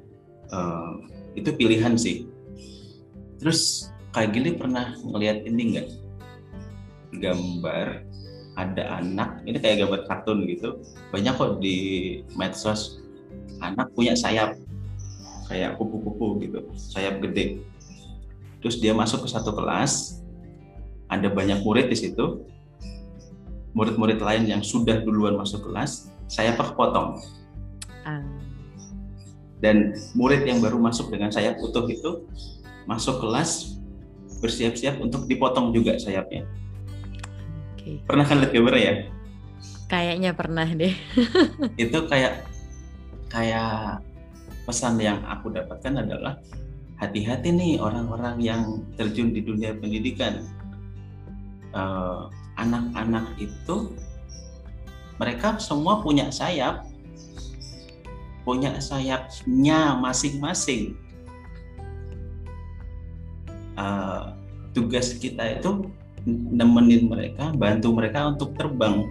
uh, 0.51 1.01
itu 1.35 1.49
pilihan 1.55 1.95
sih. 1.95 2.27
Terus 3.39 3.91
kayak 4.11 4.35
gini 4.35 4.49
pernah 4.59 4.93
ngelihat 5.01 5.47
ini 5.47 5.61
enggak? 5.73 5.87
Gambar 7.11 7.87
ada 8.59 8.99
anak, 8.99 9.41
ini 9.47 9.57
kayak 9.57 9.87
gambar 9.87 10.01
kartun 10.07 10.43
gitu. 10.47 10.83
Banyak 11.15 11.33
kok 11.39 11.63
di 11.63 11.77
medsos 12.35 12.99
anak 13.63 13.93
punya 13.95 14.13
sayap 14.17 14.59
kayak 15.47 15.79
kupu-kupu 15.79 16.39
gitu, 16.43 16.59
sayap 16.75 17.23
gede. 17.23 17.63
Terus 18.61 18.77
dia 18.77 18.93
masuk 18.93 19.25
ke 19.25 19.29
satu 19.31 19.55
kelas, 19.55 20.21
ada 21.09 21.27
banyak 21.27 21.63
murid 21.65 21.91
di 21.91 21.97
situ. 21.97 22.45
Murid-murid 23.71 24.19
lain 24.19 24.43
yang 24.51 24.61
sudah 24.61 24.99
duluan 25.03 25.39
masuk 25.39 25.63
kelas, 25.67 26.11
saya 26.27 26.55
kepotong. 26.55 27.19
Ah. 28.03 28.23
Dan 29.61 29.93
murid 30.17 30.43
yang 30.43 30.59
baru 30.59 30.81
masuk 30.81 31.13
dengan 31.13 31.29
sayap 31.29 31.61
utuh 31.61 31.85
itu 31.85 32.25
masuk 32.89 33.21
kelas 33.21 33.77
bersiap-siap 34.41 34.97
untuk 34.97 35.29
dipotong 35.29 35.69
juga 35.69 35.95
sayapnya. 36.01 36.49
Okay. 37.77 38.01
Pernah 38.03 38.25
kan 38.25 38.41
lihat 38.41 38.51
gambarnya 38.51 38.81
ya? 38.81 38.93
Kayaknya 39.85 40.31
pernah 40.33 40.65
deh. 40.65 40.95
itu 41.83 41.97
kayak 42.09 42.49
kayak 43.29 44.01
pesan 44.65 44.97
yang 44.97 45.21
aku 45.29 45.53
dapatkan 45.53 46.01
adalah 46.01 46.41
hati-hati 46.97 47.53
nih 47.53 47.73
orang-orang 47.77 48.37
yang 48.41 48.61
terjun 48.97 49.29
di 49.29 49.45
dunia 49.45 49.77
pendidikan. 49.77 50.41
eh, 51.71 52.23
anak-anak 52.61 53.33
itu 53.41 53.91
mereka 55.17 55.57
semua 55.57 56.01
punya 56.01 56.29
sayap, 56.29 56.85
punya 58.45 58.77
sayapnya 58.77 59.97
masing-masing. 59.97 60.97
Uh, 63.77 64.37
tugas 64.77 65.17
kita 65.17 65.57
itu 65.57 65.89
nemenin 66.29 67.09
mereka, 67.09 67.49
bantu 67.53 67.97
mereka 67.97 68.29
untuk 68.29 68.53
terbang, 68.53 69.09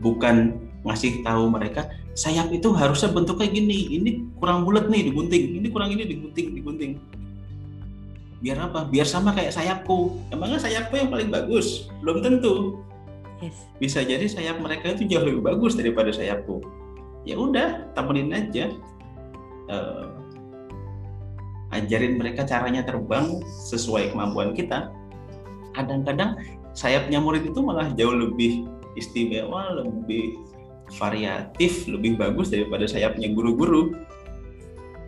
bukan 0.00 0.56
ngasih 0.82 1.20
tahu 1.22 1.52
mereka 1.52 1.86
sayap 2.12 2.52
itu 2.52 2.72
harusnya 2.72 3.12
bentuknya 3.12 3.48
gini, 3.48 3.78
ini 4.00 4.10
kurang 4.36 4.64
bulat 4.64 4.88
nih 4.88 5.12
digunting, 5.12 5.60
ini 5.60 5.68
kurang 5.68 5.92
ini 5.92 6.04
digunting, 6.08 6.56
digunting. 6.56 6.92
Biar 8.42 8.58
apa? 8.58 8.90
Biar 8.90 9.06
sama 9.06 9.30
kayak 9.32 9.54
sayapku. 9.54 10.18
Emangnya 10.34 10.58
sayapku 10.58 10.98
yang 10.98 11.08
paling 11.14 11.30
bagus? 11.30 11.86
Belum 12.02 12.18
tentu. 12.20 12.82
Yes. 13.38 13.70
Bisa 13.78 14.02
jadi 14.02 14.26
sayap 14.26 14.58
mereka 14.58 14.98
itu 14.98 15.06
jauh 15.06 15.22
lebih 15.22 15.42
bagus 15.46 15.78
daripada 15.78 16.10
sayapku. 16.10 16.58
Ya 17.22 17.38
udah, 17.38 17.86
temenin 17.94 18.34
aja. 18.34 18.74
Uh, 19.70 20.10
ajarin 21.72 22.20
mereka 22.20 22.44
caranya 22.44 22.84
terbang 22.84 23.40
sesuai 23.72 24.12
kemampuan 24.12 24.52
kita 24.52 24.92
kadang-kadang 25.72 26.36
sayapnya 26.76 27.18
murid 27.18 27.48
itu 27.48 27.60
malah 27.64 27.88
jauh 27.96 28.12
lebih 28.12 28.68
istimewa 28.94 29.80
lebih 29.80 30.36
variatif 31.00 31.88
lebih 31.88 32.20
bagus 32.20 32.52
daripada 32.52 32.84
sayapnya 32.84 33.32
guru-guru 33.32 33.96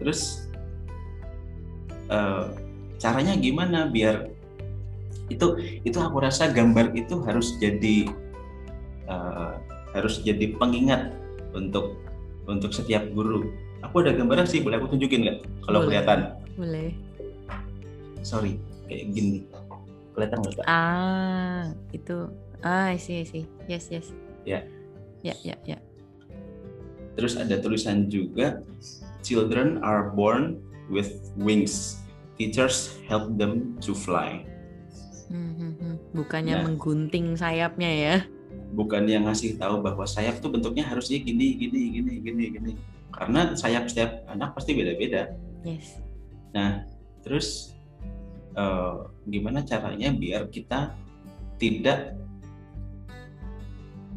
terus 0.00 0.48
uh, 2.08 2.48
caranya 3.00 3.34
gimana 3.36 3.90
biar 3.90 4.30
itu 5.32 5.56
itu 5.82 5.98
aku 5.98 6.20
rasa 6.20 6.52
gambar 6.52 6.92
itu 6.92 7.20
harus 7.24 7.56
jadi 7.56 8.12
uh, 9.08 9.56
harus 9.96 10.20
jadi 10.20 10.52
pengingat 10.60 11.16
untuk 11.56 11.96
untuk 12.44 12.70
setiap 12.76 13.08
guru 13.16 13.48
aku 13.80 14.04
ada 14.04 14.12
gambarnya 14.12 14.44
sih 14.44 14.60
boleh 14.60 14.76
aku 14.76 14.92
tunjukin 14.92 15.24
nggak 15.24 15.38
kalau 15.64 15.88
kelihatan 15.88 16.44
boleh. 16.54 16.94
Sorry, 18.22 18.56
kayak 18.86 19.10
gini. 19.10 19.38
Kelihatan 20.14 20.38
nggak? 20.40 20.66
Ah, 20.70 21.74
itu. 21.90 22.30
Ah, 22.62 22.94
sih 22.94 23.26
sih. 23.26 23.44
Yes, 23.66 23.90
yes. 23.90 24.14
Ya. 24.46 24.62
Ya, 25.20 25.34
ya, 25.42 25.58
ya. 25.66 25.78
Terus 27.18 27.34
ada 27.38 27.58
tulisan 27.58 28.06
juga, 28.06 28.62
children 29.22 29.82
are 29.82 30.14
born 30.14 30.62
with 30.86 31.10
wings. 31.38 32.02
Teachers 32.34 32.98
help 33.06 33.30
them 33.38 33.78
to 33.78 33.94
fly. 33.94 34.42
Hmm, 35.30 35.54
hmm, 35.54 35.72
hmm. 35.78 35.94
Bukannya 36.14 36.54
nah, 36.60 36.62
menggunting 36.66 37.38
sayapnya 37.38 37.90
ya? 37.90 38.16
Bukan 38.74 39.06
yang 39.06 39.30
ngasih 39.30 39.58
tahu 39.58 39.82
bahwa 39.82 40.02
sayap 40.06 40.42
tuh 40.42 40.50
bentuknya 40.50 40.86
harusnya 40.86 41.22
gini, 41.22 41.54
gini, 41.54 41.94
gini, 41.94 42.12
gini, 42.22 42.44
gini. 42.54 42.72
Karena 43.14 43.54
sayap 43.54 43.86
setiap 43.86 44.26
anak 44.26 44.54
pasti 44.58 44.74
beda-beda. 44.74 45.30
Yes. 45.62 46.02
Nah, 46.50 46.86
terus 47.22 47.74
uh, 48.58 49.10
gimana 49.26 49.62
caranya 49.62 50.10
biar 50.10 50.50
kita 50.50 50.94
tidak 51.58 52.18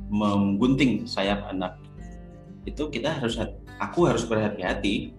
menggunting 0.09 1.05
sayap 1.05 1.45
anak? 1.49 1.77
Itu 2.65 2.89
kita 2.89 3.21
harus 3.21 3.37
aku 3.77 4.09
harus 4.09 4.25
berhati-hati. 4.25 5.16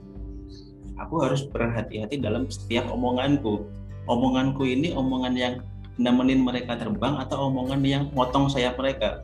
Aku 0.98 1.22
harus 1.22 1.46
berhati-hati 1.46 2.18
dalam 2.18 2.50
setiap 2.50 2.90
omonganku. 2.90 3.66
Omonganku 4.10 4.66
ini 4.66 4.90
omongan 4.94 5.34
yang 5.38 5.54
nemenin 5.98 6.42
mereka 6.42 6.78
terbang 6.78 7.18
atau 7.18 7.50
omongan 7.50 7.80
yang 7.86 8.04
motong 8.14 8.50
sayap 8.50 8.78
mereka. 8.78 9.22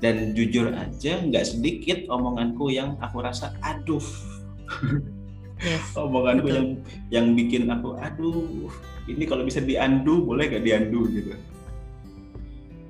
Dan 0.00 0.32
jujur 0.32 0.72
aja 0.72 1.20
nggak 1.20 1.44
sedikit 1.44 2.08
omonganku 2.08 2.72
yang 2.72 2.96
aku 3.04 3.20
rasa 3.20 3.52
aduh 3.60 4.00
yes, 5.60 5.92
omonganku 6.00 6.48
betul. 6.48 6.56
yang 6.56 6.68
yang 7.10 7.26
bikin 7.36 7.68
aku 7.68 7.96
aduh 8.00 8.70
ini 9.08 9.24
kalau 9.26 9.42
bisa 9.44 9.60
diandu 9.60 10.24
boleh 10.24 10.48
gak 10.48 10.64
diandu 10.64 11.08
gitu 11.10 11.34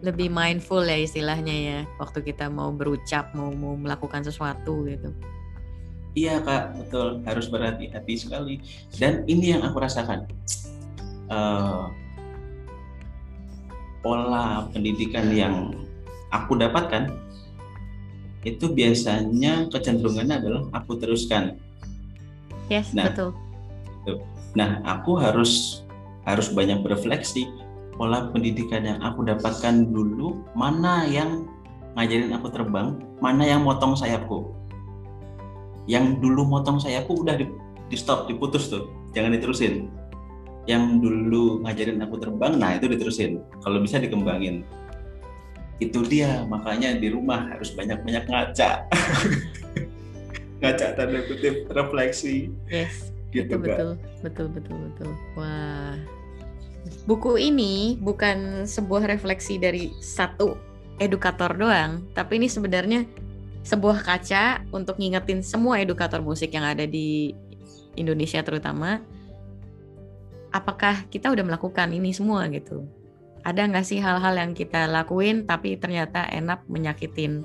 lebih 0.01 0.33
mindful 0.33 0.81
ya 0.81 0.97
istilahnya 0.97 1.55
ya 1.55 1.79
waktu 2.01 2.25
kita 2.25 2.49
mau 2.49 2.73
berucap 2.73 3.37
mau 3.37 3.53
mau 3.53 3.77
melakukan 3.77 4.25
sesuatu 4.25 4.89
gitu 4.89 5.13
iya 6.15 6.43
kak 6.43 6.77
betul 6.77 7.23
harus 7.25 7.47
berhati-hati 7.47 8.15
sekali 8.19 8.55
dan 8.99 9.23
ini 9.31 9.57
yang 9.57 9.63
aku 9.63 9.79
rasakan 9.79 10.27
uh, 11.31 11.91
pola 14.01 14.67
pendidikan 14.73 15.29
yang 15.31 15.77
aku 16.33 16.57
dapatkan 16.57 17.13
itu 18.41 18.73
biasanya 18.73 19.69
kecenderungannya 19.69 20.41
adalah 20.41 20.63
aku 20.73 20.97
teruskan 20.97 21.61
Yes, 22.71 22.95
nah, 22.95 23.11
betul. 23.11 23.35
Nah, 24.55 24.79
aku 24.87 25.19
harus 25.19 25.83
harus 26.23 26.47
banyak 26.55 26.87
berefleksi 26.87 27.51
pola 27.99 28.31
pendidikan 28.31 28.87
yang 28.87 29.03
aku 29.03 29.27
dapatkan 29.27 29.91
dulu 29.91 30.39
mana 30.55 31.03
yang 31.11 31.51
ngajarin 31.99 32.31
aku 32.31 32.47
terbang, 32.55 32.95
mana 33.19 33.43
yang 33.43 33.67
motong 33.67 33.99
sayapku. 33.99 34.55
Yang 35.89 36.21
dulu 36.21 36.49
motong 36.49 36.83
sayapku 36.83 37.25
udah 37.25 37.39
di, 37.39 37.49
di 37.89 37.97
stop, 37.97 38.29
diputus 38.29 38.69
tuh, 38.69 38.91
jangan 39.17 39.33
diterusin. 39.37 39.89
Yang 40.69 41.01
dulu 41.01 41.65
ngajarin 41.65 42.05
aku 42.05 42.17
terbang, 42.21 42.53
nah 42.61 42.77
itu 42.77 42.87
diterusin. 42.91 43.41
Kalau 43.65 43.81
bisa 43.81 43.97
dikembangin. 43.97 44.67
Itu 45.81 46.05
dia, 46.05 46.45
makanya 46.45 46.97
di 47.01 47.09
rumah 47.09 47.49
harus 47.49 47.73
banyak-banyak 47.73 48.25
ngaca. 48.29 48.71
ngaca 50.61 50.87
tanda 50.93 51.21
kutip 51.25 51.65
refleksi 51.73 52.53
yes 52.69 53.11
gitu 53.33 53.57
betul, 53.57 53.97
betul 54.21 54.47
betul 54.53 54.77
betul 54.77 54.77
betul 54.93 55.11
wah 55.35 55.97
buku 57.09 57.41
ini 57.41 57.97
bukan 58.01 58.69
sebuah 58.69 59.09
refleksi 59.09 59.57
dari 59.57 59.93
satu 60.05 60.57
edukator 61.01 61.57
doang 61.57 62.05
tapi 62.13 62.37
ini 62.37 62.49
sebenarnya 62.49 63.09
sebuah 63.61 64.01
kaca 64.01 64.65
untuk 64.73 64.97
ngingetin 64.97 65.45
semua 65.45 65.81
edukator 65.81 66.25
musik 66.25 66.53
yang 66.57 66.65
ada 66.65 66.89
di 66.89 67.37
Indonesia 67.95 68.41
terutama 68.41 69.05
apakah 70.51 71.05
kita 71.13 71.29
udah 71.29 71.45
melakukan 71.45 71.93
ini 71.93 72.11
semua 72.17 72.49
gitu 72.49 72.89
ada 73.45 73.65
nggak 73.65 73.87
sih 73.87 74.01
hal-hal 74.01 74.37
yang 74.37 74.53
kita 74.57 74.89
lakuin 74.89 75.45
tapi 75.45 75.77
ternyata 75.77 76.29
enak 76.29 76.65
menyakitin 76.69 77.45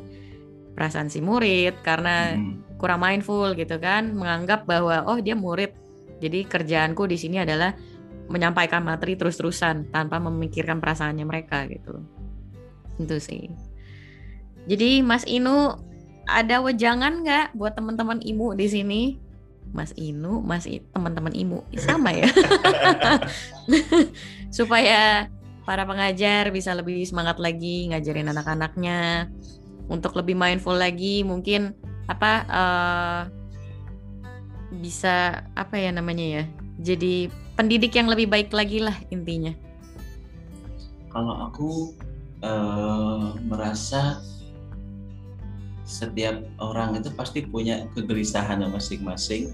perasaan 0.75 1.07
si 1.07 1.23
murid 1.23 1.79
karena 1.83 2.35
hmm. 2.35 2.79
kurang 2.79 3.03
mindful 3.03 3.55
gitu 3.55 3.79
kan 3.79 4.11
menganggap 4.11 4.67
bahwa 4.67 5.07
oh 5.07 5.19
dia 5.19 5.35
murid 5.35 5.71
jadi 6.19 6.47
kerjaanku 6.47 7.07
di 7.07 7.19
sini 7.19 7.43
adalah 7.43 7.75
menyampaikan 8.25 8.81
materi 8.81 9.13
terus-terusan 9.13 9.93
tanpa 9.93 10.17
memikirkan 10.17 10.81
perasaannya 10.81 11.25
mereka 11.27 11.67
gitu. 11.69 12.01
Itu 12.97 13.17
sih. 13.21 13.51
Jadi 14.65 15.05
Mas 15.05 15.27
Inu 15.29 15.77
ada 16.25 16.61
wejangan 16.61 17.21
nggak 17.21 17.57
buat 17.57 17.77
teman-teman 17.77 18.21
imu 18.21 18.57
di 18.57 18.67
sini? 18.69 19.01
Mas 19.75 19.91
Inu, 19.99 20.39
Mas 20.39 20.69
teman-teman 20.95 21.35
imu 21.35 21.59
sama 21.75 22.15
ya. 22.15 22.29
Supaya 24.55 25.27
para 25.65 25.83
pengajar 25.83 26.53
bisa 26.53 26.71
lebih 26.77 27.01
semangat 27.03 27.41
lagi 27.41 27.89
ngajarin 27.89 28.29
anak-anaknya 28.29 29.27
untuk 29.89 30.13
lebih 30.17 30.37
mindful 30.37 30.77
lagi 30.77 31.25
mungkin 31.25 31.73
apa 32.05 32.31
uh, 32.45 33.21
bisa 34.77 35.45
apa 35.57 35.75
ya 35.77 35.89
namanya 35.89 36.41
ya 36.41 36.43
jadi 36.77 37.33
pendidik 37.57 37.97
yang 37.97 38.05
lebih 38.05 38.29
baik 38.29 38.53
lagi 38.53 38.81
lah 38.81 38.93
intinya 39.09 39.53
kalau 41.09 41.49
aku 41.49 41.97
uh, 42.45 43.33
merasa 43.47 44.21
setiap 45.85 46.41
orang 46.57 46.97
itu 46.97 47.13
pasti 47.13 47.45
punya 47.45 47.85
kegelisahan 47.93 48.65
masing-masing. 48.65 49.53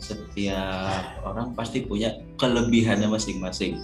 Setiap 0.00 1.22
orang 1.22 1.52
pasti 1.52 1.84
punya 1.84 2.18
kelebihannya 2.40 3.06
masing-masing. 3.06 3.76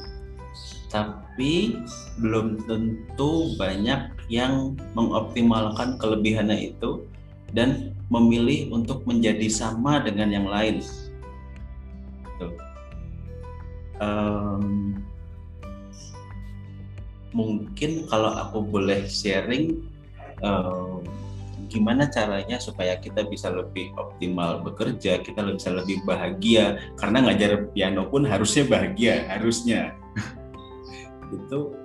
Tapi 0.88 1.76
belum 2.16 2.64
tentu 2.64 3.52
banyak 3.60 4.16
yang 4.32 4.74
mengoptimalkan 4.96 6.00
kelebihannya 6.00 6.72
itu 6.72 7.04
dan 7.52 7.92
memilih 8.08 8.72
untuk 8.72 9.04
menjadi 9.04 9.46
sama 9.52 10.00
dengan 10.00 10.32
yang 10.32 10.48
lain. 10.48 10.80
Um, 14.00 14.96
mungkin 17.36 18.08
kalau 18.08 18.30
aku 18.32 18.62
boleh 18.64 19.04
sharing 19.10 19.84
um, 20.40 21.04
gimana 21.68 22.08
caranya 22.08 22.56
supaya 22.56 22.96
kita 22.96 23.28
bisa 23.28 23.52
lebih 23.52 23.92
optimal 24.00 24.64
bekerja, 24.64 25.20
kita 25.20 25.44
bisa 25.44 25.70
lebih 25.70 26.00
bahagia 26.08 26.80
karena 26.96 27.28
ngajar 27.28 27.68
piano 27.76 28.08
pun 28.08 28.24
harusnya 28.24 28.64
bahagia, 28.66 29.28
harusnya. 29.28 29.94
itu 31.36 31.76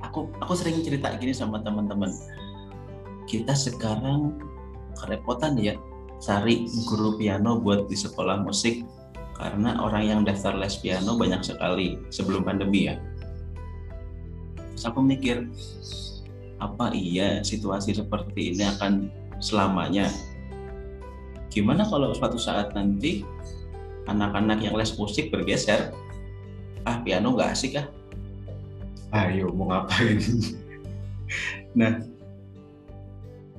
aku 0.00 0.32
aku 0.40 0.52
sering 0.56 0.80
cerita 0.80 1.12
gini 1.20 1.36
sama 1.36 1.60
teman-teman 1.60 2.08
kita 3.28 3.52
sekarang 3.52 4.40
kerepotan 4.96 5.60
ya 5.60 5.76
cari 6.18 6.66
guru 6.88 7.14
piano 7.20 7.60
buat 7.60 7.86
di 7.86 7.94
sekolah 7.94 8.42
musik 8.42 8.82
karena 9.38 9.78
orang 9.78 10.02
yang 10.02 10.20
daftar 10.26 10.56
les 10.58 10.74
piano 10.82 11.14
banyak 11.14 11.46
sekali 11.46 11.94
sebelum 12.10 12.42
pandemi 12.42 12.90
ya. 12.90 12.98
Terus 14.74 14.84
aku 14.90 14.98
mikir 14.98 15.46
apa 16.58 16.90
iya 16.94 17.42
situasi 17.46 17.94
seperti 17.94 18.54
ini 18.54 18.66
akan 18.78 19.10
selamanya? 19.38 20.10
Gimana 21.48 21.86
kalau 21.86 22.12
suatu 22.12 22.36
saat 22.36 22.74
nanti 22.74 23.22
anak-anak 24.10 24.62
yang 24.62 24.74
les 24.74 24.92
musik 24.98 25.30
bergeser? 25.30 25.94
Ah 26.82 27.00
piano 27.02 27.34
nggak 27.34 27.50
asik 27.54 27.78
ah. 27.78 27.86
Ayo 29.14 29.48
mau 29.54 29.72
ngapain? 29.72 30.20
nah 31.78 32.00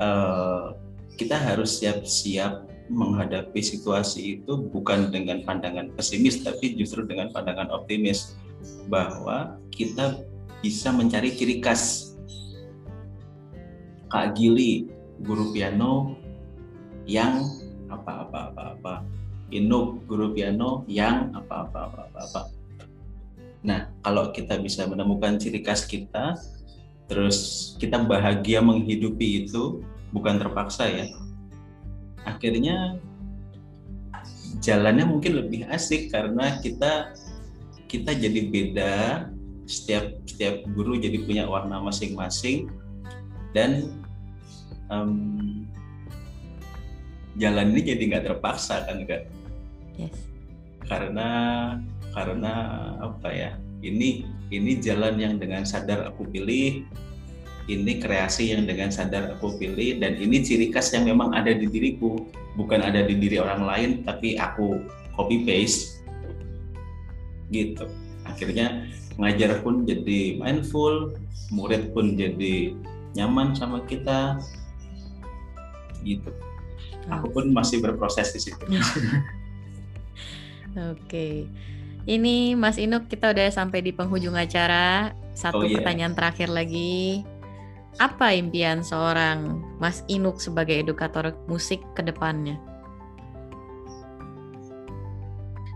uh, 0.02 0.74
kita 1.16 1.38
harus 1.38 1.78
siap-siap 1.78 2.66
menghadapi 2.90 3.62
situasi 3.62 4.42
itu 4.42 4.54
bukan 4.74 5.14
dengan 5.14 5.46
pandangan 5.46 5.94
pesimis 5.94 6.42
tapi 6.42 6.74
justru 6.74 7.06
dengan 7.06 7.30
pandangan 7.30 7.70
optimis 7.70 8.34
bahwa 8.90 9.62
kita 9.70 10.26
bisa 10.60 10.90
mencari 10.90 11.30
ciri 11.38 11.62
khas 11.62 12.09
Kak 14.10 14.36
Gili 14.36 14.90
guru 15.22 15.54
piano 15.54 16.18
yang 17.06 17.46
apa 17.90 18.26
apa 18.26 18.40
apa 18.54 18.64
apa. 18.78 18.94
Inuk 19.50 20.06
guru 20.06 20.34
piano 20.34 20.86
yang 20.86 21.34
apa 21.34 21.70
apa 21.70 21.80
apa 21.90 22.00
apa, 22.10 22.20
apa. 22.26 22.42
Nah, 23.66 23.90
kalau 24.06 24.30
kita 24.34 24.58
bisa 24.62 24.86
menemukan 24.86 25.38
ciri 25.42 25.62
khas 25.66 25.86
kita, 25.86 26.38
terus 27.10 27.74
kita 27.82 28.02
bahagia 28.06 28.62
menghidupi 28.62 29.46
itu 29.46 29.82
bukan 30.14 30.38
terpaksa 30.38 30.90
ya. 30.90 31.06
Akhirnya 32.26 32.98
jalannya 34.62 35.06
mungkin 35.08 35.40
lebih 35.40 35.66
asik 35.70 36.14
karena 36.14 36.60
kita 36.62 37.14
kita 37.90 38.12
jadi 38.14 38.42
beda 38.54 38.94
setiap 39.66 40.18
setiap 40.26 40.62
guru 40.74 40.98
jadi 40.98 41.26
punya 41.26 41.46
warna 41.46 41.82
masing-masing 41.82 42.70
dan 43.56 43.90
um, 44.90 45.66
jalan 47.40 47.72
ini 47.76 47.82
jadi 47.96 48.04
nggak 48.10 48.26
terpaksa 48.30 48.86
kan 48.86 49.06
kak? 49.06 49.30
Yes. 50.00 50.16
karena 50.88 51.30
karena 52.16 52.54
apa 53.04 53.30
ya 53.30 53.52
ini 53.84 54.24
ini 54.48 54.80
jalan 54.80 55.20
yang 55.20 55.36
dengan 55.36 55.68
sadar 55.68 56.08
aku 56.08 56.24
pilih 56.24 56.88
ini 57.70 58.02
kreasi 58.02 58.50
yang 58.50 58.66
dengan 58.66 58.90
sadar 58.90 59.38
aku 59.38 59.54
pilih 59.62 60.02
dan 60.02 60.18
ini 60.18 60.42
ciri 60.42 60.74
khas 60.74 60.90
yang 60.90 61.06
memang 61.06 61.38
ada 61.38 61.54
di 61.54 61.70
diriku. 61.70 62.26
Bukan 62.58 62.82
ada 62.82 63.06
di 63.06 63.14
diri 63.16 63.38
orang 63.38 63.64
lain 63.64 63.90
tapi 64.04 64.36
aku 64.36 64.82
copy 65.14 65.46
paste. 65.46 66.02
Gitu. 67.54 67.86
Akhirnya 68.26 68.90
ngajar 69.22 69.62
pun 69.62 69.86
jadi 69.86 70.42
mindful 70.42 71.14
murid 71.54 71.94
pun 71.94 72.18
jadi 72.18 72.74
nyaman 73.18 73.58
sama 73.58 73.82
kita 73.86 74.38
gitu 76.06 76.30
aku 77.10 77.28
pun 77.34 77.50
masih 77.50 77.82
berproses 77.82 78.30
di 78.34 78.42
situ 78.42 78.62
oke 80.94 81.50
ini 82.10 82.58
Mas 82.58 82.82
Inuk 82.82 83.06
kita 83.06 83.30
udah 83.30 83.54
sampai 83.54 83.86
di 83.86 83.94
penghujung 83.94 84.34
acara. 84.34 85.14
Satu 85.38 85.62
oh, 85.62 85.68
yeah. 85.68 85.78
pertanyaan 85.78 86.18
terakhir 86.18 86.50
lagi. 86.50 87.22
Apa 88.02 88.34
impian 88.34 88.82
seorang 88.82 89.62
Mas 89.78 90.02
Inuk 90.10 90.42
sebagai 90.42 90.80
edukator 90.80 91.38
musik 91.46 91.84
ke 91.94 92.02
depannya? 92.02 92.58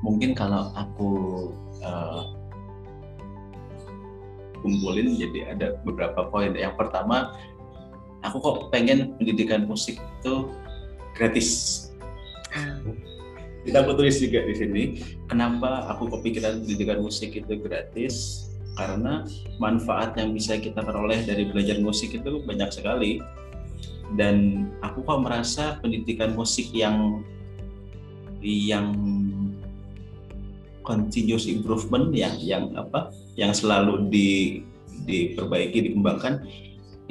Mungkin 0.01 0.33
kalau 0.33 0.73
aku 0.73 1.11
uh, 1.85 2.33
kumpulin 4.63 5.19
jadi 5.19 5.53
ada 5.53 5.67
beberapa 5.83 6.31
poin. 6.31 6.55
Yang 6.55 6.79
pertama, 6.79 7.35
aku 8.23 8.39
kok 8.39 8.57
pengen 8.71 9.19
pendidikan 9.19 9.67
musik 9.67 9.99
itu 9.99 10.49
gratis. 11.13 11.91
Hmm 12.55 13.13
kita 13.63 13.79
aku 13.79 13.95
tulis 13.95 14.19
juga 14.19 14.43
di 14.43 14.55
sini 14.55 14.83
kenapa 15.31 15.87
aku 15.87 16.11
kepikiran 16.19 16.63
pendidikan 16.63 16.99
musik 16.99 17.31
itu 17.31 17.53
gratis 17.63 18.47
karena 18.75 19.23
manfaat 19.55 20.19
yang 20.19 20.35
bisa 20.35 20.59
kita 20.59 20.83
peroleh 20.83 21.23
dari 21.23 21.47
belajar 21.47 21.79
musik 21.79 22.11
itu 22.11 22.43
banyak 22.43 22.69
sekali 22.75 23.23
dan 24.19 24.67
aku 24.83 25.01
kok 25.07 25.23
merasa 25.23 25.79
pendidikan 25.79 26.35
musik 26.35 26.67
yang 26.75 27.23
yang 28.43 28.91
continuous 30.83 31.49
improvement 31.49 32.11
yang 32.11 32.35
yang 32.43 32.63
apa 32.77 33.09
yang 33.39 33.55
selalu 33.55 34.07
di 34.11 34.61
diperbaiki 35.03 35.91
dikembangkan 35.91 36.45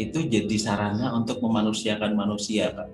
itu 0.01 0.25
jadi 0.25 0.57
sarana 0.57 1.13
untuk 1.13 1.43
memanusiakan 1.45 2.17
manusia 2.17 2.73
Pak 2.73 2.89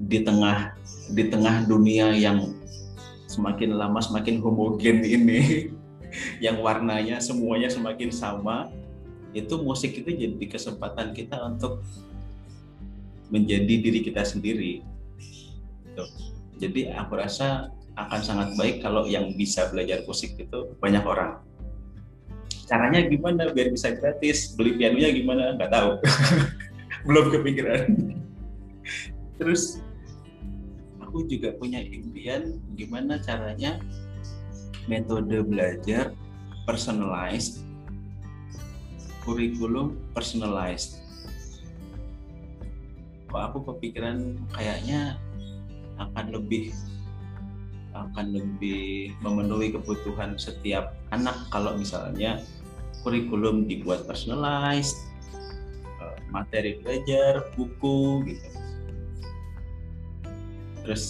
di 0.00 0.22
tengah 0.22 0.74
di 1.12 1.24
tengah 1.28 1.66
dunia 1.66 2.14
yang 2.14 2.54
semakin 3.26 3.78
lama 3.78 3.98
semakin 4.02 4.42
homogen 4.42 5.02
ini 5.02 5.70
yang 6.44 6.58
warnanya 6.62 7.22
semuanya 7.22 7.70
semakin 7.70 8.10
sama 8.10 8.70
itu 9.30 9.54
musik 9.62 9.94
itu 9.94 10.10
jadi 10.10 10.44
kesempatan 10.50 11.14
kita 11.14 11.38
untuk 11.46 11.86
menjadi 13.30 13.74
diri 13.78 14.02
kita 14.02 14.26
sendiri 14.26 14.82
gitu. 15.86 16.04
jadi 16.58 16.98
aku 16.98 17.14
rasa 17.14 17.70
akan 18.06 18.20
sangat 18.22 18.48
baik 18.56 18.80
kalau 18.80 19.04
yang 19.04 19.32
bisa 19.34 19.68
belajar 19.68 20.04
musik 20.06 20.36
itu 20.38 20.72
banyak 20.78 21.02
orang. 21.02 21.42
Caranya 22.70 23.02
gimana 23.02 23.50
biar 23.50 23.74
bisa 23.74 23.90
gratis? 23.92 24.54
Beli 24.54 24.78
pianonya 24.78 25.10
gimana? 25.10 25.42
Nggak 25.58 25.72
tahu. 25.74 25.90
Belum 27.08 27.26
kepikiran. 27.34 27.82
Terus 29.42 29.82
aku 31.02 31.26
juga 31.26 31.50
punya 31.58 31.82
impian 31.82 32.62
gimana 32.78 33.18
caranya 33.18 33.82
metode 34.86 35.42
belajar 35.42 36.14
personalized 36.64 37.66
kurikulum 39.24 39.94
personalized. 40.16 40.98
Kok 43.30 43.38
aku 43.38 43.58
kepikiran 43.72 44.34
kayaknya 44.50 45.14
akan 46.00 46.26
lebih 46.34 46.74
akan 48.08 48.26
lebih 48.32 49.12
memenuhi 49.20 49.76
kebutuhan 49.76 50.40
setiap 50.40 50.96
anak 51.12 51.36
kalau 51.52 51.76
misalnya 51.76 52.40
kurikulum 53.04 53.68
dibuat 53.68 54.04
personalized, 54.08 54.96
eh, 56.00 56.16
materi 56.32 56.80
belajar, 56.80 57.52
buku 57.56 58.24
gitu. 58.28 58.48
Terus 60.84 61.04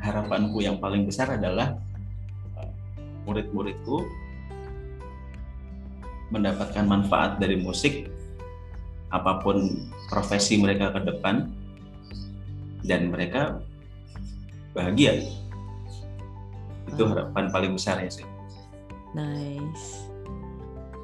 harapanku 0.00 0.64
yang 0.64 0.80
paling 0.80 1.04
besar 1.04 1.36
adalah 1.36 1.76
eh, 2.56 2.72
murid-muridku 3.28 4.04
mendapatkan 6.32 6.88
manfaat 6.88 7.36
dari 7.36 7.60
musik 7.60 8.08
apa 9.12 9.44
pun 9.44 9.68
profesi 10.08 10.56
mereka 10.56 10.88
ke 10.96 11.04
depan 11.04 11.52
dan 12.88 13.12
mereka 13.12 13.60
bahagia 14.72 15.20
itu 16.92 17.02
harapan 17.08 17.44
paling 17.48 17.72
besar 17.74 17.96
ya 17.98 18.10
sih 18.12 18.26
nice 19.16 20.06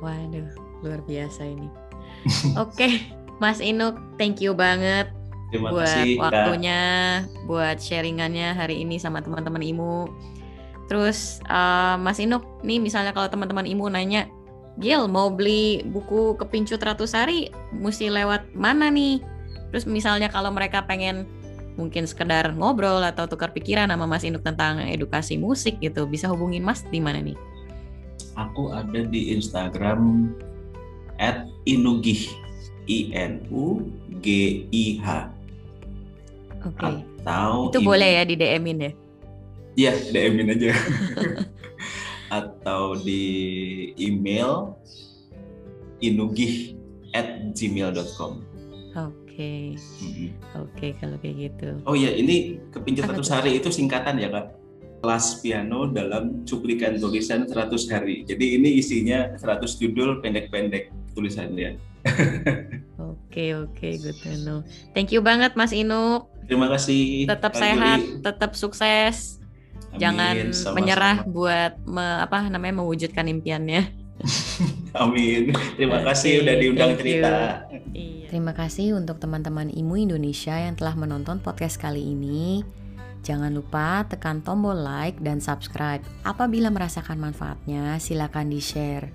waduh 0.04 0.48
luar 0.84 1.00
biasa 1.04 1.48
ini 1.48 1.68
oke 2.60 2.74
okay. 2.74 3.08
Mas 3.38 3.62
Inuk 3.62 3.94
thank 4.18 4.42
you 4.42 4.52
banget 4.52 5.10
Terima 5.48 5.72
buat 5.72 5.88
kasih, 5.88 6.20
waktunya 6.20 6.80
Kak. 7.24 7.48
buat 7.48 7.76
sharingannya 7.80 8.52
hari 8.52 8.84
ini 8.84 9.00
sama 9.00 9.24
teman-teman 9.24 9.64
Imu 9.64 10.10
terus 10.90 11.40
uh, 11.48 11.96
Mas 11.96 12.20
Inuk 12.20 12.44
nih 12.60 12.82
misalnya 12.82 13.16
kalau 13.16 13.32
teman-teman 13.32 13.64
Imu 13.64 13.88
nanya 13.88 14.28
Gil 14.78 15.10
mau 15.10 15.26
beli 15.26 15.82
buku 15.90 16.38
kepincut 16.38 16.78
Ratusari 16.78 17.50
mesti 17.74 18.14
lewat 18.14 18.54
mana 18.54 18.86
nih? 18.94 19.18
Terus 19.74 19.84
misalnya 19.90 20.30
kalau 20.30 20.54
mereka 20.54 20.86
pengen 20.86 21.26
mungkin 21.78 22.04
sekedar 22.10 22.50
ngobrol 22.58 23.00
atau 23.06 23.30
tukar 23.30 23.54
pikiran 23.54 23.86
sama 23.86 24.10
Mas 24.10 24.26
Induk 24.26 24.42
tentang 24.42 24.82
edukasi 24.82 25.38
musik 25.38 25.78
gitu, 25.78 26.04
bisa 26.10 26.26
hubungin 26.26 26.66
Mas 26.66 26.82
di 26.82 26.98
mana 26.98 27.22
nih? 27.22 27.38
Aku 28.34 28.74
ada 28.74 29.06
di 29.06 29.30
Instagram 29.32 30.34
at 31.22 31.46
inugih 31.64 32.26
i 32.90 33.14
n 33.14 33.46
u 33.48 33.86
g 34.18 34.26
i 34.74 34.98
h. 34.98 35.30
Oke. 36.66 36.74
Okay. 36.74 36.94
Atau 37.22 37.70
itu 37.70 37.80
boleh 37.86 38.10
ya 38.18 38.22
di 38.26 38.34
DM-in 38.34 38.78
ya? 38.82 38.92
Iya, 39.78 39.92
DM-in 40.10 40.48
aja. 40.58 40.70
atau 42.28 42.96
di 43.00 43.24
email 43.96 44.76
inugih 46.04 46.76
at 47.16 47.56
gmail.com 47.56 48.44
okay. 49.38 49.78
mm-hmm. 49.78 50.30
oke 50.58 50.74
okay, 50.74 50.90
kalau 50.98 51.16
kayak 51.22 51.36
gitu. 51.46 51.68
Oh 51.86 51.94
iya, 51.94 52.10
ini 52.10 52.58
kepincut 52.74 53.06
100 53.06 53.22
hari 53.30 53.50
itu 53.62 53.70
singkatan 53.70 54.18
ya 54.18 54.34
kak? 54.34 54.58
Kelas 54.98 55.38
piano 55.38 55.86
dalam 55.86 56.42
cuplikan 56.42 56.98
tulisan 56.98 57.46
100 57.46 57.94
hari. 57.94 58.26
Jadi 58.26 58.58
ini 58.58 58.82
isinya 58.82 59.30
100 59.38 59.62
judul 59.78 60.18
pendek-pendek 60.18 60.90
tulisannya. 61.14 61.78
Oke 62.98 63.52
oke, 63.54 63.76
okay, 63.76 63.94
good 64.00 64.16
to 64.24 64.34
know. 64.42 64.58
Thank 64.96 65.12
you 65.14 65.20
banget 65.20 65.54
Mas 65.54 65.70
Inuk. 65.70 66.32
Terima 66.48 66.66
kasih. 66.72 67.28
Tetap 67.28 67.52
sehat, 67.54 68.00
tetap 68.24 68.56
sukses. 68.56 69.38
Amin, 69.92 70.00
jangan 70.00 70.34
sama-sama. 70.50 70.74
menyerah 70.80 71.16
buat 71.28 71.72
me, 71.84 72.24
apa 72.24 72.48
namanya 72.48 72.80
mewujudkan 72.82 73.28
impiannya. 73.28 74.07
Amin. 75.02 75.54
Terima 75.78 76.02
kasih 76.02 76.42
udah 76.42 76.54
diundang 76.58 76.92
cerita. 76.98 77.64
Iya. 77.94 78.28
Terima 78.28 78.52
kasih 78.52 78.92
untuk 78.98 79.16
teman-teman 79.22 79.72
Imu 79.72 79.96
Indonesia 79.96 80.52
yang 80.52 80.76
telah 80.76 80.92
menonton 80.92 81.40
podcast 81.40 81.80
kali 81.80 82.02
ini. 82.12 82.60
Jangan 83.24 83.52
lupa 83.56 84.04
tekan 84.06 84.44
tombol 84.44 84.78
like 84.78 85.18
dan 85.24 85.40
subscribe. 85.42 86.04
Apabila 86.22 86.70
merasakan 86.70 87.18
manfaatnya, 87.18 87.96
silakan 87.98 88.52
di-share. 88.52 89.10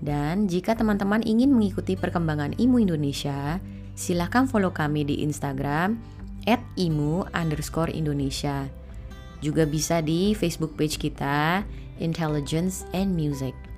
Dan 0.00 0.48
jika 0.48 0.72
teman-teman 0.72 1.20
ingin 1.26 1.52
mengikuti 1.52 1.92
perkembangan 1.92 2.56
Imu 2.56 2.80
Indonesia, 2.80 3.60
silakan 3.92 4.48
follow 4.48 4.72
kami 4.72 5.04
di 5.04 5.20
Instagram 5.20 6.00
@imu_indonesia. 6.80 8.64
Juga 9.44 9.64
bisa 9.68 10.00
di 10.00 10.32
Facebook 10.32 10.72
page 10.76 10.96
kita, 10.96 11.64
Intelligence 12.00 12.88
and 12.96 13.12
Music. 13.12 13.69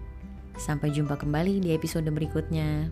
Sampai 0.62 0.94
jumpa 0.94 1.18
kembali 1.18 1.58
di 1.58 1.74
episode 1.74 2.06
berikutnya. 2.06 2.86